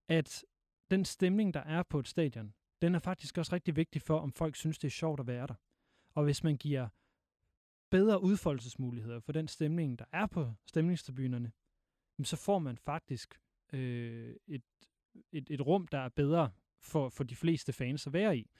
at 0.08 0.44
den 0.90 1.04
stemning, 1.04 1.54
der 1.54 1.60
er 1.60 1.82
på 1.82 1.98
et 1.98 2.08
stadion, 2.08 2.54
den 2.82 2.94
er 2.94 2.98
faktisk 2.98 3.38
også 3.38 3.54
rigtig 3.54 3.76
vigtig 3.76 4.02
for, 4.02 4.18
om 4.18 4.32
folk 4.32 4.56
synes, 4.56 4.78
det 4.78 4.88
er 4.88 4.92
sjovt 4.92 5.20
at 5.20 5.26
være 5.26 5.46
der. 5.46 5.54
Og 6.14 6.24
hvis 6.24 6.44
man 6.44 6.56
giver 6.56 6.88
bedre 7.90 8.22
udfoldelsesmuligheder 8.22 9.20
for 9.20 9.32
den 9.32 9.48
stemning, 9.48 9.98
der 9.98 10.04
er 10.12 10.26
på 10.26 10.52
stemningstribunerne, 10.66 11.52
så 12.22 12.36
får 12.36 12.58
man 12.58 12.78
faktisk 12.78 13.40
øh, 13.72 14.36
et, 14.46 14.62
et, 15.32 15.50
et 15.50 15.66
rum, 15.66 15.86
der 15.86 15.98
er 15.98 16.08
bedre 16.08 16.50
for, 16.80 17.08
for 17.08 17.24
de 17.24 17.36
fleste 17.36 17.72
fans 17.72 18.06
at 18.06 18.12
være 18.12 18.38
i. 18.38 18.50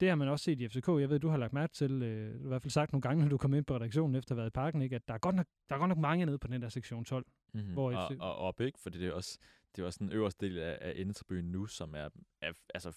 Det 0.00 0.08
har 0.08 0.16
man 0.16 0.28
også 0.28 0.44
set 0.44 0.60
i 0.60 0.68
FCK. 0.68 0.88
Jeg 0.88 1.10
ved, 1.10 1.18
du 1.18 1.28
har 1.28 1.36
lagt 1.36 1.52
mærke 1.52 1.72
til, 1.72 2.02
øh, 2.02 2.44
i 2.44 2.48
hvert 2.48 2.62
fald 2.62 2.70
sagt 2.70 2.92
nogle 2.92 3.02
gange, 3.02 3.22
når 3.22 3.28
du 3.28 3.38
kom 3.38 3.54
ind 3.54 3.64
på 3.64 3.74
redaktionen 3.74 4.14
efter 4.14 4.32
at 4.32 4.36
have 4.36 4.42
været 4.42 4.50
i 4.50 4.54
parken, 4.54 4.82
ikke, 4.82 4.96
at 4.96 5.08
der 5.08 5.14
er, 5.14 5.18
godt 5.18 5.36
nok, 5.36 5.46
der 5.68 5.74
er 5.74 5.78
godt 5.78 5.88
nok 5.88 5.98
mange 5.98 6.26
nede 6.26 6.38
på 6.38 6.48
den 6.48 6.62
der 6.62 6.68
sektion 6.68 7.04
12. 7.04 7.26
Mm-hmm. 7.54 7.72
Hvor 7.72 7.92
og, 7.92 8.10
FC 8.10 8.16
og 8.20 8.36
op, 8.36 8.60
ikke? 8.60 8.78
Fordi 8.78 8.98
det 8.98 9.08
er 9.08 9.12
også, 9.12 9.38
det 9.76 9.82
er 9.82 9.86
også 9.86 9.98
den 9.98 10.12
øverste 10.12 10.46
del 10.46 10.58
af, 10.58 10.78
af 10.80 10.92
endetribunen 10.96 11.52
nu, 11.52 11.66
som 11.66 11.94
er, 11.94 12.08
er 12.42 12.52
altså 12.74 12.96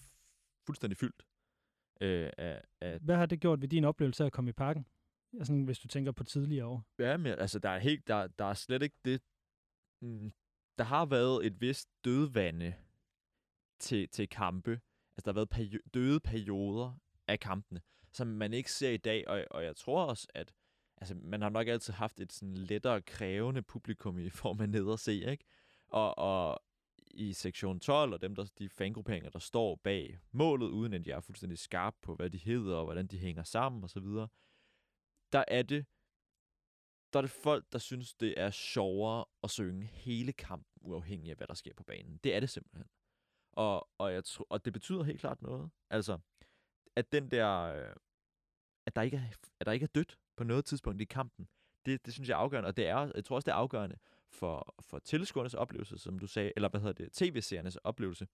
fuldstændig 0.66 0.96
fyldt 0.96 1.22
øh, 2.00 2.30
af, 2.38 2.62
af 2.80 3.00
Hvad 3.00 3.16
har 3.16 3.26
det 3.26 3.40
gjort 3.40 3.60
ved 3.60 3.68
din 3.68 3.84
oplevelse 3.84 4.24
af 4.24 4.26
at 4.26 4.32
komme 4.32 4.50
i 4.50 4.52
parken? 4.52 4.86
Altså, 5.38 5.54
hvis 5.54 5.78
du 5.78 5.88
tænker 5.88 6.12
på 6.12 6.24
tidligere 6.24 6.66
år. 6.66 6.84
Ja, 6.98 7.16
men 7.16 7.32
altså, 7.32 7.58
der 7.58 7.68
er, 7.68 7.78
helt, 7.78 8.08
der, 8.08 8.26
der 8.26 8.44
er 8.44 8.54
slet 8.54 8.82
ikke 8.82 8.96
det... 9.04 9.22
Mm, 10.02 10.32
der 10.78 10.84
har 10.84 11.06
været 11.06 11.46
et 11.46 11.60
vist 11.60 11.88
dødvande 12.04 12.74
til, 13.78 14.08
til 14.08 14.28
kampe. 14.28 14.80
Altså, 15.20 15.32
der 15.32 15.38
har 15.38 15.46
været 15.46 15.50
peri- 15.54 15.88
døde 15.94 16.20
perioder 16.20 16.98
af 17.28 17.40
kampene, 17.40 17.80
som 18.12 18.26
man 18.26 18.52
ikke 18.52 18.72
ser 18.72 18.90
i 18.90 18.96
dag. 18.96 19.28
Og, 19.28 19.44
og 19.50 19.64
jeg 19.64 19.76
tror 19.76 20.04
også, 20.04 20.26
at 20.34 20.52
altså, 20.96 21.14
man 21.14 21.42
har 21.42 21.48
nok 21.48 21.68
altid 21.68 21.92
haft 21.92 22.20
et 22.20 22.32
sådan 22.32 22.54
lettere 22.54 23.02
krævende 23.02 23.62
publikum 23.62 24.18
i 24.18 24.30
form 24.30 24.60
af 24.60 24.68
ned 24.68 24.84
og 24.84 24.98
se, 24.98 25.30
ikke? 25.30 25.44
Og, 25.88 26.18
og 26.18 26.62
i 27.10 27.32
sektion 27.32 27.80
12, 27.80 28.12
og 28.12 28.22
dem, 28.22 28.34
der, 28.34 28.44
de 28.58 28.68
fangrupperinger, 28.68 29.30
der 29.30 29.38
står 29.38 29.76
bag 29.76 30.18
målet, 30.32 30.68
uden 30.68 30.92
at 30.92 31.04
de 31.04 31.10
er 31.10 31.20
fuldstændig 31.20 31.58
skarpe 31.58 31.96
på, 32.02 32.14
hvad 32.14 32.30
de 32.30 32.38
hedder, 32.38 32.76
og 32.76 32.84
hvordan 32.84 33.06
de 33.06 33.18
hænger 33.18 33.42
sammen, 33.42 33.84
osv., 33.84 34.06
der 35.32 35.44
er 35.48 35.62
det 35.62 35.86
der 37.12 37.18
er 37.18 37.22
det 37.22 37.30
folk, 37.30 37.72
der 37.72 37.78
synes, 37.78 38.14
det 38.14 38.34
er 38.36 38.50
sjovere 38.50 39.24
at 39.42 39.50
synge 39.50 39.86
hele 39.86 40.32
kampen, 40.32 40.82
uafhængig 40.82 41.30
af, 41.30 41.36
hvad 41.36 41.46
der 41.46 41.54
sker 41.54 41.74
på 41.74 41.84
banen. 41.84 42.20
Det 42.24 42.34
er 42.34 42.40
det 42.40 42.50
simpelthen. 42.50 42.86
Og, 43.52 43.88
og, 43.98 44.12
jeg 44.12 44.24
tro, 44.24 44.44
og 44.50 44.64
det 44.64 44.72
betyder 44.72 45.02
helt 45.02 45.20
klart 45.20 45.42
noget. 45.42 45.70
Altså, 45.90 46.18
at 46.96 47.12
den 47.12 47.30
der... 47.30 47.48
øh, 47.60 47.94
At 48.86 48.96
der 48.96 49.02
ikke 49.02 49.16
er, 49.16 49.22
at 49.60 49.66
der 49.66 49.72
ikke 49.72 49.84
er 49.84 49.88
dødt 49.94 50.18
på 50.36 50.44
noget 50.44 50.64
tidspunkt 50.64 51.00
i 51.00 51.04
kampen, 51.04 51.48
det, 51.86 52.06
det 52.06 52.14
synes 52.14 52.28
jeg 52.28 52.34
er 52.34 52.38
afgørende. 52.38 52.66
Og 52.66 52.76
det 52.76 52.86
er, 52.88 53.12
jeg 53.14 53.24
tror 53.24 53.36
også, 53.36 53.46
det 53.46 53.52
er 53.52 53.56
afgørende 53.56 53.96
for, 54.28 54.74
for 54.80 54.98
tilskuernes 54.98 55.54
oplevelse, 55.54 55.98
som 55.98 56.18
du 56.18 56.26
sagde, 56.26 56.52
eller 56.56 56.68
hvad 56.68 56.80
hedder 56.80 57.04
det, 57.04 57.12
tv-seernes 57.12 57.76
oplevelse, 57.76 58.26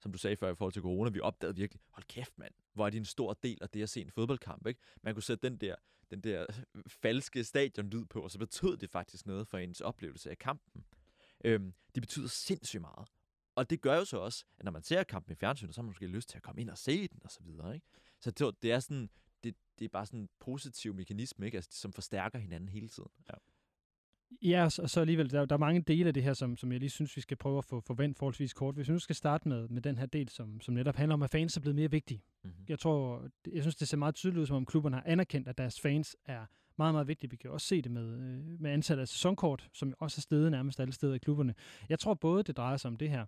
som 0.00 0.12
du 0.12 0.18
sagde 0.18 0.36
før 0.36 0.52
i 0.52 0.54
forhold 0.54 0.72
til 0.72 0.82
corona, 0.82 1.10
vi 1.10 1.20
opdagede 1.20 1.56
virkelig, 1.56 1.82
hold 1.90 2.04
kæft 2.04 2.38
mand, 2.38 2.54
hvor 2.72 2.86
er 2.86 2.90
det 2.90 2.98
en 2.98 3.04
stor 3.04 3.32
del 3.32 3.58
af 3.62 3.68
det 3.70 3.82
at 3.82 3.88
se 3.88 4.00
en 4.00 4.10
fodboldkamp, 4.10 4.66
ikke? 4.66 4.80
Man 5.02 5.14
kunne 5.14 5.22
sætte 5.22 5.48
den 5.48 5.56
der, 5.56 5.76
den 6.10 6.20
der 6.20 6.46
falske 7.02 7.44
stadionlyd 7.44 8.04
på, 8.04 8.20
og 8.22 8.30
så 8.30 8.38
betød 8.38 8.76
det 8.76 8.90
faktisk 8.90 9.26
noget 9.26 9.48
for 9.48 9.58
ens 9.58 9.80
oplevelse 9.80 10.30
af 10.30 10.38
kampen. 10.38 10.84
Øhm, 11.44 11.74
det 11.94 12.02
betyder 12.02 12.28
sindssygt 12.28 12.80
meget. 12.80 13.08
Og 13.54 13.70
det 13.70 13.80
gør 13.80 13.96
jo 13.96 14.04
så 14.04 14.18
også, 14.18 14.44
at 14.58 14.64
når 14.64 14.72
man 14.72 14.82
ser 14.82 15.02
kampen 15.02 15.32
i 15.32 15.34
fjernsynet, 15.34 15.74
så 15.74 15.80
har 15.80 15.82
man 15.82 15.88
måske 15.88 16.06
lyst 16.06 16.28
til 16.28 16.36
at 16.36 16.42
komme 16.42 16.60
ind 16.60 16.70
og 16.70 16.78
se 16.78 17.08
den, 17.08 17.20
og 17.24 17.30
så 17.30 17.42
videre, 17.42 17.74
ikke? 17.74 17.86
Så 18.20 18.30
det, 18.30 18.62
det 18.62 18.72
er 18.72 18.80
sådan, 18.80 19.10
det, 19.44 19.54
det 19.78 19.84
er 19.84 19.88
bare 19.88 20.06
sådan 20.06 20.20
en 20.20 20.28
positiv 20.40 20.94
mekanisme, 20.94 21.46
ikke? 21.46 21.56
Altså, 21.56 21.70
som 21.72 21.92
forstærker 21.92 22.38
hinanden 22.38 22.68
hele 22.68 22.88
tiden. 22.88 23.10
Ja. 23.28 23.34
Ja, 24.42 24.64
og 24.64 24.90
så, 24.90 25.00
alligevel, 25.00 25.30
der, 25.30 25.44
der 25.44 25.54
er 25.54 25.58
mange 25.58 25.82
dele 25.82 26.08
af 26.08 26.14
det 26.14 26.22
her, 26.22 26.34
som, 26.34 26.56
som 26.56 26.72
jeg 26.72 26.80
lige 26.80 26.90
synes, 26.90 27.16
vi 27.16 27.20
skal 27.20 27.36
prøve 27.36 27.58
at 27.58 27.64
få 27.64 27.80
forventet 27.80 28.18
forholdsvis 28.18 28.52
kort. 28.52 28.74
Hvis 28.74 28.88
vi 28.88 28.92
nu 28.92 28.98
skal 28.98 29.16
starte 29.16 29.48
med, 29.48 29.68
med 29.68 29.82
den 29.82 29.98
her 29.98 30.06
del, 30.06 30.28
som, 30.28 30.60
som 30.60 30.74
netop 30.74 30.96
handler 30.96 31.14
om, 31.14 31.22
at 31.22 31.30
fans 31.30 31.56
er 31.56 31.60
blevet 31.60 31.76
mere 31.76 31.90
vigtige. 31.90 32.22
Mm-hmm. 32.44 32.64
Jeg 32.68 32.78
tror, 32.78 33.28
jeg 33.52 33.62
synes, 33.62 33.76
det 33.76 33.88
ser 33.88 33.96
meget 33.96 34.14
tydeligt 34.14 34.40
ud, 34.40 34.46
som 34.46 34.56
om 34.56 34.66
klubberne 34.66 34.96
har 34.96 35.02
anerkendt, 35.06 35.48
at 35.48 35.58
deres 35.58 35.80
fans 35.80 36.16
er 36.24 36.46
meget, 36.78 36.94
meget 36.94 37.08
vigtige. 37.08 37.30
Vi 37.30 37.36
kan 37.36 37.50
også 37.50 37.66
se 37.66 37.82
det 37.82 37.90
med, 37.90 38.12
øh, 38.12 38.60
med 38.60 38.70
antallet 38.70 39.00
af 39.00 39.08
sæsonkort, 39.08 39.68
som 39.72 39.94
også 39.98 40.18
er 40.18 40.22
steget 40.22 40.50
nærmest 40.50 40.80
alle 40.80 40.92
steder 40.92 41.14
i 41.14 41.18
klubberne. 41.18 41.54
Jeg 41.88 41.98
tror 41.98 42.14
både, 42.14 42.42
det 42.42 42.56
drejer 42.56 42.76
sig 42.76 42.88
om 42.88 42.96
det 42.96 43.10
her. 43.10 43.26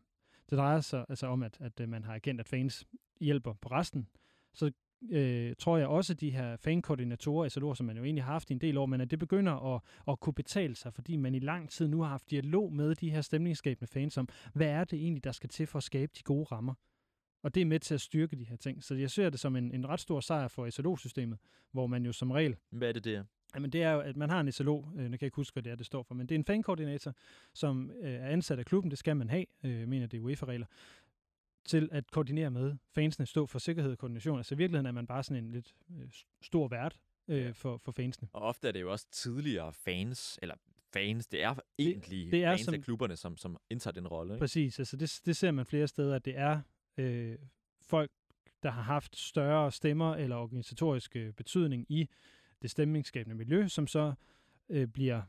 Det 0.50 0.58
drejer 0.58 0.80
sig 0.80 1.06
altså 1.08 1.26
om, 1.26 1.42
at, 1.42 1.56
at 1.60 1.80
øh, 1.80 1.88
man 1.88 2.04
har 2.04 2.14
erkendt, 2.14 2.40
at 2.40 2.48
fans 2.48 2.86
hjælper 3.20 3.52
på 3.52 3.68
resten. 3.68 4.08
Så 4.52 4.72
øh, 5.10 5.54
tror 5.58 5.76
jeg 5.76 5.86
også, 5.86 6.12
at 6.12 6.20
de 6.20 6.30
her 6.30 6.56
fankoordinatorer, 6.56 7.48
SLO'er, 7.48 7.74
som 7.74 7.86
man 7.86 7.96
jo 7.96 8.04
egentlig 8.04 8.24
har 8.24 8.32
haft 8.32 8.50
i 8.50 8.52
en 8.52 8.60
del 8.60 8.78
år, 8.78 8.86
men 8.86 9.00
at 9.00 9.10
det 9.10 9.18
begynder 9.18 9.74
at, 9.74 9.82
at 10.08 10.20
kunne 10.20 10.34
betale 10.34 10.76
sig, 10.76 10.94
fordi 10.94 11.16
man 11.16 11.34
i 11.34 11.38
lang 11.38 11.70
tid 11.70 11.88
nu 11.88 12.02
har 12.02 12.08
haft 12.08 12.30
dialog 12.30 12.72
med 12.72 12.94
de 12.94 13.10
her 13.10 13.20
stemningsskabende 13.20 13.92
fans 13.92 14.18
om, 14.18 14.28
hvad 14.54 14.66
er 14.66 14.84
det 14.84 14.98
egentlig, 14.98 15.24
der 15.24 15.32
skal 15.32 15.50
til 15.50 15.66
for 15.66 15.76
at 15.76 15.82
skabe 15.82 16.12
de 16.18 16.22
gode 16.22 16.44
rammer. 16.44 16.74
Og 17.42 17.54
det 17.54 17.60
er 17.60 17.64
med 17.66 17.80
til 17.80 17.94
at 17.94 18.00
styrke 18.00 18.36
de 18.36 18.44
her 18.44 18.56
ting. 18.56 18.84
Så 18.84 18.94
jeg 18.94 19.10
ser 19.10 19.30
det 19.30 19.40
som 19.40 19.56
en, 19.56 19.72
en 19.72 19.88
ret 19.88 20.00
stor 20.00 20.20
sejr 20.20 20.48
for 20.48 20.70
SLO-systemet, 20.70 21.38
hvor 21.72 21.86
man 21.86 22.06
jo 22.06 22.12
som 22.12 22.30
regel 22.30 22.56
Hvad 22.70 22.88
er 22.88 22.92
det 22.92 23.04
der? 23.04 23.24
Jamen 23.54 23.70
det 23.72 23.82
er 23.82 23.90
jo, 23.92 24.00
at 24.00 24.16
man 24.16 24.30
har 24.30 24.40
en 24.40 24.52
SLO, 24.52 24.78
øh, 24.78 24.84
nu 24.86 24.94
kan 25.02 25.12
jeg 25.12 25.22
ikke 25.22 25.36
huske, 25.36 25.54
hvad 25.54 25.62
det 25.62 25.72
er, 25.72 25.76
det 25.76 25.86
står 25.86 26.02
for, 26.02 26.14
men 26.14 26.26
det 26.28 26.34
er 26.34 26.38
en 26.38 26.44
fankoordinator, 26.44 27.14
som 27.54 27.90
øh, 28.00 28.10
er 28.12 28.26
ansat 28.28 28.58
af 28.58 28.64
klubben, 28.66 28.90
det 28.90 28.98
skal 28.98 29.16
man 29.16 29.30
have, 29.30 29.46
øh, 29.64 29.88
mener 29.88 30.06
det 30.06 30.16
er 30.18 30.20
UEFA-regler, 30.22 30.66
til 31.64 31.88
at 31.92 32.10
koordinere 32.10 32.50
med 32.50 32.76
fansene, 32.94 33.26
stå 33.26 33.46
for 33.46 33.58
sikkerhed 33.58 33.92
og 33.92 33.98
koordination. 33.98 34.38
Altså 34.38 34.54
i 34.54 34.58
virkeligheden 34.58 34.86
er 34.86 34.92
man 34.92 35.06
bare 35.06 35.22
sådan 35.22 35.44
en 35.44 35.50
lidt 35.52 35.74
øh, 36.00 36.08
stor 36.42 36.68
vært 36.68 36.98
øh, 37.28 37.54
for, 37.54 37.76
for 37.84 37.92
fansene. 37.92 38.28
Og 38.32 38.42
ofte 38.42 38.68
er 38.68 38.72
det 38.72 38.80
jo 38.80 38.92
også 38.92 39.06
tidligere 39.10 39.72
fans, 39.72 40.38
eller 40.42 40.54
fans, 40.92 41.26
det 41.26 41.42
er 41.42 41.54
egentlig 41.78 42.32
det 42.32 42.44
er 42.44 42.50
fans 42.50 42.60
som- 42.60 42.74
af 42.74 42.82
klubberne, 42.82 43.16
som, 43.16 43.36
som 43.36 43.56
indtager 43.70 43.92
den 43.92 44.08
rolle. 44.08 44.38
Præcis, 44.38 44.78
altså 44.78 44.96
det, 44.96 45.20
det 45.26 45.36
ser 45.36 45.50
man 45.50 45.66
flere 45.66 45.88
steder, 45.88 46.14
at 46.16 46.24
det 46.24 46.38
er 46.38 46.60
øh, 46.96 47.38
folk, 47.82 48.10
der 48.62 48.70
har 48.70 48.82
haft 48.82 49.16
større 49.16 49.72
stemmer 49.72 50.14
eller 50.14 50.36
organisatorisk 50.36 51.16
øh, 51.16 51.32
betydning 51.32 51.86
i 51.88 52.08
det 52.62 52.70
stemningsskabende 52.70 53.36
miljø, 53.36 53.68
som 53.68 53.86
så 53.86 54.14
øh, 54.68 54.86
bliver 54.86 55.22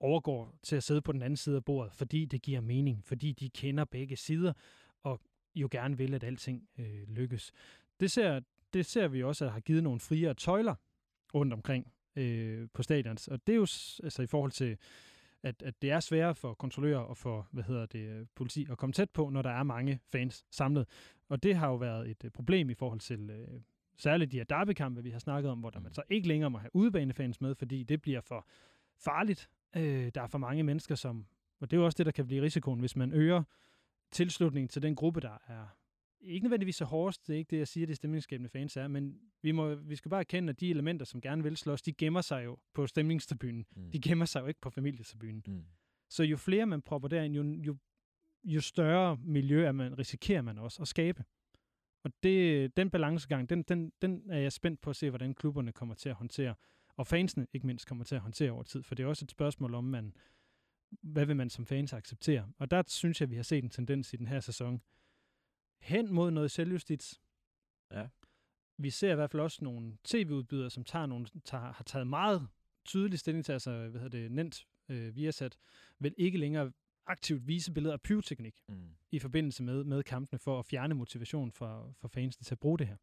overgår 0.00 0.54
til 0.62 0.76
at 0.76 0.82
sidde 0.82 1.02
på 1.02 1.12
den 1.12 1.22
anden 1.22 1.36
side 1.36 1.56
af 1.56 1.64
bordet, 1.64 1.92
fordi 1.92 2.24
det 2.24 2.42
giver 2.42 2.60
mening, 2.60 3.04
fordi 3.04 3.32
de 3.32 3.50
kender 3.50 3.84
begge 3.84 4.16
sider, 4.16 4.52
og 5.02 5.20
jo 5.54 5.68
gerne 5.70 5.98
vil, 5.98 6.14
at 6.14 6.24
alting 6.24 6.68
øh, 6.78 7.08
lykkes. 7.08 7.52
Det 8.00 8.10
ser, 8.10 8.40
det 8.72 8.86
ser 8.86 9.08
vi 9.08 9.22
også, 9.22 9.44
at 9.44 9.52
har 9.52 9.60
givet 9.60 9.82
nogle 9.82 10.00
friere 10.00 10.34
tøjler 10.34 10.74
rundt 11.34 11.52
omkring 11.52 11.92
øh, 12.16 12.68
på 12.72 12.82
stadions, 12.82 13.28
og 13.28 13.46
det 13.46 13.52
er 13.52 13.56
jo 13.56 13.66
altså 14.02 14.22
i 14.22 14.26
forhold 14.26 14.52
til 14.52 14.76
at, 15.42 15.62
at 15.62 15.82
det 15.82 15.90
er 15.90 16.00
sværere 16.00 16.34
for 16.34 16.54
kontrollører 16.54 16.98
og 16.98 17.16
for 17.16 17.48
hvad 17.50 17.64
hedder 17.64 17.86
det, 17.86 18.28
politi 18.34 18.66
at 18.70 18.78
komme 18.78 18.92
tæt 18.92 19.10
på, 19.10 19.28
når 19.28 19.42
der 19.42 19.50
er 19.50 19.62
mange 19.62 20.00
fans 20.12 20.44
samlet. 20.50 20.88
Og 21.28 21.42
det 21.42 21.54
har 21.56 21.68
jo 21.68 21.76
været 21.76 22.10
et 22.10 22.24
øh, 22.24 22.30
problem 22.30 22.70
i 22.70 22.74
forhold 22.74 23.00
til 23.00 23.30
øh, 23.30 23.60
særligt 23.96 24.32
de 24.32 24.36
her 24.36 24.44
derbykampe, 24.44 25.02
vi 25.02 25.10
har 25.10 25.18
snakket 25.18 25.50
om, 25.50 25.58
hvor 25.58 25.70
der 25.70 25.80
man 25.80 25.92
så 25.92 26.02
ikke 26.10 26.28
længere 26.28 26.50
må 26.50 26.58
have 26.58 26.76
udebanefans 26.76 27.40
med, 27.40 27.54
fordi 27.54 27.82
det 27.82 28.02
bliver 28.02 28.20
for 28.20 28.46
farligt. 28.96 29.50
Øh, 29.76 30.10
der 30.14 30.22
er 30.22 30.26
for 30.26 30.38
mange 30.38 30.62
mennesker, 30.62 30.94
som... 30.94 31.26
Og 31.60 31.70
det 31.70 31.76
er 31.76 31.80
jo 31.80 31.84
også 31.84 31.96
det, 31.96 32.06
der 32.06 32.12
kan 32.12 32.26
blive 32.26 32.42
risikoen, 32.42 32.80
hvis 32.80 32.96
man 32.96 33.12
øger 33.12 33.42
tilslutningen 34.10 34.68
til 34.68 34.82
den 34.82 34.94
gruppe, 34.94 35.20
der 35.20 35.38
er 35.48 35.66
ikke 36.20 36.44
nødvendigvis 36.44 36.76
så 36.76 36.84
hårdest, 36.84 37.26
det 37.26 37.34
er 37.34 37.38
ikke 37.38 37.50
det, 37.50 37.58
jeg 37.58 37.68
siger, 37.68 37.86
det 37.86 37.96
stemningsskabende 37.96 38.48
fans 38.48 38.76
er, 38.76 38.88
men 38.88 39.18
vi, 39.42 39.52
må, 39.52 39.74
vi 39.74 39.96
skal 39.96 40.08
bare 40.08 40.20
erkende, 40.20 40.50
at 40.50 40.60
de 40.60 40.70
elementer, 40.70 41.06
som 41.06 41.20
gerne 41.20 41.42
vil 41.42 41.56
slås, 41.56 41.82
de 41.82 41.92
gemmer 41.92 42.20
sig 42.20 42.44
jo 42.44 42.58
på 42.74 42.86
stemningstribunen. 42.86 43.66
Mm. 43.76 43.90
De 43.90 44.00
gemmer 44.00 44.24
sig 44.24 44.40
jo 44.40 44.46
ikke 44.46 44.60
på 44.60 44.70
familietribunen. 44.70 45.42
Mm. 45.46 45.64
Så 46.08 46.22
jo 46.22 46.36
flere 46.36 46.66
man 46.66 46.82
propper 46.82 47.08
derind, 47.08 47.34
jo, 47.34 47.42
jo, 47.42 47.76
jo 48.44 48.60
større 48.60 49.16
miljø 49.24 49.66
er 49.66 49.72
man, 49.72 49.98
risikerer 49.98 50.42
man 50.42 50.58
også 50.58 50.82
at 50.82 50.88
skabe. 50.88 51.24
Og 52.04 52.12
det, 52.22 52.76
den 52.76 52.90
balancegang, 52.90 53.50
den, 53.50 53.62
den, 53.62 53.92
den 54.02 54.30
er 54.30 54.38
jeg 54.38 54.52
spændt 54.52 54.80
på 54.80 54.90
at 54.90 54.96
se, 54.96 55.10
hvordan 55.10 55.34
klubberne 55.34 55.72
kommer 55.72 55.94
til 55.94 56.08
at 56.08 56.14
håndtere. 56.14 56.54
Og 56.96 57.06
fansene 57.06 57.46
ikke 57.52 57.66
mindst 57.66 57.86
kommer 57.86 58.04
til 58.04 58.14
at 58.14 58.20
håndtere 58.20 58.50
over 58.50 58.62
tid. 58.62 58.82
For 58.82 58.94
det 58.94 59.02
er 59.02 59.06
også 59.06 59.24
et 59.24 59.30
spørgsmål 59.30 59.74
om, 59.74 59.84
man, 59.84 60.14
hvad 60.90 61.26
vil 61.26 61.36
man 61.36 61.50
som 61.50 61.66
fans 61.66 61.92
acceptere. 61.92 62.48
Og 62.58 62.70
der 62.70 62.82
synes 62.86 63.20
jeg, 63.20 63.30
vi 63.30 63.36
har 63.36 63.42
set 63.42 63.64
en 63.64 63.70
tendens 63.70 64.12
i 64.12 64.16
den 64.16 64.26
her 64.26 64.40
sæson. 64.40 64.82
Hen 65.80 66.12
mod 66.12 66.30
noget 66.30 66.50
selvjustits. 66.50 67.20
Ja. 67.92 68.06
Vi 68.76 68.90
ser 68.90 69.12
i 69.12 69.14
hvert 69.14 69.30
fald 69.30 69.42
også 69.42 69.64
nogle 69.64 69.96
tv-udbydere, 70.04 70.70
som 70.70 70.84
tager 70.84 71.06
nogle, 71.06 71.26
tager, 71.44 71.72
har 71.72 71.84
taget 71.84 72.06
meget 72.06 72.48
tydelig 72.84 73.18
stilling 73.18 73.44
til, 73.44 73.52
altså 73.52 73.88
hvad 73.88 74.00
hedder 74.00 74.18
det, 74.18 74.32
Nent 74.32 74.66
øh, 74.88 75.16
Viasat, 75.16 75.56
vil 75.98 76.14
ikke 76.16 76.38
længere 76.38 76.72
aktivt 77.06 77.46
vise 77.46 77.72
billeder 77.72 77.92
af 77.92 78.00
pyroteknik 78.00 78.62
Mm. 78.68 78.88
i 79.12 79.18
forbindelse 79.18 79.62
med, 79.62 79.84
med 79.84 80.02
kampene 80.02 80.38
for 80.38 80.58
at 80.58 80.66
fjerne 80.66 80.94
motivation 80.94 81.52
for, 81.52 81.94
for 82.00 82.08
fansene 82.08 82.44
til 82.44 82.54
at 82.54 82.58
bruge 82.58 82.78
det 82.78 82.86
her. 82.86 82.96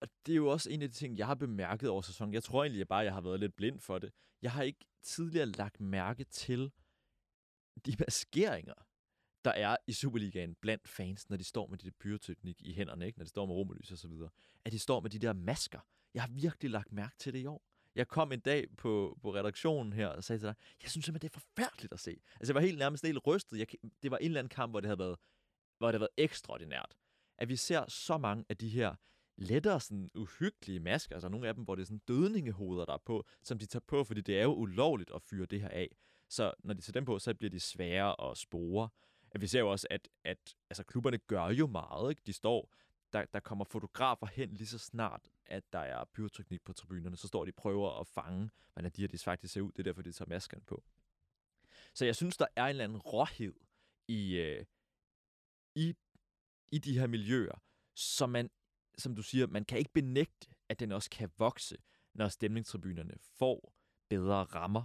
Og 0.00 0.08
det 0.26 0.32
er 0.32 0.36
jo 0.36 0.46
også 0.48 0.70
en 0.70 0.82
af 0.82 0.88
de 0.88 0.94
ting, 0.94 1.18
jeg 1.18 1.26
har 1.26 1.34
bemærket 1.34 1.88
over 1.90 2.02
sæsonen. 2.02 2.34
Jeg 2.34 2.42
tror 2.42 2.64
egentlig 2.64 2.88
bare, 2.88 2.98
jeg 3.04 3.12
har 3.14 3.20
været 3.20 3.40
lidt 3.40 3.56
blind 3.56 3.80
for 3.80 3.98
det. 3.98 4.12
Jeg 4.42 4.52
har 4.52 4.62
ikke 4.62 4.84
tidligere 5.02 5.46
lagt 5.46 5.80
mærke 5.80 6.24
til 6.24 6.72
de 7.86 7.96
maskeringer, 7.98 8.74
der 9.44 9.50
er 9.50 9.76
i 9.86 9.92
Superligaen 9.92 10.54
blandt 10.54 10.88
fans, 10.88 11.28
når 11.28 11.36
de 11.36 11.44
står 11.44 11.66
med 11.66 11.78
de 11.78 11.84
der 11.84 11.96
pyroteknik 12.00 12.62
i 12.62 12.72
hænderne, 12.72 13.06
ikke? 13.06 13.18
når 13.18 13.24
de 13.24 13.28
står 13.30 13.46
med 13.46 13.54
romerlys 13.54 13.90
og 13.92 13.98
så 13.98 14.08
videre. 14.08 14.30
At 14.64 14.72
de 14.72 14.78
står 14.78 15.00
med 15.00 15.10
de 15.10 15.18
der 15.18 15.32
masker. 15.32 15.80
Jeg 16.14 16.22
har 16.22 16.28
virkelig 16.30 16.70
lagt 16.70 16.92
mærke 16.92 17.16
til 17.18 17.32
det 17.32 17.38
i 17.38 17.46
år. 17.46 17.62
Jeg 17.94 18.08
kom 18.08 18.32
en 18.32 18.40
dag 18.40 18.66
på, 18.76 19.18
på 19.22 19.34
redaktionen 19.34 19.92
her 19.92 20.08
og 20.08 20.24
sagde 20.24 20.38
til 20.40 20.46
dig, 20.46 20.54
jeg 20.82 20.90
synes 20.90 21.04
simpelthen, 21.04 21.30
det 21.30 21.36
er 21.36 21.40
forfærdeligt 21.40 21.92
at 21.92 22.00
se. 22.00 22.20
Altså, 22.40 22.52
jeg 22.52 22.54
var 22.54 22.60
helt 22.60 22.78
nærmest 22.78 23.06
helt 23.06 23.26
rystet. 23.26 23.58
Jeg, 23.58 23.66
det 24.02 24.10
var 24.10 24.16
en 24.18 24.24
eller 24.24 24.38
anden 24.38 24.48
kamp, 24.48 24.72
hvor 24.72 24.80
det 24.80 24.88
havde 24.88 24.98
været, 24.98 25.16
hvor 25.78 25.86
det 25.86 25.94
havde 25.94 26.00
været 26.00 26.24
ekstraordinært. 26.24 26.96
At 27.38 27.48
vi 27.48 27.56
ser 27.56 27.84
så 27.88 28.18
mange 28.18 28.44
af 28.48 28.56
de 28.56 28.68
her 28.68 28.94
lettere 29.36 29.80
sådan 29.80 30.10
uhyggelige 30.14 30.80
masker, 30.80 31.14
altså 31.14 31.28
nogle 31.28 31.48
af 31.48 31.54
dem, 31.54 31.64
hvor 31.64 31.74
det 31.74 31.82
er 31.82 31.86
sådan 31.86 32.02
dødningehoveder, 32.08 32.84
der 32.84 32.92
er 32.92 33.02
på, 33.04 33.24
som 33.42 33.58
de 33.58 33.66
tager 33.66 33.84
på, 33.86 34.04
fordi 34.04 34.20
det 34.20 34.38
er 34.38 34.42
jo 34.42 34.54
ulovligt 34.54 35.10
at 35.14 35.22
fyre 35.22 35.46
det 35.46 35.60
her 35.60 35.68
af. 35.68 35.96
Så 36.28 36.52
når 36.58 36.74
de 36.74 36.80
tager 36.80 36.92
dem 36.92 37.04
på, 37.04 37.18
så 37.18 37.34
bliver 37.34 37.50
de 37.50 37.60
svære 37.60 38.30
at 38.30 38.38
spore. 38.38 38.88
At 39.30 39.40
vi 39.40 39.46
ser 39.46 39.60
jo 39.60 39.70
også, 39.70 39.86
at, 39.90 40.08
at 40.24 40.56
altså, 40.70 40.84
klubberne 40.84 41.18
gør 41.18 41.48
jo 41.48 41.66
meget. 41.66 42.10
Ikke? 42.10 42.22
De 42.26 42.32
står, 42.32 42.72
der, 43.12 43.24
der 43.24 43.40
kommer 43.40 43.64
fotografer 43.64 44.26
hen 44.26 44.54
lige 44.54 44.66
så 44.66 44.78
snart, 44.78 45.31
at 45.46 45.72
der 45.72 45.78
er 45.78 46.04
pyroteknik 46.04 46.62
på 46.64 46.72
tribunerne. 46.72 47.16
Så 47.16 47.28
står 47.28 47.44
de 47.44 47.50
og 47.50 47.54
prøver 47.54 48.00
at 48.00 48.06
fange, 48.06 48.50
hvordan 48.72 48.90
de 48.96 49.00
her 49.00 49.08
de 49.08 49.18
faktisk 49.18 49.52
ser 49.52 49.60
ud. 49.60 49.72
Det 49.72 49.78
er 49.78 49.82
derfor, 49.82 50.02
de 50.02 50.12
tager 50.12 50.28
maskerne 50.28 50.64
på. 50.66 50.84
Så 51.94 52.04
jeg 52.04 52.16
synes, 52.16 52.36
der 52.36 52.46
er 52.56 52.64
en 52.64 52.68
eller 52.68 52.84
anden 52.84 52.98
råhed 52.98 53.54
i, 54.08 54.36
øh, 54.36 54.64
i, 55.74 55.94
i 56.70 56.78
de 56.78 56.98
her 56.98 57.06
miljøer, 57.06 57.62
som 57.94 58.30
man, 58.30 58.50
som 58.98 59.16
du 59.16 59.22
siger, 59.22 59.46
man 59.46 59.64
kan 59.64 59.78
ikke 59.78 59.92
benægte, 59.92 60.48
at 60.68 60.80
den 60.80 60.92
også 60.92 61.10
kan 61.10 61.30
vokse, 61.38 61.76
når 62.14 62.28
stemningstribunerne 62.28 63.14
får 63.18 63.74
bedre 64.08 64.44
rammer. 64.44 64.84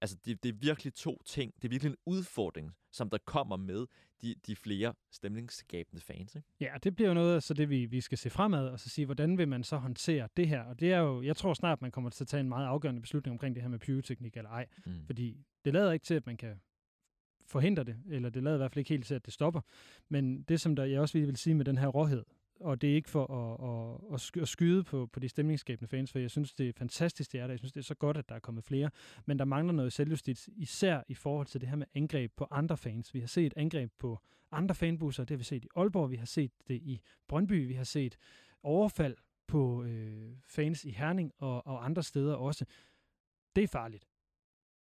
Altså, 0.00 0.16
det, 0.24 0.42
det 0.42 0.48
er 0.48 0.52
virkelig 0.52 0.94
to 0.94 1.22
ting. 1.26 1.54
Det 1.56 1.64
er 1.64 1.68
virkelig 1.68 1.90
en 1.90 1.96
udfordring, 2.06 2.72
som 2.90 3.10
der 3.10 3.18
kommer 3.24 3.56
med 3.56 3.86
de, 4.22 4.34
de 4.46 4.56
flere 4.56 4.94
stemningsskabende 5.10 6.02
fans. 6.02 6.34
Ikke? 6.34 6.48
Ja, 6.60 6.74
det 6.84 6.94
bliver 6.94 7.08
jo 7.08 7.14
noget 7.14 7.34
af 7.34 7.42
så 7.42 7.54
det, 7.54 7.70
vi, 7.70 7.86
vi 7.86 8.00
skal 8.00 8.18
se 8.18 8.30
fremad, 8.30 8.68
og 8.68 8.80
så 8.80 8.88
sige, 8.88 9.04
hvordan 9.04 9.38
vil 9.38 9.48
man 9.48 9.64
så 9.64 9.76
håndtere 9.76 10.28
det 10.36 10.48
her? 10.48 10.62
Og 10.62 10.80
det 10.80 10.92
er 10.92 10.98
jo, 10.98 11.22
jeg 11.22 11.36
tror 11.36 11.54
snart, 11.54 11.82
man 11.82 11.90
kommer 11.90 12.10
til 12.10 12.24
at 12.24 12.28
tage 12.28 12.40
en 12.40 12.48
meget 12.48 12.66
afgørende 12.66 13.00
beslutning 13.00 13.32
omkring 13.32 13.54
det 13.54 13.62
her 13.62 13.70
med 13.70 13.78
pyroteknik 13.78 14.36
eller 14.36 14.50
ej. 14.50 14.66
Mm. 14.86 14.92
Fordi 15.06 15.44
det 15.64 15.72
lader 15.72 15.92
ikke 15.92 16.04
til, 16.04 16.14
at 16.14 16.26
man 16.26 16.36
kan 16.36 16.60
forhindre 17.46 17.84
det, 17.84 17.96
eller 18.10 18.30
det 18.30 18.42
lader 18.42 18.56
i 18.56 18.58
hvert 18.58 18.72
fald 18.72 18.78
ikke 18.78 18.88
helt 18.88 19.06
til, 19.06 19.14
at 19.14 19.26
det 19.26 19.34
stopper. 19.34 19.60
Men 20.08 20.42
det, 20.42 20.60
som 20.60 20.76
der, 20.76 20.84
jeg 20.84 21.00
også 21.00 21.18
vil 21.18 21.36
sige 21.36 21.54
med 21.54 21.64
den 21.64 21.78
her 21.78 21.86
råhed, 21.86 22.24
og 22.60 22.80
det 22.80 22.90
er 22.90 22.94
ikke 22.94 23.10
for 23.10 23.26
at, 23.26 24.14
at, 24.14 24.40
at, 24.42 24.48
skyde 24.48 24.84
på, 24.84 25.06
på 25.06 25.20
de 25.20 25.28
stemningsskabende 25.28 25.88
fans, 25.88 26.12
for 26.12 26.18
jeg 26.18 26.30
synes, 26.30 26.52
det 26.52 26.68
er 26.68 26.72
fantastisk, 26.72 27.32
det 27.32 27.40
er 27.40 27.46
der. 27.46 27.52
Jeg 27.52 27.58
synes, 27.58 27.72
det 27.72 27.80
er 27.80 27.84
så 27.84 27.94
godt, 27.94 28.16
at 28.16 28.28
der 28.28 28.34
er 28.34 28.38
kommet 28.38 28.64
flere. 28.64 28.90
Men 29.26 29.38
der 29.38 29.44
mangler 29.44 29.72
noget 29.72 29.92
selvjustits, 29.92 30.48
især 30.56 31.02
i 31.08 31.14
forhold 31.14 31.46
til 31.46 31.60
det 31.60 31.68
her 31.68 31.76
med 31.76 31.86
angreb 31.94 32.32
på 32.36 32.46
andre 32.50 32.76
fans. 32.76 33.14
Vi 33.14 33.20
har 33.20 33.26
set 33.26 33.52
angreb 33.56 33.92
på 33.98 34.18
andre 34.52 34.74
fanbusser, 34.74 35.24
det 35.24 35.30
har 35.30 35.38
vi 35.38 35.44
set 35.44 35.64
i 35.64 35.68
Aalborg, 35.76 36.10
vi 36.10 36.16
har 36.16 36.26
set 36.26 36.52
det 36.68 36.74
i 36.74 37.00
Brøndby, 37.28 37.66
vi 37.66 37.74
har 37.74 37.84
set 37.84 38.18
overfald 38.62 39.16
på 39.46 39.84
øh, 39.84 40.36
fans 40.46 40.84
i 40.84 40.90
Herning 40.90 41.32
og, 41.38 41.66
og 41.66 41.84
andre 41.84 42.02
steder 42.02 42.34
også. 42.34 42.64
Det 43.56 43.64
er 43.64 43.68
farligt. 43.68 44.07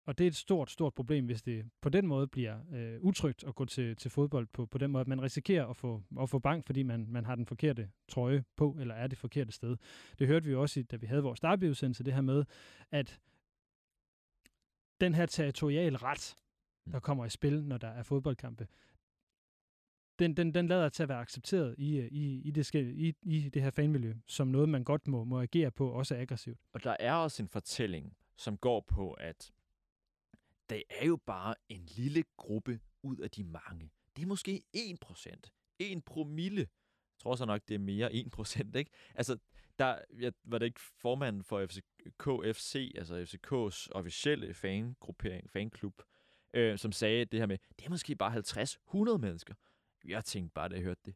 Og 0.06 0.18
det 0.18 0.24
er 0.24 0.28
et 0.28 0.36
stort, 0.36 0.70
stort 0.70 0.94
problem, 0.94 1.26
hvis 1.26 1.42
det 1.42 1.70
på 1.80 1.88
den 1.88 2.06
måde 2.06 2.26
bliver 2.26 2.58
øh, 2.72 3.00
utrygt 3.00 3.44
at 3.44 3.54
gå 3.54 3.64
til, 3.64 3.96
til 3.96 4.10
fodbold 4.10 4.46
på, 4.46 4.66
på 4.66 4.78
den 4.78 4.90
måde, 4.90 5.00
at 5.00 5.08
man 5.08 5.22
risikerer 5.22 5.66
at 5.66 5.76
få, 5.76 6.02
at 6.20 6.30
få 6.30 6.38
bank, 6.38 6.66
fordi 6.66 6.82
man, 6.82 7.06
man 7.08 7.24
har 7.24 7.34
den 7.34 7.46
forkerte 7.46 7.90
trøje 8.08 8.44
på, 8.56 8.76
eller 8.80 8.94
er 8.94 9.06
det 9.06 9.18
forkerte 9.18 9.52
sted. 9.52 9.76
Det 10.18 10.26
hørte 10.26 10.46
vi 10.46 10.52
jo 10.52 10.62
også, 10.62 10.82
da 10.82 10.96
vi 10.96 11.06
havde 11.06 11.22
vores 11.22 11.40
derbyudsendelse, 11.40 12.04
det 12.04 12.14
her 12.14 12.20
med, 12.20 12.44
at 12.90 13.20
den 15.00 15.14
her 15.14 15.26
territorial 15.26 15.96
ret, 15.96 16.36
der 16.92 17.00
kommer 17.00 17.24
i 17.24 17.30
spil, 17.30 17.64
når 17.64 17.78
der 17.78 17.88
er 17.88 18.02
fodboldkampe, 18.02 18.66
den, 20.18 20.36
den, 20.36 20.54
den 20.54 20.66
lader 20.66 20.88
til 20.88 21.02
at 21.02 21.08
være 21.08 21.20
accepteret 21.20 21.74
i, 21.78 21.96
øh, 21.96 22.06
i, 22.06 22.40
i, 22.44 22.50
det, 22.50 22.74
i, 22.74 23.14
i 23.22 23.48
det 23.48 23.62
her 23.62 23.70
fanmiljø, 23.70 24.14
som 24.26 24.48
noget, 24.48 24.68
man 24.68 24.84
godt 24.84 25.08
må, 25.08 25.24
må 25.24 25.40
agere 25.40 25.70
på, 25.70 25.90
også 25.90 26.16
aggressivt. 26.16 26.58
Og 26.72 26.84
der 26.84 26.96
er 27.00 27.14
også 27.14 27.42
en 27.42 27.48
fortælling, 27.48 28.16
som 28.36 28.56
går 28.56 28.80
på, 28.80 29.12
at 29.12 29.52
det 30.70 30.82
er 30.90 31.06
jo 31.06 31.16
bare 31.26 31.54
en 31.68 31.86
lille 31.96 32.24
gruppe 32.36 32.80
ud 33.02 33.16
af 33.16 33.30
de 33.30 33.44
mange. 33.44 33.90
Det 34.16 34.22
er 34.22 34.26
måske 34.26 34.62
1%. 34.76 35.76
1 35.78 36.04
promille. 36.04 36.60
Jeg 36.60 37.18
tror 37.18 37.36
så 37.36 37.44
nok, 37.44 37.62
det 37.68 37.74
er 37.74 37.78
mere 37.78 38.12
1%, 38.12 38.78
ikke? 38.78 38.90
Altså, 39.14 39.38
der 39.78 39.98
jeg, 40.18 40.32
var 40.44 40.58
det 40.58 40.66
ikke 40.66 40.80
formanden 40.80 41.44
for 41.44 41.66
FC, 41.66 41.78
KFC, 42.18 42.92
altså 42.94 43.22
FCK's 43.22 43.88
officielle 43.92 44.54
fangruppering, 44.54 45.50
fanklub, 45.50 46.02
øh, 46.54 46.78
som 46.78 46.92
sagde 46.92 47.24
det 47.24 47.40
her 47.40 47.46
med, 47.46 47.58
det 47.78 47.86
er 47.86 47.90
måske 47.90 48.16
bare 48.16 48.32
50-100 49.14 49.18
mennesker. 49.18 49.54
Jeg 50.04 50.24
tænkte 50.24 50.54
bare, 50.54 50.68
da 50.68 50.74
jeg 50.74 50.82
hørte 50.82 51.00
det. 51.04 51.14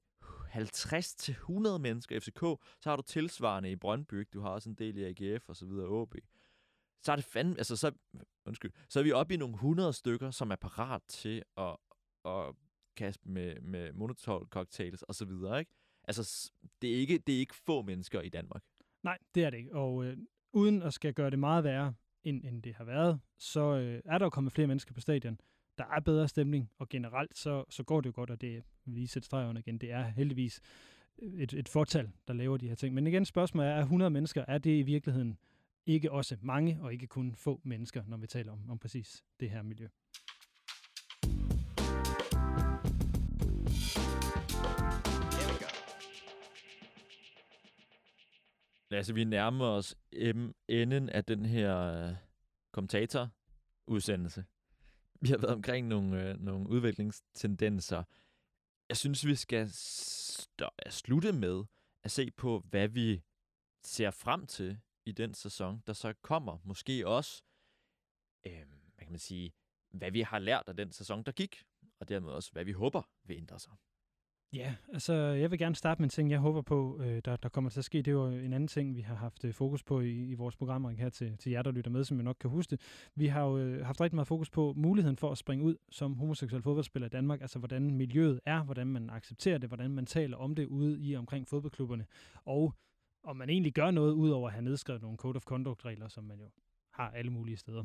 50-100 0.48 1.78
mennesker 1.78 2.16
i 2.16 2.20
FCK, 2.20 2.40
så 2.80 2.90
har 2.90 2.96
du 2.96 3.02
tilsvarende 3.02 3.70
i 3.70 3.76
Brøndby, 3.76 4.28
du 4.32 4.40
har 4.40 4.48
også 4.48 4.70
en 4.70 4.74
del 4.74 4.96
i 4.96 5.04
AGF 5.04 5.48
og 5.48 5.56
så 5.56 5.66
videre, 5.66 5.88
OB. 5.88 6.14
Så 7.02 7.12
er 7.12 7.16
det 7.16 7.24
fandme, 7.24 7.58
altså 7.58 7.76
så, 7.76 7.92
undskyld, 8.46 8.70
så 8.88 8.98
er 8.98 9.02
vi 9.02 9.12
oppe 9.12 9.34
i 9.34 9.36
nogle 9.36 9.54
100 9.54 9.92
stykker, 9.92 10.30
som 10.30 10.50
er 10.50 10.56
parat 10.56 11.02
til 11.08 11.42
at, 11.56 11.76
at 12.24 12.54
kaste 12.96 13.28
med, 13.28 13.60
med 13.60 13.92
monotol 13.92 14.46
cocktails 14.50 15.02
og 15.02 15.14
så 15.14 15.24
videre, 15.24 15.58
ikke? 15.58 15.72
Altså, 16.04 16.52
det 16.82 16.90
er 16.90 16.96
ikke, 16.96 17.18
det 17.18 17.34
er 17.34 17.38
ikke 17.38 17.54
få 17.54 17.82
mennesker 17.82 18.20
i 18.20 18.28
Danmark. 18.28 18.62
Nej, 19.02 19.18
det 19.34 19.44
er 19.44 19.50
det 19.50 19.58
ikke. 19.58 19.74
Og 19.74 20.04
øh, 20.04 20.16
uden 20.52 20.82
at 20.82 20.94
skal 20.94 21.14
gøre 21.14 21.30
det 21.30 21.38
meget 21.38 21.64
værre, 21.64 21.94
end, 22.24 22.44
end 22.44 22.62
det 22.62 22.74
har 22.74 22.84
været, 22.84 23.20
så 23.38 23.60
øh, 23.60 24.02
er 24.04 24.18
der 24.18 24.26
jo 24.26 24.30
kommet 24.30 24.52
flere 24.52 24.68
mennesker 24.68 24.94
på 24.94 25.00
stadion. 25.00 25.40
Der 25.78 25.84
er 25.84 26.00
bedre 26.00 26.28
stemning, 26.28 26.70
og 26.78 26.88
generelt 26.88 27.38
så, 27.38 27.64
så 27.70 27.82
går 27.82 28.00
det 28.00 28.06
jo 28.06 28.12
godt, 28.14 28.30
og 28.30 28.40
det 28.40 28.62
vil 28.84 28.94
lige 28.94 29.08
sætte 29.08 29.26
streg 29.26 29.48
under 29.48 29.60
igen. 29.60 29.78
Det 29.78 29.90
er 29.90 30.02
heldigvis 30.02 30.60
et, 31.18 31.52
et 31.52 31.68
fortal, 31.68 32.10
der 32.28 32.34
laver 32.34 32.56
de 32.56 32.68
her 32.68 32.74
ting. 32.74 32.94
Men 32.94 33.06
igen, 33.06 33.24
spørgsmålet 33.24 33.70
er, 33.70 33.74
er 33.74 33.80
100 33.80 34.10
mennesker, 34.10 34.44
er 34.48 34.58
det 34.58 34.78
i 34.78 34.82
virkeligheden 34.82 35.38
ikke 35.88 36.12
også 36.12 36.36
mange, 36.40 36.78
og 36.82 36.92
ikke 36.92 37.06
kun 37.06 37.34
få 37.34 37.60
mennesker, 37.64 38.04
når 38.06 38.16
vi 38.16 38.26
taler 38.26 38.52
om, 38.52 38.70
om 38.70 38.78
præcis 38.78 39.24
det 39.40 39.50
her 39.50 39.62
miljø? 39.62 39.88
Here. 45.32 45.68
Lasse, 48.90 49.14
vi 49.14 49.24
nærmer 49.24 49.66
os 49.66 49.96
enden 50.68 51.08
af 51.08 51.24
den 51.24 51.46
her 51.46 51.78
øh, 51.78 52.14
kommentatorudsendelse. 52.72 54.44
Vi 55.20 55.28
har 55.28 55.38
været 55.38 55.54
omkring 55.54 55.88
nogle, 55.88 56.30
øh, 56.30 56.40
nogle 56.40 56.68
udviklingstendenser. 56.68 58.04
Jeg 58.88 58.96
synes, 58.96 59.26
vi 59.26 59.34
skal 59.34 59.66
st- 59.66 60.90
slutte 60.90 61.32
med 61.32 61.64
at 62.04 62.10
se 62.10 62.30
på, 62.30 62.62
hvad 62.70 62.88
vi 62.88 63.22
ser 63.82 64.10
frem 64.10 64.46
til 64.46 64.78
i 65.08 65.12
den 65.12 65.34
sæson, 65.34 65.82
der 65.86 65.92
så 65.92 66.12
kommer. 66.12 66.58
Måske 66.64 67.08
også, 67.08 67.42
øh, 68.46 68.52
hvad 68.94 69.04
kan 69.04 69.12
man 69.12 69.18
sige, 69.18 69.52
hvad 69.90 70.10
vi 70.10 70.20
har 70.20 70.38
lært 70.38 70.64
af 70.66 70.76
den 70.76 70.92
sæson, 70.92 71.22
der 71.22 71.32
gik, 71.32 71.62
og 72.00 72.08
dermed 72.08 72.30
også, 72.30 72.52
hvad 72.52 72.64
vi 72.64 72.72
håber 72.72 73.02
vil 73.24 73.36
ændre 73.36 73.58
sig. 73.58 73.72
Ja, 74.52 74.74
altså 74.92 75.14
jeg 75.14 75.50
vil 75.50 75.58
gerne 75.58 75.74
starte 75.74 76.02
med 76.02 76.06
en 76.06 76.10
ting, 76.10 76.30
jeg 76.30 76.38
håber 76.38 76.62
på, 76.62 77.00
øh, 77.02 77.22
der, 77.24 77.36
der 77.36 77.48
kommer 77.48 77.70
til 77.70 77.80
at 77.80 77.84
ske. 77.84 77.98
Det 77.98 78.08
er 78.08 78.12
jo 78.12 78.26
en 78.26 78.52
anden 78.52 78.68
ting, 78.68 78.96
vi 78.96 79.00
har 79.00 79.14
haft 79.14 79.44
øh, 79.44 79.54
fokus 79.54 79.82
på 79.82 80.00
i, 80.00 80.30
i 80.30 80.34
vores 80.34 80.56
programmer 80.56 80.90
her 80.90 81.08
til, 81.08 81.36
til 81.38 81.52
jer, 81.52 81.62
der 81.62 81.70
lytter 81.70 81.90
med, 81.90 82.04
som 82.04 82.16
jeg 82.16 82.24
nok 82.24 82.36
kan 82.40 82.50
huske 82.50 82.70
det. 82.70 82.80
Vi 83.14 83.26
har 83.26 83.44
jo 83.44 83.58
øh, 83.58 83.86
haft 83.86 84.00
rigtig 84.00 84.14
meget 84.14 84.28
fokus 84.28 84.50
på 84.50 84.74
muligheden 84.76 85.16
for 85.16 85.30
at 85.30 85.38
springe 85.38 85.64
ud 85.64 85.76
som 85.90 86.14
homoseksuel 86.14 86.62
fodboldspiller 86.62 87.06
i 87.06 87.10
Danmark. 87.10 87.40
Altså 87.40 87.58
hvordan 87.58 87.94
miljøet 87.94 88.40
er, 88.46 88.62
hvordan 88.62 88.86
man 88.86 89.10
accepterer 89.10 89.58
det, 89.58 89.68
hvordan 89.68 89.90
man 89.90 90.06
taler 90.06 90.36
om 90.36 90.54
det 90.54 90.66
ude 90.66 91.00
i 91.00 91.16
omkring 91.16 91.48
fodboldklubberne. 91.48 92.06
Og 92.44 92.74
om 93.28 93.36
man 93.36 93.50
egentlig 93.50 93.74
gør 93.74 93.90
noget, 93.90 94.12
ud 94.12 94.30
over 94.30 94.48
at 94.48 94.52
have 94.52 94.64
nedskrevet 94.64 95.02
nogle 95.02 95.16
code 95.16 95.36
of 95.36 95.44
conduct-regler, 95.44 96.08
som 96.08 96.24
man 96.24 96.40
jo 96.40 96.50
har 96.90 97.10
alle 97.10 97.30
mulige 97.30 97.56
steder. 97.56 97.84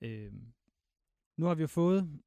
Øh, 0.00 0.32
nu 1.36 1.46
har 1.46 1.54
vi 1.54 1.62
jo 1.62 1.66
fået 1.66 2.20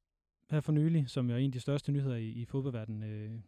her 0.50 0.60
for 0.60 0.72
nylig, 0.72 1.10
som 1.10 1.30
jo 1.30 1.34
er 1.34 1.38
en 1.38 1.46
af 1.46 1.52
de 1.52 1.60
største 1.60 1.92
nyheder 1.92 2.16
i, 2.16 2.28
i 2.28 2.44
fodboldverdenen, 2.44 3.02
øh, 3.02 3.40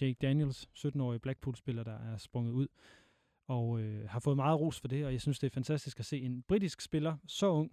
Jake 0.00 0.16
Daniels, 0.20 0.68
17-årig 0.78 1.20
Blackpool-spiller, 1.20 1.84
der 1.84 1.98
er 1.98 2.16
sprunget 2.16 2.52
ud, 2.52 2.66
og 3.46 3.80
øh, 3.80 4.08
har 4.08 4.20
fået 4.20 4.36
meget 4.36 4.60
ros 4.60 4.80
for 4.80 4.88
det, 4.88 5.06
og 5.06 5.12
jeg 5.12 5.20
synes, 5.20 5.38
det 5.38 5.46
er 5.46 5.50
fantastisk 5.50 5.98
at 5.98 6.06
se 6.06 6.18
en 6.18 6.42
britisk 6.42 6.80
spiller, 6.80 7.16
så 7.26 7.50
ung, 7.50 7.72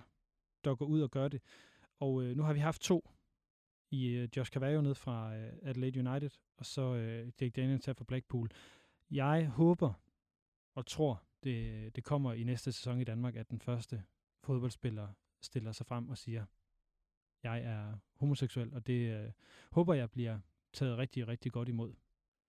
der 0.63 0.75
går 0.75 0.85
ud 0.85 1.01
og 1.01 1.11
gør 1.11 1.27
det. 1.27 1.41
Og 1.99 2.23
øh, 2.23 2.37
nu 2.37 2.43
har 2.43 2.53
vi 2.53 2.59
haft 2.59 2.81
to 2.81 3.09
i 3.91 4.07
øh, 4.07 4.29
Josh 4.37 4.51
Cavallo 4.51 4.81
ned 4.81 4.95
fra 4.95 5.35
øh, 5.35 5.53
Adelaide 5.61 6.09
United, 6.09 6.29
og 6.57 6.65
så 6.65 6.81
øh, 6.81 7.31
Jake 7.41 7.61
Daniels 7.61 7.85
her 7.85 7.93
fra 7.93 8.05
Blackpool. 8.07 8.49
Jeg 9.11 9.47
håber 9.47 9.93
og 10.77 10.85
tror, 10.85 11.23
det, 11.43 11.95
det 11.95 12.03
kommer 12.03 12.33
i 12.33 12.43
næste 12.43 12.71
sæson 12.71 13.01
i 13.01 13.03
Danmark, 13.03 13.35
at 13.35 13.49
den 13.49 13.59
første 13.59 14.03
fodboldspiller 14.43 15.07
stiller 15.41 15.71
sig 15.71 15.85
frem 15.85 16.09
og 16.09 16.17
siger, 16.17 16.45
jeg 17.43 17.61
er 17.63 17.97
homoseksuel, 18.15 18.73
og 18.73 18.87
det 18.87 19.23
øh, 19.25 19.31
håber 19.71 19.93
jeg 19.93 20.11
bliver 20.11 20.39
taget 20.73 20.97
rigtig, 20.97 21.27
rigtig 21.27 21.51
godt 21.51 21.69
imod, 21.69 21.93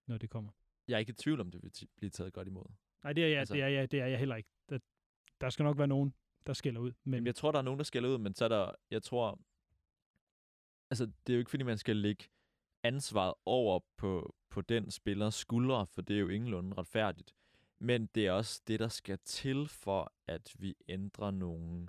når 0.07 0.19
det 0.19 0.31
kommer. 0.31 0.51
Jeg 0.89 0.95
er 0.95 0.99
ikke 0.99 1.11
i 1.11 1.15
tvivl 1.15 1.41
om, 1.41 1.51
det 1.51 1.63
vil 1.63 1.73
blive 1.97 2.11
taget 2.11 2.33
godt 2.33 2.49
imod. 2.49 2.65
Nej, 3.05 3.13
det 3.13 3.25
er 3.25 3.29
jeg, 3.29 3.39
Altså- 3.39 3.55
det 3.55 3.63
er 3.63 3.69
jeg, 3.69 3.91
det 3.91 4.01
er 4.01 4.07
jeg 4.07 4.19
heller 4.19 4.37
ikke. 4.37 4.51
Der, 4.69 4.79
der 5.41 5.51
skal 5.51 5.63
nok 5.65 5.79
være 5.79 5.89
nogen, 5.89 6.15
der 6.47 6.53
skælder 6.53 6.81
ud. 6.81 6.93
Men 7.05 7.11
Men 7.11 7.27
jeg 7.27 7.35
tror, 7.35 7.53
der 7.53 7.59
er 7.59 7.63
nogen, 7.63 7.79
der 7.79 7.85
skælder 7.85 8.09
ud, 8.09 8.19
men 8.19 8.35
så 8.35 8.45
er 8.45 8.49
der, 8.49 8.73
jeg 8.91 9.03
tror, 9.03 9.41
altså 10.91 11.07
det 11.07 11.33
er 11.33 11.35
jo 11.35 11.39
ikke, 11.39 11.51
fordi 11.51 11.65
man 11.65 11.79
skal 11.79 11.97
lægge 11.97 12.25
ansvaret 12.83 13.35
over 13.47 13.81
på, 13.97 14.35
på 14.51 14.61
den 14.61 14.91
spillers 14.91 15.35
skuldre, 15.35 15.87
for 15.87 16.03
det 16.03 16.17
er 16.17 16.21
jo 16.21 16.29
ingenlunde 16.29 16.77
retfærdigt. 16.77 17.35
Men 17.79 18.07
det 18.07 18.27
er 18.27 18.33
også 18.33 18.63
det, 18.67 18.81
der 18.81 18.89
skal 18.89 19.19
til 19.25 19.69
for, 19.69 20.13
at 20.27 20.55
vi 20.59 20.75
ændrer 20.89 21.31
nogle, 21.31 21.89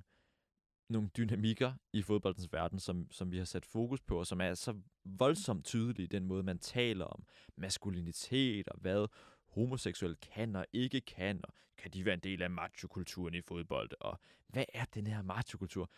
nogle 0.90 1.10
dynamikker 1.18 1.74
i 1.94 2.02
fodboldens 2.02 2.54
verden, 2.54 2.80
som, 2.80 3.12
som 3.12 3.32
vi 3.32 3.38
har 3.38 3.46
sat 3.46 3.66
fokus 3.66 4.02
på, 4.02 4.20
og 4.20 4.28
som 4.28 4.42
er 4.42 4.54
så 4.54 4.82
voldsomt 5.04 5.66
tydelige 5.66 6.04
i 6.04 6.08
den 6.08 6.26
måde, 6.26 6.44
man 6.44 6.60
taler 6.60 7.06
om 7.06 7.24
maskulinitet 7.56 8.68
og 8.68 8.80
hvad 8.80 9.08
homoseksuelle 9.48 10.16
kan 10.16 10.56
og 10.56 10.66
ikke 10.74 11.02
kan, 11.02 11.40
og 11.44 11.54
kan 11.78 11.92
de 11.92 12.06
være 12.06 12.14
en 12.14 12.20
del 12.20 12.42
af 12.42 12.50
machokulturen 12.50 13.34
i 13.34 13.42
fodbold, 13.42 13.92
og 14.00 14.20
hvad 14.48 14.66
er 14.74 14.86
den 14.86 15.08
her 15.08 15.22
machokultur? 15.22 15.92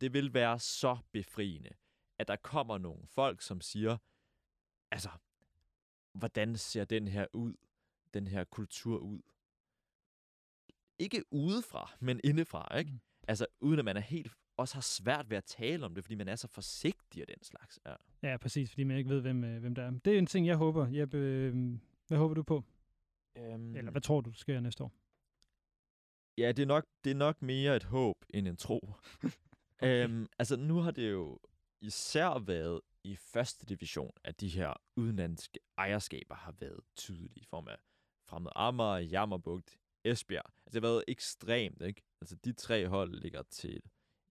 Det 0.00 0.12
vil 0.12 0.34
være 0.34 0.58
så 0.58 0.98
befriende, 1.12 1.70
at 2.18 2.28
der 2.28 2.36
kommer 2.36 2.78
nogle 2.78 3.06
folk, 3.06 3.42
som 3.42 3.60
siger, 3.60 3.96
altså, 4.90 5.10
hvordan 6.12 6.56
ser 6.56 6.84
den 6.84 7.08
her 7.08 7.26
ud, 7.32 7.54
den 8.14 8.26
her 8.26 8.44
kultur 8.44 8.98
ud? 8.98 9.20
Ikke 10.98 11.22
udefra, 11.30 11.92
men 12.00 12.20
indefra, 12.24 12.78
ikke? 12.78 12.90
Mm. 12.90 13.00
Altså, 13.28 13.46
uden 13.60 13.78
at 13.78 13.84
man 13.84 13.96
er 13.96 14.00
helt, 14.00 14.32
også 14.56 14.74
har 14.74 14.80
svært 14.80 15.30
ved 15.30 15.36
at 15.36 15.44
tale 15.44 15.84
om 15.86 15.94
det, 15.94 16.04
fordi 16.04 16.14
man 16.14 16.28
er 16.28 16.36
så 16.36 16.48
forsigtig 16.48 17.22
og 17.22 17.28
den 17.28 17.42
slags. 17.42 17.78
Ja. 17.86 17.94
ja, 18.22 18.36
præcis, 18.36 18.70
fordi 18.70 18.84
man 18.84 18.96
ikke 18.96 19.10
ved, 19.10 19.20
hvem, 19.20 19.44
øh, 19.44 19.60
hvem 19.60 19.74
der 19.74 19.82
er. 19.82 19.90
Det 19.90 20.14
er 20.14 20.18
en 20.18 20.26
ting, 20.26 20.46
jeg 20.46 20.56
håber. 20.56 20.88
Jeppe, 20.88 21.18
øh, 21.18 21.78
hvad 22.06 22.18
håber 22.18 22.34
du 22.34 22.42
på? 22.42 22.64
Um, 23.40 23.76
Eller 23.76 23.90
hvad 23.90 24.00
tror 24.00 24.20
du, 24.20 24.32
sker 24.32 24.60
næste 24.60 24.84
år? 24.84 24.92
Ja, 26.38 26.52
det 26.52 26.62
er, 26.62 26.66
nok, 26.66 26.86
det 27.04 27.10
er 27.10 27.14
nok 27.14 27.42
mere 27.42 27.76
et 27.76 27.84
håb 27.84 28.16
end 28.30 28.48
en 28.48 28.56
tro. 28.56 28.92
okay. 29.22 30.04
øhm, 30.04 30.26
altså, 30.38 30.56
nu 30.56 30.78
har 30.78 30.90
det 30.90 31.10
jo 31.10 31.38
især 31.80 32.38
været 32.38 32.80
i 33.04 33.16
første 33.16 33.66
division, 33.66 34.12
at 34.24 34.40
de 34.40 34.48
her 34.48 34.74
udenlandske 34.96 35.60
ejerskaber 35.78 36.34
har 36.34 36.54
været 36.60 36.80
tydelige 36.96 37.40
i 37.40 37.44
form 37.44 37.68
af 37.68 37.76
Fremad 38.28 38.52
Amager, 38.54 38.98
Jammerbugt, 38.98 39.78
Esbjerg. 40.04 40.55
Altså, 40.66 40.80
det 40.80 40.84
har 40.84 40.92
været 40.92 41.04
ekstremt, 41.08 41.82
ikke? 41.82 42.02
Altså, 42.20 42.36
de 42.36 42.52
tre 42.52 42.88
hold 42.88 43.14
ligger 43.14 43.42
til, 43.42 43.82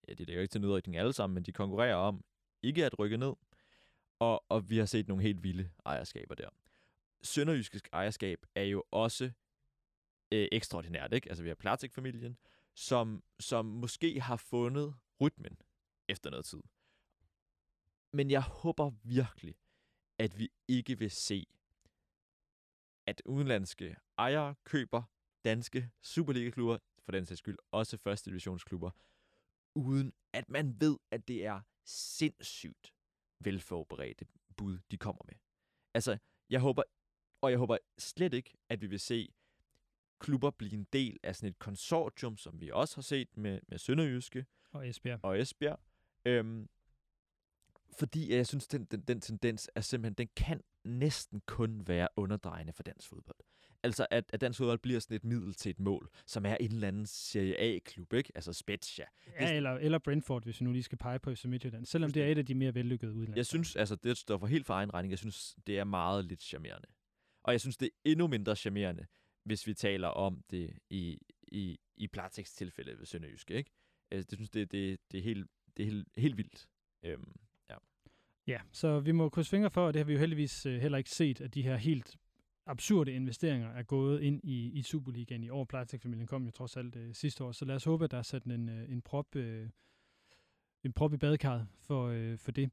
ja, 0.08 0.14
de 0.14 0.26
ligger 0.26 0.42
ikke 0.42 0.52
til 0.52 0.62
nedrykning 0.62 0.98
alle 0.98 1.14
sammen, 1.14 1.34
men 1.34 1.44
de 1.44 1.52
konkurrerer 1.52 1.96
om 1.96 2.26
ikke 2.64 2.86
at 2.86 3.00
rykke 3.00 3.18
ned. 3.18 3.34
Og, 4.20 4.46
og 4.50 4.70
vi 4.70 4.78
har 4.78 4.86
set 4.86 5.08
nogle 5.08 5.24
helt 5.24 5.44
vilde 5.44 5.70
ejerskaber 5.86 6.36
der. 6.36 6.50
Sønderjyskisk 7.24 7.90
ejerskab 7.94 8.46
er 8.56 8.64
jo 8.64 8.84
også 8.92 9.32
øh, 10.32 10.48
ekstraordinært, 10.52 11.14
ikke? 11.14 11.30
Altså, 11.30 11.44
vi 11.44 11.50
har 11.50 11.56
Platik-familien, 11.56 12.38
som, 12.74 13.24
som 13.40 13.66
måske 13.66 14.22
har 14.22 14.38
fundet 14.38 14.96
rytmen 15.22 15.58
efter 16.10 16.30
noget 16.30 16.46
tid. 16.46 16.62
Men 18.14 18.32
jeg 18.32 18.42
håber 18.42 18.92
virkelig, 19.04 19.56
at 20.18 20.40
vi 20.40 20.50
ikke 20.68 21.00
vil 21.00 21.12
se, 21.12 21.46
at 23.06 23.22
udenlandske 23.26 23.96
ejere 24.18 24.56
køber 24.64 25.04
danske 25.46 25.90
Superliga-klubber, 26.02 26.78
for 27.04 27.12
den 27.12 27.26
sags 27.26 27.40
skyld 27.40 27.58
også 27.72 27.98
første 27.98 28.30
divisionsklubber, 28.30 28.92
uden 29.76 30.14
at 30.34 30.50
man 30.50 30.82
ved, 30.82 30.98
at 31.12 31.28
det 31.28 31.46
er 31.46 31.62
sindssygt 31.86 32.94
velforberedte 33.40 34.26
bud, 34.58 34.80
de 34.92 34.98
kommer 34.98 35.22
med. 35.26 35.36
Altså, 35.94 36.18
jeg 36.50 36.60
håber, 36.60 36.84
og 37.42 37.52
jeg 37.52 37.60
håber 37.60 37.78
slet 37.98 38.34
ikke, 38.34 38.54
at 38.70 38.82
vi 38.82 38.88
vil 38.88 39.00
se 39.00 39.34
klubber 40.20 40.52
blive 40.52 40.74
en 40.74 40.88
del 40.94 41.20
af 41.24 41.36
sådan 41.36 41.50
et 41.50 41.60
konsortium, 41.60 42.38
som 42.38 42.62
vi 42.62 42.72
også 42.72 42.96
har 42.96 43.02
set 43.02 43.38
med, 43.38 43.60
med 43.68 43.78
Sønderjyske 43.78 44.46
Og 44.72 44.90
Esbjerg. 44.90 45.20
og 45.24 45.40
Esbjerg. 45.40 45.80
Øhm, 46.26 46.70
fordi 47.98 48.36
jeg 48.36 48.48
synes, 48.48 48.68
den, 48.68 48.86
den, 48.86 49.02
den 49.02 49.22
tendens 49.22 49.70
er 49.76 49.82
simpelthen, 49.82 50.14
den 50.14 50.30
kan 50.36 50.62
næsten 50.84 51.42
kun 51.46 51.88
være 51.88 52.08
underdrejende 52.16 52.74
for 52.74 52.84
dansk 52.84 53.08
fodbold. 53.08 53.38
Altså, 53.86 54.08
at, 54.12 54.26
at 54.34 54.42
dansk 54.42 54.58
fodbold 54.58 54.80
bliver 54.80 55.00
sådan 55.00 55.16
et 55.16 55.24
middel 55.24 55.54
til 55.54 55.70
et 55.70 55.80
mål, 55.80 56.10
som 56.26 56.46
er 56.46 56.56
en 56.56 56.72
eller 56.72 56.88
anden 56.88 57.06
Serie 57.06 57.60
A-klub, 57.60 58.14
ikke? 58.14 58.32
Altså 58.36 58.54
Spezia. 58.54 59.06
Ja, 59.40 59.54
eller, 59.54 59.72
eller 59.72 60.00
Brentford, 60.00 60.44
hvis 60.44 60.62
vi 60.62 60.66
nu 60.66 60.72
lige 60.72 60.84
skal 60.84 60.98
pege 60.98 61.20
på 61.20 61.36
FC 61.36 61.46
Midtjylland. 61.46 61.86
Selvom 61.86 62.12
det 62.12 62.24
er 62.24 62.28
et 62.28 62.38
af 62.38 62.46
de 62.46 62.56
mere 62.56 62.76
vellykkede 62.76 63.12
udlandshold. 63.12 63.38
Jeg 63.38 63.46
synes, 63.46 63.76
altså, 63.76 63.96
det 63.96 64.18
står 64.18 64.38
for 64.38 64.48
helt 64.48 64.66
for 64.66 64.74
egen 64.74 64.94
regning. 64.94 65.12
Jeg 65.12 65.20
synes, 65.20 65.56
det 65.68 65.80
er 65.80 65.84
meget 65.84 66.26
lidt 66.26 66.42
charmerende. 66.42 66.88
Og 67.44 67.52
jeg 67.52 67.62
synes, 67.62 67.78
det 67.78 67.86
er 67.86 68.12
endnu 68.12 68.28
mindre 68.28 68.56
charmerende, 68.56 69.06
hvis 69.44 69.68
vi 69.68 69.74
taler 69.74 70.08
om 70.08 70.44
det 70.52 70.74
i, 70.90 71.20
i, 71.48 71.80
i 71.98 72.08
Plateks 72.08 72.54
tilfælde 72.54 73.00
ved 73.00 73.06
Sønderjyske, 73.06 73.54
ikke? 73.54 73.72
Altså, 74.12 74.28
det 74.30 74.38
synes, 74.38 74.50
det, 74.50 74.72
det, 74.72 75.00
det 75.12 75.18
er 75.18 75.24
helt, 75.24 75.48
det 75.78 75.84
er 75.84 75.88
helt, 75.92 76.08
helt 76.18 76.38
vildt. 76.38 76.68
Øhm, 77.04 77.36
Ja, 78.48 78.60
så 78.72 79.00
vi 79.00 79.12
må 79.12 79.30
krydse 79.30 79.50
fingre 79.50 79.70
for, 79.70 79.88
og 79.88 79.94
det 79.94 80.00
har 80.00 80.06
vi 80.06 80.14
jo 80.14 80.20
heldigvis 80.20 80.66
øh, 80.66 80.82
heller 80.82 80.98
ikke 80.98 81.10
set, 81.10 81.42
at 81.42 81.54
de 81.54 81.62
her 81.62 81.76
helt 81.76 82.16
absurde 82.66 83.12
investeringer 83.12 83.70
er 83.70 83.84
gået 83.84 84.22
ind 84.22 84.42
i, 84.44 84.72
i 84.72 84.82
Superligaen 84.82 85.44
i 85.44 85.50
år. 85.50 85.64
Plejetek-familien 85.66 86.28
kom 86.28 86.46
jo 86.46 86.52
trods 86.52 86.78
alt 86.78 86.96
øh, 86.96 87.14
sidste 87.14 87.44
år, 87.44 87.52
så 87.52 87.66
lad 87.66 87.76
os 87.76 87.84
håbe, 87.84 88.04
at 88.04 88.12
der 88.12 88.18
er 88.18 88.22
sat 88.22 88.44
en, 88.44 88.70
øh, 88.70 88.92
en, 88.92 89.02
prop, 89.02 89.36
øh, 89.36 89.70
en 90.84 90.94
prop 90.94 91.14
i 91.14 91.18
badekarret 91.18 91.68
for, 91.80 92.08
øh, 92.08 92.38
for 92.38 92.52
det. 92.52 92.70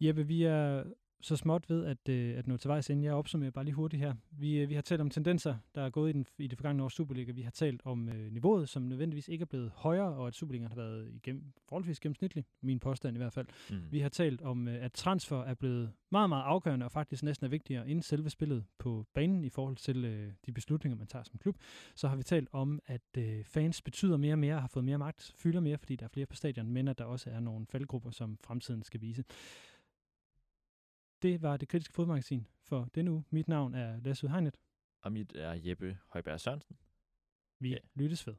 Jeppe, 0.00 0.26
vi 0.26 0.42
er 0.42 0.84
så 1.22 1.36
småt 1.36 1.70
ved 1.70 1.84
at, 1.84 2.08
øh, 2.08 2.38
at 2.38 2.46
nå 2.46 2.56
til 2.56 2.68
vejs 2.68 2.90
inden. 2.90 3.04
Jeg 3.04 3.12
opsummerer 3.12 3.50
bare 3.50 3.64
lige 3.64 3.74
hurtigt 3.74 4.02
her. 4.02 4.14
Vi, 4.30 4.60
øh, 4.60 4.68
vi 4.68 4.74
har 4.74 4.82
talt 4.82 5.00
om 5.00 5.10
tendenser, 5.10 5.54
der 5.74 5.82
er 5.82 5.90
gået 5.90 6.10
i, 6.10 6.12
den, 6.12 6.26
i 6.38 6.46
det 6.46 6.58
forgangne 6.58 6.82
års 6.82 6.92
Superliga. 6.92 7.32
Vi 7.32 7.42
har 7.42 7.50
talt 7.50 7.80
om 7.84 8.08
øh, 8.08 8.32
niveauet, 8.32 8.68
som 8.68 8.82
nødvendigvis 8.82 9.28
ikke 9.28 9.42
er 9.42 9.46
blevet 9.46 9.70
højere, 9.74 10.14
og 10.14 10.26
at 10.26 10.34
Superligaen 10.34 10.68
har 10.68 10.76
været 10.76 11.10
igennem, 11.14 11.52
forholdsvis 11.68 12.00
gennemsnitlig. 12.00 12.44
Min 12.62 12.78
påstand 12.80 13.16
i 13.16 13.18
hvert 13.18 13.32
fald. 13.32 13.46
mm. 13.70 13.76
Vi 13.90 14.00
har 14.00 14.08
talt 14.08 14.42
om, 14.42 14.68
øh, 14.68 14.84
at 14.84 14.92
transfer 14.92 15.42
er 15.42 15.54
blevet 15.54 15.92
meget, 16.10 16.28
meget 16.28 16.42
afgørende, 16.42 16.86
og 16.86 16.92
faktisk 16.92 17.22
næsten 17.22 17.44
er 17.44 17.48
vigtigere 17.50 17.88
end 17.88 18.02
selve 18.02 18.30
spillet 18.30 18.64
på 18.78 19.06
banen 19.14 19.44
i 19.44 19.50
forhold 19.50 19.76
til 19.76 20.04
øh, 20.04 20.32
de 20.46 20.52
beslutninger, 20.52 20.98
man 20.98 21.06
tager 21.06 21.22
som 21.22 21.38
klub. 21.38 21.56
Så 21.94 22.08
har 22.08 22.16
vi 22.16 22.22
talt 22.22 22.48
om, 22.52 22.80
at 22.86 23.16
øh, 23.18 23.44
fans 23.44 23.82
betyder 23.82 24.16
mere 24.16 24.34
og 24.34 24.38
mere, 24.38 24.60
har 24.60 24.68
fået 24.68 24.84
mere 24.84 24.98
magt, 24.98 25.32
fylder 25.36 25.60
mere, 25.60 25.78
fordi 25.78 25.96
der 25.96 26.04
er 26.04 26.08
flere 26.08 26.26
på 26.26 26.36
stadion, 26.36 26.70
men 26.70 26.88
at 26.88 26.98
der 26.98 27.04
også 27.04 27.30
er 27.30 27.40
nogle 27.40 27.66
faldgrupper, 27.66 28.10
som 28.10 28.38
fremtiden 28.44 28.82
skal 28.82 29.00
vise. 29.00 29.24
Det 31.22 31.42
var 31.42 31.56
det 31.56 31.68
kritiske 31.68 31.94
fodmagasin 31.94 32.46
for 32.62 32.88
denne 32.94 33.10
uge. 33.12 33.24
Mit 33.30 33.48
navn 33.48 33.74
er 33.74 34.00
Lasse 34.00 34.26
Udhegnet. 34.26 34.56
Og 35.02 35.12
mit 35.12 35.32
er 35.36 35.52
Jeppe 35.52 35.98
Højberg 36.08 36.40
Sørensen. 36.40 36.76
Vi 37.60 37.68
Ja. 37.70 37.76
lyttes 37.94 38.26
ved. 38.26 38.34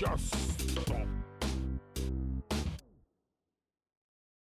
Just 0.00 0.61